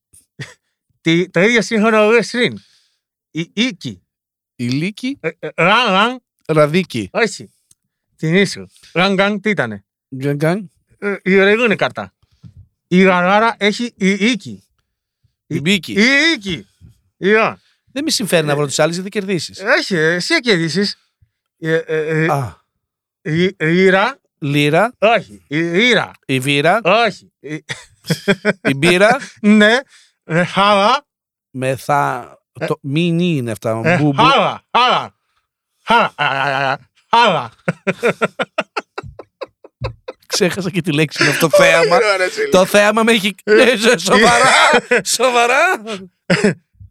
Τι- 1.00 1.31
Το 1.31 1.40
ίδιο 1.40 1.62
σύγχρονο 1.62 1.96
γρήγορα. 2.07 2.61
Η 3.31 3.50
οίκη. 3.55 4.03
Η 4.57 4.68
λύκη, 4.68 5.18
Ε, 5.20 5.31
ε, 5.38 5.48
Ραν, 5.57 5.90
ραν, 5.92 6.20
ραδίκη. 6.46 7.09
όχι. 7.12 7.50
Την 8.16 8.35
ίσου. 8.35 8.66
Ραν, 8.92 9.14
ραν, 9.16 9.40
τι 9.40 9.50
ήτανε; 9.50 9.85
Γκαγκάν, 10.16 10.70
Ε, 10.98 11.16
Η 11.22 11.40
οργούνη 11.40 11.76
κάρτα. 11.76 12.14
Η 12.88 13.03
γαργάρα 13.03 13.55
έχει 13.59 13.85
η 13.85 14.11
οίκη. 14.11 14.64
η 15.46 15.61
μπίκη. 15.61 15.92
Η 15.92 16.03
οίκη. 16.35 16.66
Λοιπόν, 17.16 17.61
Δεν 17.92 18.05
με 18.05 18.11
συμφέρει 18.11 18.46
να 18.46 18.57
βρω 18.57 18.66
τους 18.66 18.79
άλλους 18.79 18.94
γιατί 18.94 19.09
κερδίσεις. 19.09 19.59
Έχει, 19.59 19.94
εσύ 19.96 20.40
κερδίσεις. 20.40 20.98
Ε, 21.59 21.74
ε, 21.74 22.22
ε, 22.24 22.26
Α, 22.33 22.57
Η 23.22 23.42
η 23.44 23.55
ήρα, 23.59 24.18
λύρα, 24.38 24.92
όχι. 24.98 25.44
Η 25.48 25.59
ήρα, 25.88 26.11
η 26.26 26.40
βύρα, 26.40 26.81
όχι. 26.83 27.33
Η- 27.40 27.64
η 28.62 28.74
μπύρα, 28.74 29.16
Ναι, 29.40 29.79
ε, 30.24 30.44
χάλα, 30.44 31.07
με 31.50 31.76
θα. 31.76 32.35
Το 32.66 32.79
μίνι 32.83 33.37
είναι 33.37 33.50
αυτά. 33.50 33.81
ε, 33.85 33.96
Μπου, 33.98 34.12
μπου. 34.12 34.22
χάλα, 34.22 34.62
χάλα. 34.76 35.14
Χάλα, 35.85 36.12
α, 36.16 36.26
α, 36.26 36.70
α, 36.72 36.79
χάλα. 37.11 37.50
Ξέχασα 40.26 40.70
και 40.70 40.81
τη 40.83 40.92
λέξη 40.92 41.22
με 41.22 41.29
αυτό 41.29 41.48
το 41.48 41.57
θέαμα. 41.62 41.98
Το 42.50 42.64
θέαμα 42.64 43.03
με 43.03 43.12
έχει. 43.12 43.35
Ε, 43.44 43.76
σε- 43.76 43.98
Σοβαρά! 43.98 44.50
Σοβαρά! 45.16 45.59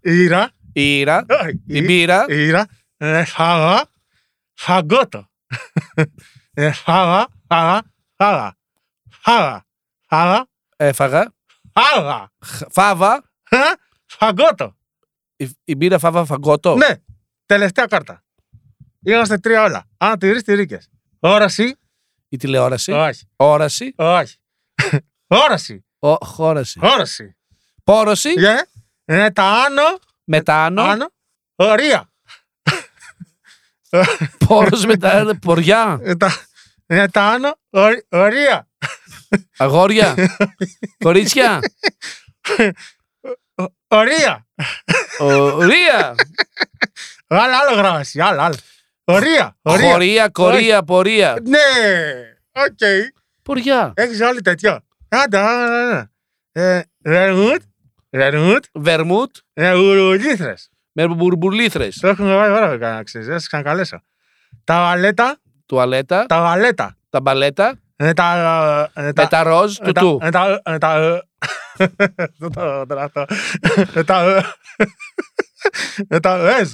Η 0.02 0.18
ήρα, 0.24 0.52
Η 0.59 0.59
ήρα, 0.82 1.26
όχι. 1.30 1.62
η 1.68 1.82
μπύρα, 1.82 2.26
Η 2.28 2.46
ήρα, 2.48 2.66
ε, 2.98 3.24
χάλα, 3.24 3.90
φαγκότο. 4.54 5.30
Ε, 6.54 6.72
Χάλα, 6.72 7.28
χάλα, 7.54 7.82
χάλα. 8.18 8.58
Χάλα, 9.24 9.66
χάλα, 10.10 10.48
έφαγα. 10.76 11.34
χάλα. 11.80 12.32
Χ- 12.46 12.64
Φάβα. 12.72 13.24
Ε, 13.50 13.58
Φαγκότο. 14.06 14.76
Η, 15.36 15.50
η 15.64 15.76
μπύρα 15.76 16.00
φάβα 16.00 16.26
φαγκότο. 16.26 16.76
Ναι, 16.76 16.94
τελευταία 17.46 17.86
κάρτα. 17.86 18.24
Είμαστε 19.02 19.38
τρία 19.38 19.64
όλα. 19.64 19.86
Αν 19.98 20.20
τηρείς, 20.20 20.44
τηρήκες. 20.44 20.90
Όραση, 21.20 21.76
Η 22.30 22.38
τηλεόραση. 22.38 22.92
όχι. 22.92 23.30
Όραση. 23.36 23.94
Όχι. 23.98 24.38
Όραση. 25.28 25.86
Ο, 26.00 26.14
χώραση. 26.26 26.80
Όραση. 26.84 27.36
Πόρωση. 27.84 28.34
Yeah. 28.38 28.64
Είναι 29.14 29.32
τα 29.32 29.44
άνω, 29.44 30.00
Μετάνο. 30.32 30.82
άνω, 30.82 31.10
ορία. 31.56 32.12
Πόρος 34.48 34.86
μετά. 34.86 35.38
Ποριά. 35.42 36.00
Είναι 36.02 36.18
τα, 36.18 36.32
είναι 36.88 37.10
τα 37.10 37.24
άνω, 37.24 37.56
ορ- 37.70 38.06
ορία. 38.10 38.68
Αγόρια. 39.58 40.16
Κορίτσια. 40.98 41.60
Ο- 43.56 43.74
Ορία. 43.88 44.48
Ορία. 45.20 46.16
Άλλο, 47.28 47.56
άλλο 47.56 47.76
γράμμαση, 47.78 48.20
άλλο, 48.22 48.42
άλλο. 48.42 48.56
Ορία, 49.04 49.58
ορία. 49.62 49.90
Χωρία, 49.92 50.30
κορία, 50.30 50.84
πορεία. 50.84 51.38
Ναι, 51.44 51.60
οκ. 52.52 53.14
Ποριά. 53.44 53.94
Έχεις 53.96 54.22
όλοι 54.22 54.42
τέτοιο. 54.42 54.80
Άντε, 55.10 55.38
άντε, 55.38 56.86
άντε. 58.12 58.26
Ε, 58.26 58.30
Ρερμούτ, 58.30 58.66
ρερμούτ, 58.86 59.36
Βερμούτ 59.36 59.36
ρεμουρουλήθρες. 59.54 60.70
με 60.92 61.08
μπουρμπουλήθρες. 61.08 61.98
Το 62.02 62.08
έχουμε 62.08 62.36
βάλει 62.36 62.54
ώρα 62.54 62.78
να 62.78 63.04
ξέρεις, 63.04 63.28
δεν 63.28 63.38
σας 63.40 63.48
ξανακαλέσω. 63.48 64.02
Τα 64.64 64.80
βαλέτα, 64.80 65.38
Τουαλέτα. 65.66 66.26
τα 66.26 66.42
βαλέτα. 66.42 66.98
Τα 67.10 67.22
μπαλέτα. 67.22 67.80
Είναι 68.02 68.14
τα... 68.14 68.90
είναι 68.98 69.06
Με 69.06 69.14
τα... 69.14 69.28
τα 69.28 69.44
ροζ 69.44 69.76
του 69.76 69.84
είναι 69.84 69.92
τα- 69.94 70.02
του. 70.02 70.18
είναι 70.22 70.30
τα... 70.32 70.62
είναι 70.68 70.78
τα... 70.78 71.24
Δεν 72.38 72.52
το 72.54 72.86
τραχτώ. 72.86 73.26
Είναι 73.94 74.04
τα... 74.04 74.44
Είναι 76.10 76.20
τα 76.20 76.38
βέζ. 76.38 76.74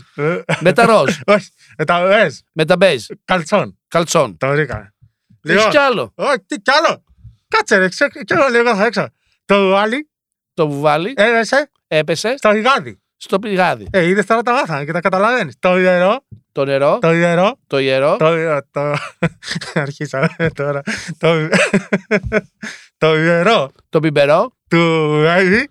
Με 0.59 0.73
τα 0.73 0.85
ροζ. 0.85 1.17
Όχι, 1.35 1.49
είναι 1.77 1.85
τα 1.85 2.05
βέζ. 2.05 2.37
Με 2.51 2.65
τα 2.65 2.77
μπέζ. 2.77 3.05
Καλτσόν. 3.25 3.79
Καλτσόν. 3.87 4.37
Το 4.37 4.47
βρήκαμε. 4.47 4.93
Έχεις 5.41 5.55
Λοιπόν, 5.57 5.69
κι 5.69 5.77
άλλο. 5.77 6.11
όχι, 6.15 6.39
τι 6.47 6.55
κι 6.59 6.71
άλλο. 6.71 7.03
Κάτσε 7.47 7.77
ρε, 7.77 7.89
ξέρω 7.89 8.09
κι 8.09 8.33
εγώ 8.33 8.47
λίγο 8.47 8.75
θα 8.75 8.85
έξω. 8.85 9.07
Το 9.45 9.67
βουάλι 9.67 10.09
Το 10.55 10.67
βουβάλι 10.69 11.13
έβεσε 11.15 11.69
έπεσε 11.87 12.33
στο 12.37 12.51
γιγάδι. 12.53 12.99
στο 13.17 13.39
πηγάδι. 13.39 13.87
Ε, 13.91 14.03
είδες 14.05 14.25
τώρα 14.25 14.41
τα 14.41 14.51
μάθανε 14.51 14.85
και 14.85 14.91
τα 14.91 14.99
καταλαβαίνεις. 15.01 15.55
Το 15.59 15.79
ιερό, 15.79 16.25
Το 16.51 16.65
νερό, 16.65 16.97
το 17.01 17.11
ιερό, 17.13 17.57
το 17.67 17.79
ιερό, 17.79 18.15
το 18.17 18.35
ιερό, 18.37 18.59
το... 18.71 18.93
Αρχίσαμε 19.81 20.27
τώρα. 20.53 20.81
Το... 21.17 21.47
Το 22.97 23.15
ιερό 23.17 23.71
το 23.89 23.99
μπιμπερό, 23.99 24.55
του 24.69 24.77
Εύη, 25.27 25.69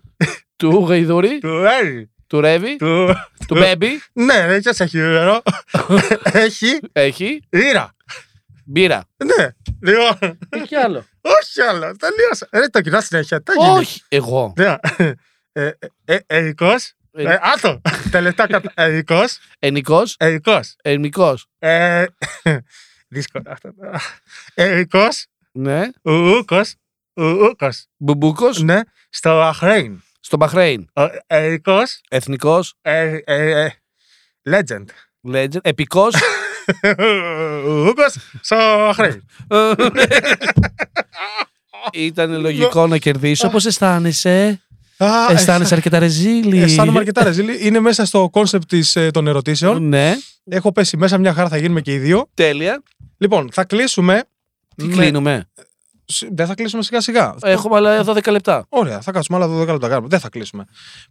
του 0.55 0.85
γαϊδούρι, 0.89 1.39
του 1.39 1.63
Εύη, 1.81 2.09
του 2.27 2.41
ρεύι, 2.41 2.75
του... 2.75 3.15
του 3.47 3.55
μπέμπι. 3.55 4.01
Ναι, 4.13 4.47
δεν 4.47 4.59
ξέρεις 4.59 4.79
έχει 4.79 4.97
ιερό. 4.97 5.41
Έχει 6.45 6.79
Έχει 6.91 7.41
ήρα. 7.49 7.95
μπύρα. 8.65 9.03
Ναι, 9.25 9.47
λοιπόν, 9.81 10.37
Έχει 10.49 10.67
κι 10.67 10.75
άλλο. 10.75 11.05
Όχι 11.25 11.61
άλλο, 11.61 11.95
τελείωσα. 11.95 12.47
Ε, 12.49 12.67
το 12.67 12.81
κοινά 12.81 13.01
συνέχεια, 13.01 13.41
τι 13.41 13.51
έγινε. 13.59 13.77
Όχι, 13.79 14.01
εγώ. 14.07 14.53
Ναι. 14.57 14.75
Ε, 15.51 15.71
ε, 16.05 16.17
Ερικός. 16.25 16.93
Ε, 17.11 17.23
Ε, 17.33 17.39
Άτο. 17.41 17.81
Τελευταία 18.11 18.45
κατα... 18.47 18.71
Ερικός. 18.75 19.37
Ενικός, 19.59 20.15
Ερικός. 20.19 20.75
ερμικός. 20.81 21.47
Ε, 21.59 22.05
Δύσκολο 23.07 23.43
αυτό. 23.47 23.73
Ερικός. 24.53 25.25
Ναι. 25.51 25.81
Ουούκος. 26.03 26.75
Ουούκος. 27.15 27.85
Μπουμπούκος, 27.97 28.61
Ναι. 28.61 28.79
Στο 29.09 29.41
Αχρέιν. 29.41 30.01
στο 30.19 30.37
Μπαχρέιν. 30.37 30.87
Ερικός. 31.27 32.01
Εθνικός, 32.09 32.73
ε, 32.81 33.17
ε, 33.25 33.63
ε, 33.65 33.71
Legend. 34.49 34.85
legend. 35.33 35.57
Επικός. 35.61 36.13
Ουούκος. 37.67 38.15
Στο 38.41 38.55
Αχρέιν. 38.89 39.21
Ήταν 41.93 42.39
λογικό 42.41 42.87
να 42.87 42.97
κερδίσω. 42.97 43.49
Πώς 43.49 43.65
αισθάνεσαι; 43.65 44.61
Α, 44.97 45.07
Αισθάνεσαι 45.31 45.73
αρκετά 45.75 45.99
ρεζίλη; 45.99 46.61
Αισθάνομαι 46.61 46.99
αρκετά 46.99 47.23
ρεζίλη. 47.23 47.67
Είναι 47.67 47.79
μέσα 47.79 48.05
στο 48.05 48.29
κόνσεπτ 48.31 48.67
της, 48.67 48.95
ε, 48.95 49.11
των 49.11 49.27
ερωτήσεων. 49.27 49.87
Ναι, 49.87 50.13
Έχω 50.43 50.71
πέσει 50.71 50.97
μέσα 50.97 51.17
μια 51.17 51.33
χαρά, 51.33 51.49
θα 51.49 51.57
γίνουμε 51.57 51.81
και 51.81 51.93
οι 51.93 51.97
δύο. 51.97 52.29
τέλεια. 52.33 52.83
Λοιπόν, 53.17 53.49
θα 53.51 53.63
κλείσουμε. 53.63 54.23
Τι 54.75 54.85
με- 54.85 54.95
κλείνουμε; 54.95 55.49
Σ- 56.05 56.27
Δεν 56.31 56.47
θα 56.47 56.53
κλείσουμε 56.53 56.83
σιγά 56.83 57.01
σιγά. 57.01 57.35
Έχουμε 57.41 57.75
άλλα 57.75 58.03
12 58.03 58.31
λεπτά. 58.31 58.65
Ωραία, 58.69 59.01
θα 59.01 59.11
κάτσουμε 59.11 59.37
άλλα 59.37 59.47
12 59.47 59.71
λεπτά. 59.71 59.87
κάνουμε. 59.87 60.07
Δεν 60.07 60.19
θα 60.19 60.29
κλείσουμε. 60.29 60.65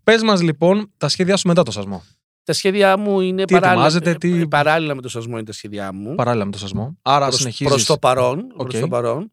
Πες 0.04 0.22
μας 0.22 0.42
λοιπόν 0.42 0.92
τα 0.96 1.08
σχέδιά 1.08 1.36
σου 1.36 1.48
μετά 1.48 1.62
το 1.62 1.70
σασμό. 1.70 2.04
Τα 2.44 2.52
σχέδιά 2.52 2.96
μου 2.96 3.20
είναι 3.20 3.44
Τι 3.44 3.52
παράλληλα, 3.54 3.86
ετοιμάζεται, 3.86 4.14
τι- 4.14 4.40
ε, 4.40 4.46
παράλληλα 4.46 4.94
με 4.94 5.00
το 5.02 5.08
σασμό 5.08 5.34
είναι 5.36 5.44
τα 5.44 5.52
σχέδιά 5.52 5.92
μου. 5.92 6.14
Παράλληλα 6.14 6.44
με 6.44 6.50
το 6.50 6.58
σασμό. 6.58 6.98
Άρα 7.02 7.26
προς, 7.26 7.38
συνεχίζεις. 7.38 7.72
προς 7.72 7.84
το 7.84 7.98
παρόν, 7.98 8.38
Οκ. 8.56 8.68
προς 8.68 8.80
το 8.80 8.88
παρόν 8.88 9.28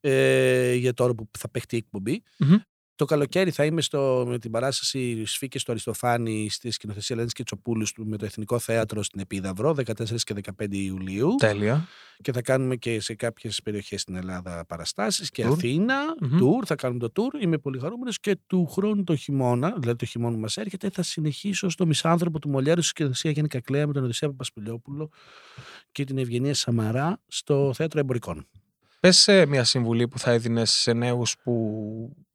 ε, 0.00 0.74
για 0.74 0.94
τώρα 0.94 1.14
που 1.14 1.28
θα 1.38 1.50
παιχτεί 1.50 1.74
η 1.74 1.78
εκπομπή. 1.78 2.22
Μμμ. 2.38 2.54
Το 2.98 3.04
καλοκαίρι 3.04 3.50
θα 3.50 3.64
είμαι 3.64 3.80
στο, 3.80 4.24
με 4.28 4.38
την 4.38 4.50
παράσταση 4.50 5.24
Σφήκες 5.24 5.64
του 5.64 5.70
Αριστοφάνη 5.70 6.50
στη 6.50 6.70
σκηνοθεσία 6.70 7.14
Ελένης 7.14 7.32
Κετσοπούλου 7.32 7.86
με 7.96 8.16
το 8.16 8.24
Εθνικό 8.24 8.58
Θέατρο 8.58 9.02
στην 9.02 9.20
Επίδαυρο 9.20 9.70
14 9.70 10.20
και 10.20 10.34
15 10.58 10.66
Ιουλίου 10.70 11.34
Τέλεια. 11.38 11.86
και 12.20 12.32
θα 12.32 12.42
κάνουμε 12.42 12.76
και 12.76 13.00
σε 13.00 13.14
κάποιες 13.14 13.60
περιοχές 13.62 14.00
στην 14.00 14.14
Ελλάδα 14.14 14.64
παραστάσεις 14.66 15.30
και 15.30 15.46
Tour. 15.46 15.52
Αθήνα, 15.52 15.94
Μμμ. 16.20 16.38
tour, 16.38 16.64
θα 16.66 16.74
κάνουμε 16.74 17.08
το 17.08 17.12
tour, 17.22 17.42
είμαι 17.42 17.58
πολύ 17.58 17.78
χαρούμενος 17.78 18.20
και 18.20 18.36
του 18.46 18.66
χρόνου 18.66 19.04
το 19.04 19.16
χειμώνα, 19.16 19.74
δηλαδή 19.78 19.98
το 19.98 20.04
χειμώνα 20.04 20.34
που 20.34 20.40
μας 20.40 20.56
έρχεται, 20.56 20.90
θα 20.90 21.02
συνεχίσω 21.02 21.68
στο 21.68 21.86
Μισάνθρωπο 21.86 22.38
του 22.38 22.48
Μολιάρου 22.48 22.80
στη 22.80 22.90
σκηνοθεσία 22.90 23.30
Γιάννη 23.30 23.50
Κακλέα 23.50 23.86
με 23.86 23.92
τον 23.92 24.04
Οδυσσέα 24.04 24.28
Παπασπηλιόπουλο 24.28 25.10
και 25.92 26.04
την 26.04 26.18
Ευγενία 26.18 26.54
Σαμαρά 26.54 27.20
στο 27.26 27.72
Θέατρο 27.74 28.00
Εμπορικών. 28.00 28.46
Πες 29.00 29.28
μια 29.48 29.64
συμβουλή 29.64 30.08
που 30.08 30.18
θα 30.18 30.30
έδινες 30.30 30.70
σε 30.70 30.92
νέους 30.92 31.36
που 31.42 31.52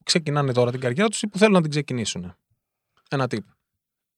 ξεκινάνε 0.04 0.52
τώρα 0.52 0.72
την 0.72 0.80
καριέρα 0.80 1.10
τους 1.10 1.22
ή 1.22 1.28
που 1.28 1.38
θέλουν 1.38 1.54
να 1.54 1.62
την 1.62 1.70
ξεκινήσουν. 1.70 2.34
Ένα 3.10 3.28
tip. 3.30 3.38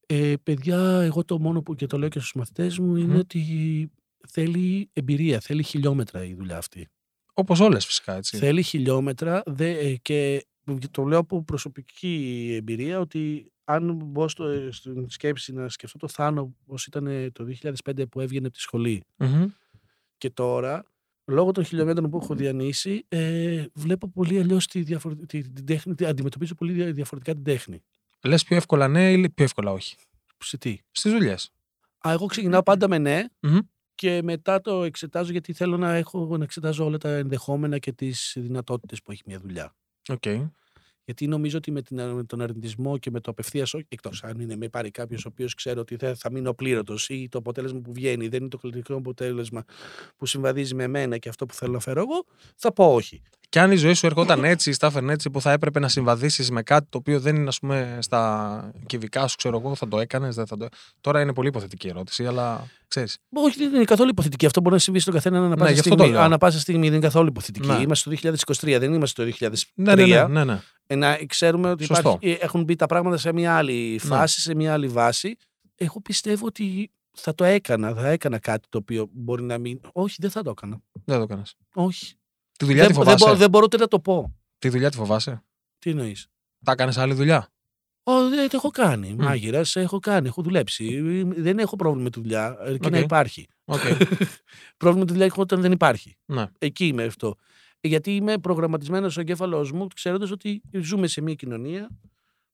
Ε, 0.07 0.33
παιδιά, 0.43 1.01
εγώ 1.01 1.25
το 1.25 1.39
μόνο 1.39 1.61
που 1.61 1.75
και 1.75 1.87
το 1.87 1.97
λέω 1.97 2.09
και 2.09 2.19
στους 2.19 2.33
μαθητές 2.33 2.79
μου 2.79 2.95
είναι 2.95 3.13
Μμμ. 3.13 3.19
ότι 3.19 3.91
θέλει 4.27 4.89
εμπειρία, 4.93 5.39
θέλει 5.39 5.63
χιλιόμετρα 5.63 6.23
η 6.25 6.33
δουλειά 6.33 6.57
αυτή. 6.57 6.87
Όπως 7.33 7.59
όλες 7.59 7.85
φυσικά 7.85 8.15
έτσι. 8.15 8.37
Θέλει 8.37 8.61
χιλιόμετρα 8.61 9.43
δε, 9.45 9.69
ε, 9.69 9.95
και 9.95 10.45
το 10.91 11.03
λέω 11.03 11.19
από 11.19 11.43
προσωπική 11.43 12.53
εμπειρία 12.55 12.99
ότι 12.99 13.51
αν 13.63 13.95
μπω 13.95 14.27
στο, 14.27 14.43
ε, 14.43 14.69
στην 14.71 15.09
σκέψη 15.09 15.53
να 15.53 15.69
σκεφτώ 15.69 15.97
το 15.97 16.07
Θάνο 16.07 16.55
ως 16.65 16.85
ήταν 16.85 17.07
ε, 17.07 17.31
το 17.31 17.45
2005 17.83 18.09
που 18.09 18.21
έβγαινε 18.21 18.45
από 18.45 18.55
τη 18.55 18.61
σχολή 18.61 19.03
Μμμ. 19.17 19.45
και 20.17 20.29
τώρα 20.29 20.85
λόγω 21.25 21.51
των 21.51 21.63
χιλιόμετρων 21.63 22.09
που 22.09 22.19
έχω 22.23 22.35
διανύσει 22.35 23.05
ε, 23.07 23.65
βλέπω 23.73 24.09
πολύ 24.09 24.39
αλλιώς 24.39 24.67
τη 24.67 24.81
διαφορε- 24.81 25.25
τη- 25.25 25.49
την 25.49 25.65
τέχνη, 25.65 25.95
τη- 25.95 26.05
αντιμετωπίζω 26.05 26.55
πολύ 26.55 26.71
δια- 26.73 26.91
διαφορετικά 26.91 27.33
την 27.33 27.43
τέχνη. 27.43 27.83
Λες 28.23 28.43
πιο 28.43 28.55
εύκολα 28.55 28.87
ναι 28.87 29.11
ή 29.11 29.29
πιο 29.29 29.43
εύκολα 29.43 29.71
όχι; 29.71 29.95
Σε 30.37 30.57
τι; 30.57 30.77
Στις 30.91 31.11
δουλειές. 31.11 31.51
Α, 32.07 32.11
εγώ 32.11 32.25
ξεκινάω 32.25 32.63
πάντα 32.63 32.87
με 32.87 32.97
ναι 32.97 33.23
Μμμ. 33.39 33.57
και 33.95 34.21
μετά 34.23 34.61
το 34.61 34.83
εξετάζω 34.83 35.31
γιατί 35.31 35.53
θέλω 35.53 35.77
να, 35.77 35.93
έχω, 35.95 36.37
να 36.37 36.43
εξετάζω 36.43 36.85
όλα 36.85 36.97
τα 36.97 37.09
ενδεχόμενα 37.09 37.77
και 37.77 37.91
τις 37.91 38.33
δυνατότητες 38.39 39.01
που 39.01 39.11
έχει 39.11 39.21
μια 39.25 39.39
δουλειά. 39.39 39.75
Οκ. 40.09 40.23
Γιατί 41.05 41.27
νομίζω 41.27 41.57
ότι 41.57 41.71
με, 41.71 41.81
την, 41.81 42.01
με 42.01 42.23
τον 42.23 42.41
αρνητισμό 42.41 42.97
και 42.97 43.11
με 43.11 43.19
το 43.19 43.31
απευθείας 43.31 43.73
όχι, 43.73 43.85
εκτός 43.89 44.23
αν 44.23 44.39
είναι 44.39 44.55
με 44.55 44.69
πάρει 44.69 44.91
κάποιος 44.91 45.25
ο 45.25 45.27
οποίος 45.31 45.53
ξέρω 45.53 45.81
ότι 45.81 45.95
θα, 45.97 46.15
θα 46.15 46.31
μείνω 46.31 46.53
απλήρωτος 46.53 47.09
ή 47.09 47.27
το 47.31 47.37
αποτέλεσμα 47.37 47.79
που 47.79 47.93
βγαίνει 47.93 48.27
δεν 48.27 48.39
είναι 48.39 48.49
το 48.49 48.57
τελικό 48.57 48.95
αποτέλεσμα 48.95 49.63
που 50.17 50.25
συμβαδίζει 50.25 50.75
με 50.75 50.87
μένα 50.87 51.17
και 51.17 51.29
αυτό 51.29 51.45
που 51.45 51.53
θέλω 51.53 51.71
να 51.71 51.79
φέρω 51.79 51.99
εγώ, 52.01 52.25
θα 52.55 52.73
πω 52.73 52.93
όχι. 52.93 53.21
Και 53.49 53.59
αν 53.59 53.71
η 53.71 53.75
ζωή 53.75 53.93
σου 53.93 54.05
ερχόταν 54.05 54.43
έτσι, 54.43 54.73
στα 54.73 54.87
έφερνε 54.87 55.13
έτσι, 55.13 55.29
που 55.29 55.41
θα 55.41 55.51
έπρεπε 55.51 55.79
να 55.79 55.87
συμβαδίσεις 55.87 56.51
με 56.51 56.63
κάτι 56.63 56.87
το 56.89 56.97
οποίο 56.97 57.19
δεν 57.19 57.35
είναι, 57.35 57.47
ας 57.47 57.59
πούμε, 57.59 57.97
στα 58.01 58.71
κυβικά 58.85 59.27
σου, 59.27 59.35
ξέρω 59.35 59.57
εγώ, 59.57 59.75
θα 59.75 59.87
το 59.87 59.99
έκανες, 59.99 60.35
δεν 60.35 60.47
θα 60.47 60.57
το. 60.57 60.67
Τώρα 61.01 61.21
είναι 61.21 61.33
πολύ 61.33 61.47
υποθετική 61.47 61.87
ερώτηση, 61.87 62.25
αλλά 62.25 62.67
ξέρεις. 62.87 63.17
Όχι, 63.33 63.57
δεν 63.57 63.73
είναι 63.73 63.83
καθόλου 63.83 64.09
υποθετική. 64.09 64.45
Αυτό 64.45 64.61
μπορεί 64.61 64.73
να 64.73 64.81
συμβεί 64.81 64.99
στον 64.99 65.13
καθένα 65.13 65.37
ανά 65.37 65.55
πάσα, 65.55 65.71
γι' 65.71 65.79
αυτό 65.79 65.89
το 65.89 65.95
στιγμή. 65.95 66.13
λέω. 66.13 66.23
Ανά 66.25 66.37
πάσα 66.37 66.59
στιγμή 66.59 66.83
δεν 66.83 66.93
είναι 66.93 67.05
καθόλου 67.05 67.27
υποθετική. 67.27 67.67
Ναι. 67.67 67.81
Είμαστε 67.81 68.15
το 68.15 68.33
2023, 68.61 68.77
δεν 68.79 68.93
είμαστε 68.93 69.25
το 69.25 69.31
2003. 69.39 69.51
Ναι, 69.73 69.95
ναι, 69.95 70.05
ναι, 70.05 70.27
ναι, 70.27 70.43
ναι. 70.43 70.61
Ε, 70.87 70.95
να 70.95 71.17
ξέρουμε 71.27 71.69
ότι 71.69 71.83
Σωστό. 71.83 72.09
υπάρχει, 72.09 72.37
ε, 72.41 72.45
έχουν 72.45 72.63
μπει 72.63 72.75
τα 72.75 72.85
πράγματα 72.85 73.17
σε 73.17 73.33
μια 73.33 73.55
άλλη 73.55 73.99
φάση, 74.03 74.41
σε 74.41 74.55
μια 74.55 74.73
άλλη 74.73 74.87
βάση. 74.87 75.35
Εγώ 75.75 76.01
πιστεύω 76.01 76.45
ότι 76.45 76.91
θα 77.11 77.35
το 77.35 77.43
έκανα. 77.43 77.93
Θα 77.93 78.07
έκανα 78.07 78.39
κάτι 78.39 78.67
το 78.69 78.77
οποίο 78.77 79.09
μπορεί 79.11 79.43
να 79.43 79.57
μην. 79.57 79.79
Όχι, 79.91 80.15
δεν 80.19 80.29
θα 80.29 80.43
το 80.43 80.49
έκανα. 80.49 80.81
Δεν 81.05 81.17
το 81.17 81.23
έκανες. 81.23 81.55
Όχι. 81.73 82.15
Τη 82.57 82.65
δουλειά 82.65 82.83
Δεν, 82.83 82.91
τη 82.91 82.97
δεν, 82.97 83.03
φοβάσαι; 83.03 83.25
μπορώ, 83.25 83.37
δεν 83.37 83.49
μπορώ 83.49 83.63
ούτε 83.65 83.77
να 83.77 83.87
το 83.87 83.99
πω. 83.99 84.35
Τη 84.59 84.69
δουλειά 84.69 84.89
τη 84.89 84.97
φοβάσαι; 84.97 85.43
Τι 85.79 85.89
εννοείς; 85.89 86.27
Τα 86.65 86.71
έκανες 86.71 86.97
άλλη 86.97 87.13
δουλειά; 87.13 87.49
Ω, 88.03 88.29
δεν 88.29 88.49
το 88.49 88.57
έχω 88.57 88.69
κάνει. 88.69 89.15
Μάγειρας, 89.19 89.75
έχω 89.75 89.99
κάνει, 89.99 90.27
έχω 90.27 90.41
δουλέψει. 90.41 91.01
Δεν 91.25 91.59
έχω 91.59 91.75
πρόβλημα 91.75 92.03
με 92.03 92.09
τη 92.09 92.19
δουλειά. 92.19 92.57
Αρκεί 92.59 92.89
να 92.89 92.97
Οκ. 92.97 93.03
υπάρχει. 93.03 93.47
Οκ. 93.65 93.79
πρόβλημα 94.77 94.99
με 94.99 95.05
τη 95.05 95.11
δουλειά 95.11 95.25
έχω 95.25 95.41
όταν 95.41 95.61
δεν 95.61 95.71
υπάρχει. 95.71 96.17
ναι. 96.25 96.45
Εκεί 96.59 96.87
είμαι 96.87 97.03
αυτό. 97.03 97.35
Ε, 97.81 97.87
Γιατί 97.87 98.15
είμαι 98.15 98.37
προγραμματισμένος 98.37 99.11
στο 99.11 99.21
εγκέφαλός 99.21 99.71
μου, 99.71 99.87
ξέροντας 99.95 100.31
ότι 100.31 100.61
ζούμε 100.71 101.07
σε 101.07 101.21
μια 101.21 101.33
κοινωνία 101.33 101.89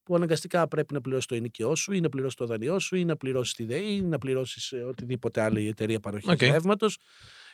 που 0.03 0.15
αναγκαστικά 0.15 0.67
πρέπει 0.67 0.93
να 0.93 1.01
πληρώσει 1.01 1.27
το 1.27 1.35
ενοικιό 1.35 1.75
σου, 1.75 1.93
ή 1.93 1.99
να 1.99 2.09
πληρώσει 2.09 2.35
το 2.35 2.45
δανειό 2.45 2.79
σου, 2.79 2.95
ή 2.95 3.05
να 3.05 3.17
πληρώσεις 3.17 3.53
τη 3.53 3.63
ΔΕΗ, 3.63 3.95
ή 3.95 4.01
να 4.01 4.17
πληρώσεις 4.17 4.73
οτιδήποτε 4.87 5.41
άλλη 5.41 5.67
εταιρεία 5.67 5.99
παροχής 5.99 6.29
Οκ. 6.29 6.41
ρεύματος. 6.41 6.97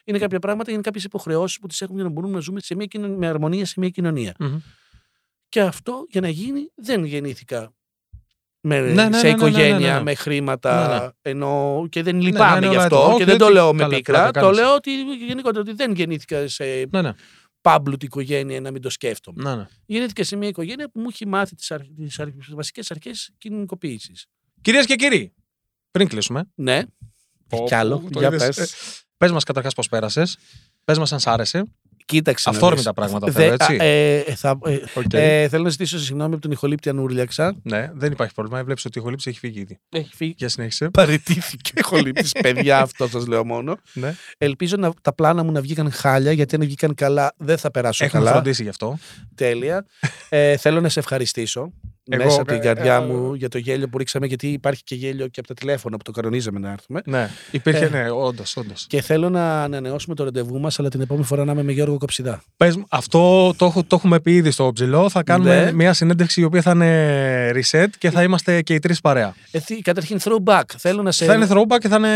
Είναι 0.08 0.18
κάποια 0.20 0.40
πράγματα, 0.40 0.72
είναι 0.72 0.82
κάποιες 0.82 1.04
υποχρεώσεις 1.04 1.60
που 1.60 1.68
τις 1.68 1.82
έχουμε 1.82 1.96
για 2.00 2.08
να 2.08 2.14
μπορούμε 2.14 2.34
να 2.34 2.40
ζούμε 2.40 2.60
σε 2.60 2.76
μια, 2.76 2.86
κοινο- 2.86 3.18
με 3.18 3.28
αρμονία 3.28 3.66
σε 3.66 3.74
μια 3.80 3.90
κοινωνία. 3.90 4.36
Μμμ. 4.40 4.58
Και 5.50 5.62
αυτό 5.62 6.06
για 6.10 6.22
να 6.22 6.30
γίνει 6.30 6.72
δεν 6.76 7.06
γεννήθηκα 7.06 7.74
με, 8.62 8.80
Ναι, 8.80 8.94
ναι, 8.94 9.08
ναι, 9.10 9.18
σε 9.18 9.22
ναι, 9.28 9.30
ναι, 9.34 9.36
οικογένεια, 9.38 9.90
ναι, 9.92 9.94
ναι. 9.98 10.02
με 10.04 10.14
χρήματα, 10.16 10.88
Ναι, 10.88 11.06
ναι. 11.06 11.10
ενώ 11.22 11.86
και 11.90 12.04
δεν 12.04 12.16
ναι, 12.16 12.22
λυπάμαι 12.24 12.60
ναι, 12.60 12.66
γι' 12.68 12.72
όλα 12.76 12.84
αυτό 12.84 12.96
έτοιμα. 12.96 13.10
και 13.10 13.16
Όχι, 13.16 13.24
δεν 13.24 13.38
το 13.38 13.46
δεν- 13.46 13.54
λέω 13.54 13.74
με 13.74 13.82
καλά, 13.82 13.96
πίκρα. 13.96 14.14
πλάκα 14.14 14.40
Το 14.40 14.46
κάνεις. 14.46 14.60
λέω 14.60 14.74
ότι 14.76 14.92
γενικότερα 15.26 15.60
ότι 15.60 15.74
δεν 15.74 15.94
γεννήθηκα 15.94 16.48
σε 16.48 16.64
Ναι, 16.90 17.02
ναι. 17.02 17.12
πάμπλουτη 17.62 18.06
οικογένεια 18.06 18.62
να 18.62 18.72
μην 18.72 18.82
το 18.82 18.90
σκέφτομαι. 18.90 19.44
ναι, 19.50 19.56
ναι. 19.56 19.68
Γεννήθηκα 19.86 20.24
σε 20.24 20.36
μια 20.36 20.48
οικογένεια 20.48 20.90
που 20.92 21.00
μου 21.00 21.08
έχει 21.10 21.28
μάθει 21.28 21.56
τις, 21.56 21.72
αρχ... 21.72 21.84
τις, 21.96 22.20
αρχ... 22.20 22.32
τις 22.32 22.54
βασικές 22.54 22.92
αρχές 22.92 23.30
κοινωνικοποίησης. 23.38 24.26
Κυρίες 24.62 24.86
και 24.86 24.96
κύριοι, 24.96 25.34
πριν 25.92 26.08
κλείσουμε. 26.08 26.44
Ναι, 26.56 26.82
Πω, 27.50 27.64
κι 27.68 27.76
άλλο. 27.76 28.00
πω, 28.00 28.10
το 28.12 28.20
Για 28.20 28.28
είδες. 28.28 28.56
πες. 28.56 28.76
Ε, 29.20 29.26
Πες 29.26 29.32
μας 29.32 29.44
καταρχάς 29.44 29.74
πώς 29.74 29.90
πέρασες. 29.90 30.38
Πες 30.84 30.98
μας 30.98 31.12
αν 31.14 31.20
σ' 31.20 31.28
άρεσε. 31.28 31.64
κοίταξε. 32.06 32.50
να 32.50 32.56
Αυθόρμητα 32.56 32.82
δεις. 32.84 32.94
πράγματα 32.94 33.26
Δε- 33.28 33.32
θέλω, 33.42 33.54
έτσι. 33.54 33.74
α, 33.80 33.84
ε, 33.84 34.18
ε, 34.20 34.36
θα, 34.36 34.58
ε, 34.66 34.74
Οκ. 34.96 35.14
ε, 35.14 35.48
θέλω 35.48 35.64
να 35.64 35.70
ζητήσω 35.70 36.00
συγγνώμη 36.00 36.34
από 36.34 36.42
τον 36.42 36.52
ηχολήπτη 36.52 36.90
αν 36.90 36.98
ούρλιαξα. 36.98 37.56
Ναι, 37.64 37.92
δεν 37.94 38.12
υπάρχει 38.12 38.34
πρόβλημα. 38.34 38.64
Βλέπει 38.64 38.82
ότι 38.88 39.00
η 39.00 39.02
ηχοληψία 39.02 39.30
έχει 39.30 39.40
φύγει 39.40 39.60
ήδη. 39.60 39.80
Έχει 39.90 40.16
φύγει. 40.16 40.34
Για 40.38 40.50
συνέχισε. 40.50 40.90
Παραιτήθηκε 40.90 41.72
ηχολήπτης, 41.76 42.32
παιδιά, 42.44 42.80
αυτό 42.80 43.08
σας 43.08 43.28
λέω 43.28 43.46
μόνο. 43.46 43.78
Ναι. 43.94 44.16
Ελπίζω 44.38 44.76
να, 44.78 44.92
τα 45.02 45.14
πλάνα 45.14 45.44
μου 45.44 45.52
να 45.52 45.62
βγήκαν 45.62 45.92
χάλια, 45.92 46.32
γιατί 46.32 46.56
αν 46.56 46.62
βγήκαν 46.62 46.94
καλά 46.94 47.34
δεν 47.38 47.58
θα 47.58 47.72
περάσω 47.72 48.06
Έχουμε 48.06 48.24
καλά. 48.24 48.34
φροντίσει 48.36 48.64
γι' 48.64 48.70
αυτό. 48.70 48.98
Τέλεια. 49.36 49.86
Ε, 50.30 50.58
θέλω 50.58 50.82
να 50.82 50.90
σε 50.90 51.00
ευχαριστήσω 51.00 51.72
Εγώ, 52.10 52.24
μέσα 52.24 52.42
από 52.42 52.52
ε, 52.54 52.58
την 52.58 52.64
καρδιά 52.64 52.96
ε, 52.96 53.00
μου 53.06 53.34
για 53.34 53.50
το 53.50 53.58
γέλιο 53.58 53.88
που 53.88 53.98
ρίξαμε, 53.98 54.26
γιατί 54.28 54.48
υπάρχει 54.48 54.84
και 54.84 54.96
γέλιο 54.96 55.28
και 55.28 55.40
από 55.40 55.48
τα 55.48 55.54
τηλέφωνα 55.54 55.98
που 55.98 56.04
το 56.04 56.12
κανονίζαμε 56.12 56.60
να 56.60 56.72
έρθουμε. 56.72 57.02
Ναι, 57.06 57.30
υπήρχε, 57.52 57.86
Ε. 57.86 57.90
ναι, 57.90 58.10
όντως, 58.12 58.58
όντως. 58.58 58.86
Και 58.90 59.02
θέλω 59.02 59.30
να 59.30 59.64
ανανεώσουμε 59.64 60.16
το 60.16 60.24
ραντεβού 60.24 60.60
μας, 60.60 60.80
αλλά 60.80 60.90
την 60.90 61.02
επόμενη 61.02 61.26
φορά 61.26 61.46
να 61.46 61.52
είμαι 61.52 61.64
με 61.64 61.72
Γιώργο 61.72 61.98
Κοψιδά. 61.98 62.42
Πες, 62.58 62.76
μου, 62.76 62.86
αυτό 62.90 63.54
το, 63.58 63.66
έχω- 63.66 63.84
το 63.84 63.96
έχουμε 63.96 64.20
πει 64.20 64.36
ήδη 64.36 64.52
στο 64.52 64.72
ψηλό. 64.74 65.10
Θα 65.10 65.24
κάνουμε 65.24 65.64
Ναι. 65.64 65.72
μια 65.72 65.94
συνέντευξη 65.94 66.42
η 66.42 66.44
οποία 66.44 66.62
θα 66.62 66.72
είναι 66.72 67.52
reset 67.52 67.88
και 67.98 68.10
θα 68.12 68.24
είμαστε 68.24 68.62
και 68.62 68.74
οι 68.74 68.80
τρεις 68.80 69.02
παρέα. 69.02 69.34
Ε, 69.52 69.60
τι- 69.60 69.82
καταρχήν, 69.82 70.18
throwback. 70.24 70.62
Θέλω 70.78 71.02
να 71.02 71.12
σε. 71.12 71.26
Θα 71.26 71.34
είναι 71.34 71.48
throwback 71.50 71.78
και 71.80 71.88
θα 71.88 71.96
είναι. 71.96 72.10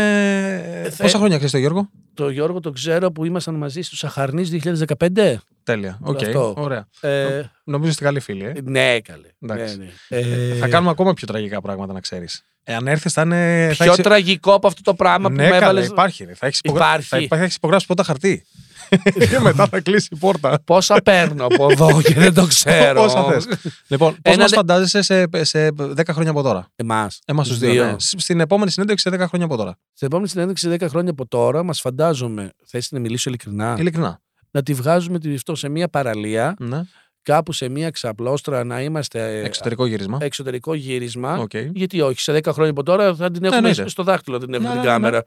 Ε, 0.84 0.90
θα- 0.90 1.02
Πόσα 1.02 1.18
χρόνια 1.18 1.36
ξέρει 1.36 1.52
το 1.52 1.58
Γιώργο; 1.58 1.88
Το 2.14 2.28
Γιώργο 2.30 2.60
το 2.60 2.70
ξέρω 2.70 3.10
που 3.12 3.24
ήμασταν 3.24 3.54
μαζί 3.54 3.80
στου 3.82 3.96
Σαχαρνεί 3.96 4.42
2015. 4.42 5.36
Τέλεια. 5.62 5.98
Οκ. 6.02 6.22
Αυτό. 6.22 6.54
Ωραία. 6.56 6.86
Ε, 7.00 7.42
Νομίζω 7.64 7.90
είστε 7.90 8.04
καλοί 8.04 8.20
φίλοι. 8.20 8.44
Ε. 8.44 8.52
ναι, 8.64 9.00
καλέ. 9.00 9.28
Εντάξει. 9.40 9.76
Ναι, 9.76 9.84
ναι. 10.18 10.52
Ε, 10.52 10.54
Θα 10.54 10.68
κάνουμε 10.68 10.90
ακόμα 10.90 11.12
πιο 11.14 11.26
τραγικά 11.26 11.60
πράγματα 11.60 11.92
να 11.92 12.00
ξέρεις. 12.00 12.44
Εάν 12.64 12.86
έρθεις, 12.86 13.12
θα 13.12 13.22
είναι. 13.22 13.66
θα 13.74 13.82
Πιο 13.84 13.92
έχεις- 13.92 14.04
τραγικό 14.04 14.54
από 14.54 14.66
αυτό 14.66 14.82
το 14.82 14.94
πράγμα 14.94 15.28
που 15.28 15.34
ναι, 15.34 15.42
με 15.42 15.48
καλά, 15.48 15.64
έβαλες. 15.64 15.86
υπάρχει. 15.86 16.24
ρε. 16.24 16.34
Θα 16.34 16.46
έχεις 16.46 16.60
υπογρα... 16.62 16.84
Υπάρχει. 16.84 17.08
θα 17.08 17.16
υπάρχει, 17.16 17.36
θα 17.38 17.44
έχεις 17.44 17.56
υπογράψει 17.56 17.86
πρώτα 17.86 18.02
χαρτί. 18.02 18.44
και 19.30 19.38
μετά 19.40 19.66
θα 19.66 19.80
κλείσει 19.80 20.08
η 20.10 20.16
πόρτα. 20.16 20.58
Πόσα 20.64 21.00
παίρνω 21.04 21.44
από 21.46 21.70
εδώ 21.70 22.02
και 22.02 22.14
δεν 22.14 22.34
το 22.34 22.46
ξέρω. 22.46 23.02
Πόσα 23.02 23.24
θες. 23.24 23.46
Λοιπόν, 23.86 24.10
πώς 24.22 24.32
Ένα 24.34 24.42
μας 24.42 24.50
δε- 24.50 24.56
φαντάζεσαι 24.56 25.02
σε, 25.02 25.24
σε 25.44 25.68
10 25.78 26.02
χρόνια 26.12 26.30
από 26.30 26.42
τώρα; 26.42 26.66
Εμάς. 26.76 27.20
Εμάς 27.24 27.48
τους 27.48 27.58
δύο. 27.58 27.84
ναι. 27.84 27.94
Σ- 27.98 28.20
Στην 28.20 28.40
επόμενη 28.40 28.70
συνέντευξη 28.70 29.08
σε 29.10 29.16
10 29.16 29.26
χρόνια 29.28 29.46
από 29.46 29.56
τώρα. 29.56 29.76
Στην 29.92 30.06
επόμενη 30.06 30.28
συνέντευξη 30.28 30.68
10 30.80 30.88
χρόνια 30.88 31.10
από 31.10 31.26
τώρα, 31.26 31.62
μας 31.62 31.80
φαντάζομαι, 31.80 32.50
θες 32.66 32.90
να 32.90 32.98
μιλήσω 33.00 33.28
ειλικρινά, 33.28 33.76
Ειλικρινά. 33.78 34.20
Να 34.52 34.62
τη 34.62 34.74
βγάζουμε 34.74 35.18
τη 35.18 35.34
αυτό 35.34 35.54
σε 35.54 35.68
μια 35.68 35.88
παραλία, 35.88 36.54
Ναι. 36.58 36.80
κάπου 37.22 37.52
σε 37.52 37.68
μια 37.68 37.90
ξαπλώστρα, 37.90 38.64
να 38.64 38.82
είμαστε 38.82 39.38
ε, 39.38 39.44
Εξωτερικό 39.44 39.86
γύρισμα. 39.86 40.18
εξωτερικό 40.20 40.74
γύρισμα. 40.74 41.36
Οκ. 41.38 41.50
Γιατί 41.72 42.00
όχι, 42.00 42.20
σε 42.20 42.32
10 42.32 42.46
χρόνια 42.52 42.70
από 42.70 42.82
τώρα 42.82 43.14
θα 43.14 43.30
την 43.30 43.44
έχουμε 43.44 43.56
εννοείται. 43.68 43.88
στο 43.88 44.02
δάχτυλο, 44.02 44.38
δεν 44.38 44.54
έχουμε 44.54 44.68
Ναι, 44.68 44.80
την 44.80 44.82
ναι, 44.82 44.86
ναι. 44.86 44.92
κάμερα. 44.92 45.24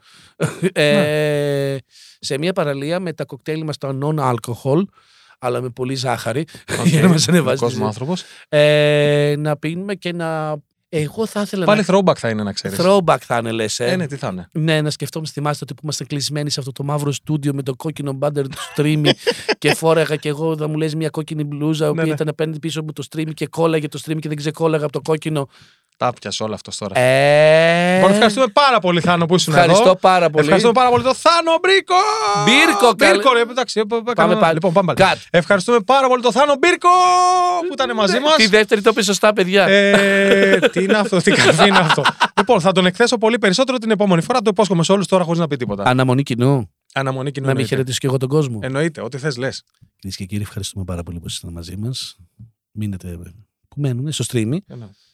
ε, 0.74 1.78
σε 2.20 2.38
μια 2.38 2.54
παραλία 2.54 3.00
με 3.00 3.14
τα 3.14 3.26
κοκτέιλ 3.26 3.64
μας 3.64 3.78
τα 3.78 3.98
non-alcohol, 4.04 4.82
αλλά 5.40 5.62
με 5.62 5.70
πολύ 5.70 5.96
ζάχαρη, 5.96 6.46
για 6.86 7.02
να 7.02 7.08
μας 7.08 7.28
ανεβάζει. 7.28 7.56
τη 7.56 7.62
Κόσμο 7.62 7.76
ζύση. 7.78 7.88
άνθρωπος. 7.88 8.24
Ε, 8.50 9.36
να 9.38 9.58
πίνουμε 9.58 9.96
και 9.96 10.14
να... 10.14 10.56
Εγώ 10.98 11.26
θα 11.26 11.41
ήθελα 11.41 11.66
Πάλι 11.66 11.84
να... 11.88 11.96
throwback 11.96 12.16
θα 12.18 12.30
είναι 12.30 12.43
να 12.43 12.54
ξέρεις. 12.54 12.80
Throwback 12.82 13.18
θα 13.20 13.38
είναι 13.38 13.52
λες, 13.52 13.80
ε. 13.80 13.86
Ε, 13.86 13.96
ναι, 13.96 14.08
τι 14.08 14.16
θα 14.16 14.28
είναι. 14.32 14.48
Ναι, 14.52 14.82
να 14.82 14.89
σκεφτόμαστε, 14.89 15.39
θυμάστε 15.39 15.64
ότι 15.64 15.74
που 15.74 15.80
ήμασταν 15.84 16.08
κλεισμένοι 16.08 16.50
σε 16.50 16.60
αυτό 16.60 16.72
το 16.72 16.84
μαύρο 16.84 17.12
στούντιο 17.12 17.54
με 17.54 17.64
το 17.64 17.76
κόκκινο 17.76 18.12
μπάντερ 18.12 18.48
του 18.48 18.58
streamy 18.76 19.10
και 19.58 19.74
φόραγα 19.74 20.16
και 20.16 20.30
εγώ, 20.30 20.58
θα 20.58 20.68
μου 20.68 20.78
λες, 20.78 20.96
μια 20.96 21.10
κόκκινη 21.10 21.43
μπλούζα, 21.43 21.86
η 21.86 21.89
οποία 21.89 22.04
ναι. 22.04 22.10
ήταν 22.10 22.28
απέναντι 22.28 22.60
πίσω 22.60 22.84
μου 22.84 22.93
το 22.93 23.04
streamy 23.12 23.34
και 23.34 23.48
κόλλαγε 23.48 23.88
το 23.88 24.00
streamy 24.06 24.20
και 24.20 24.28
δεν 24.28 24.38
ξεκόλλαγα 24.38 24.84
από 24.84 24.93
το 24.93 25.02
κόκκινο. 25.02 25.50
Τα 25.98 26.14
πιασε 26.20 26.43
όλο 26.43 26.54
αυτός 26.54 26.78
τώρα. 26.78 27.00
Ε... 27.00 27.96
Λοιπόν, 27.96 28.12
ευχαριστούμε 28.12 28.48
πάρα 28.54 28.80
πολύ, 28.80 29.02
Θάνο, 29.02 29.26
που 29.26 29.36
ήσουν 29.36 29.54
Ευχαριστώ 29.54 29.84
εδώ. 29.84 29.96
πάρα 29.96 30.30
πολύ. 30.30 30.43
Ευχαριστούμε 30.43 30.74
πάρα 30.74 30.89
πολύ 30.89 31.04
τον 31.04 31.16
Θάνο 31.16 31.52
Μπίρκο! 31.62 31.96
Μπίρκο, 32.46 32.96
καλέ. 32.96 33.14
Μπίρκο, 33.14 33.34
ρε, 33.34 33.41
εντάξει. 33.41 33.80
ε, 33.80 34.14
Πάμε 34.16 34.36
πάλι. 34.36 34.54
Λοιπόν, 34.54 34.74
πάμε 34.74 34.93
πάλι. 34.93 35.12
Cut. 35.14 35.28
Ευχαριστούμε 35.30 35.80
πάρα 35.80 36.08
πολύ 36.08 36.22
τον 36.22 36.32
Θάνο 36.32 36.56
Μπίρκο 36.60 36.89
που 37.68 37.74
ήταν 37.74 37.96
μαζί 37.96 38.20
μας. 38.20 38.36
Τη 38.36 38.48
δεύτερη 38.48 38.82
το 38.82 38.89
είπε 38.89 39.04
σωστά, 39.04 39.34
παιδιά. 39.34 39.66
Ε, 39.68 40.60
τι 40.74 40.85
είναι 40.86 40.98
αυτό, 40.98 41.18
τι 41.18 41.32
καρφί 41.32 41.68
είναι 41.68 41.78
αυτό. 41.78 42.04
λοιπόν, 42.38 42.62
θα 42.62 42.72
τον 42.72 42.86
εκθέσω 42.86 43.18
πολύ 43.18 43.38
περισσότερο 43.38 43.78
την 43.78 43.92
επόμενη 43.92 44.22
φορά. 44.22 44.42
Το 44.42 44.50
υπόσχομαι 44.50 44.84
σε 44.84 44.92
όλους 44.92 45.08
τώρα 45.08 45.24
χωρίς 45.24 45.40
να 45.40 45.48
πει 45.48 45.56
τίποτα. 45.56 45.84
Αναμονή 45.84 46.24
κοινού. 46.24 46.72
Αναμονή 46.94 47.32
κοινού. 47.32 47.46
Να 47.46 47.52
μην 47.52 47.62
εννοείται. 47.62 47.68
χαιρετήσω 47.68 47.98
και 48.00 48.08
εγώ 48.08 48.18
τον 48.18 48.30
κόσμο. 48.30 48.60
Εννοείται, 48.62 49.02
ό,τι 49.02 49.18
θες 49.18 49.38
λες. 49.38 49.64
Κυρίες 49.96 50.16
και 50.16 50.26
κύριοι, 50.26 50.42
ευχαριστούμε 50.42 50.86
πάρα 50.86 51.04
πολύ 51.04 51.20
που 51.20 51.28
ήσασταν 51.28 51.52
μαζί 51.52 51.78
μας. 51.78 52.18
Μείνετε 52.72 53.18
που 53.68 53.82
μένουν 53.82 54.12
στο 54.12 54.24
streamy. 54.28 54.58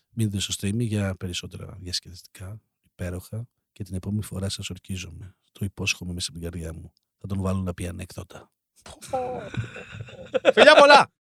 Μείνετε 0.10 0.40
στο 0.40 0.54
streamy 0.58 0.80
για 0.80 1.16
περισσότερα 1.16 1.78
διασκεδαστικά, 1.80 2.62
υπέροχα. 2.84 3.48
Και 3.72 3.84
την 3.84 3.96
επόμενη 3.96 4.24
φορά 4.24 4.50
σας 4.50 4.70
ορκίζομαι. 4.70 5.36
Το 5.52 5.66
υπόσχομαι 5.66 6.14
μέσα 6.14 6.28
από 6.30 6.40
την 6.40 6.50
καρδιά 6.50 6.74
μου. 6.74 6.92
Θα 7.20 7.28
τον 7.28 7.42
βάλω 7.42 7.62
να 7.62 7.74
πει 7.74 7.88
ανέκδοτα. 7.88 8.52
Φιλιά 10.54 10.76
πολλά! 10.76 11.12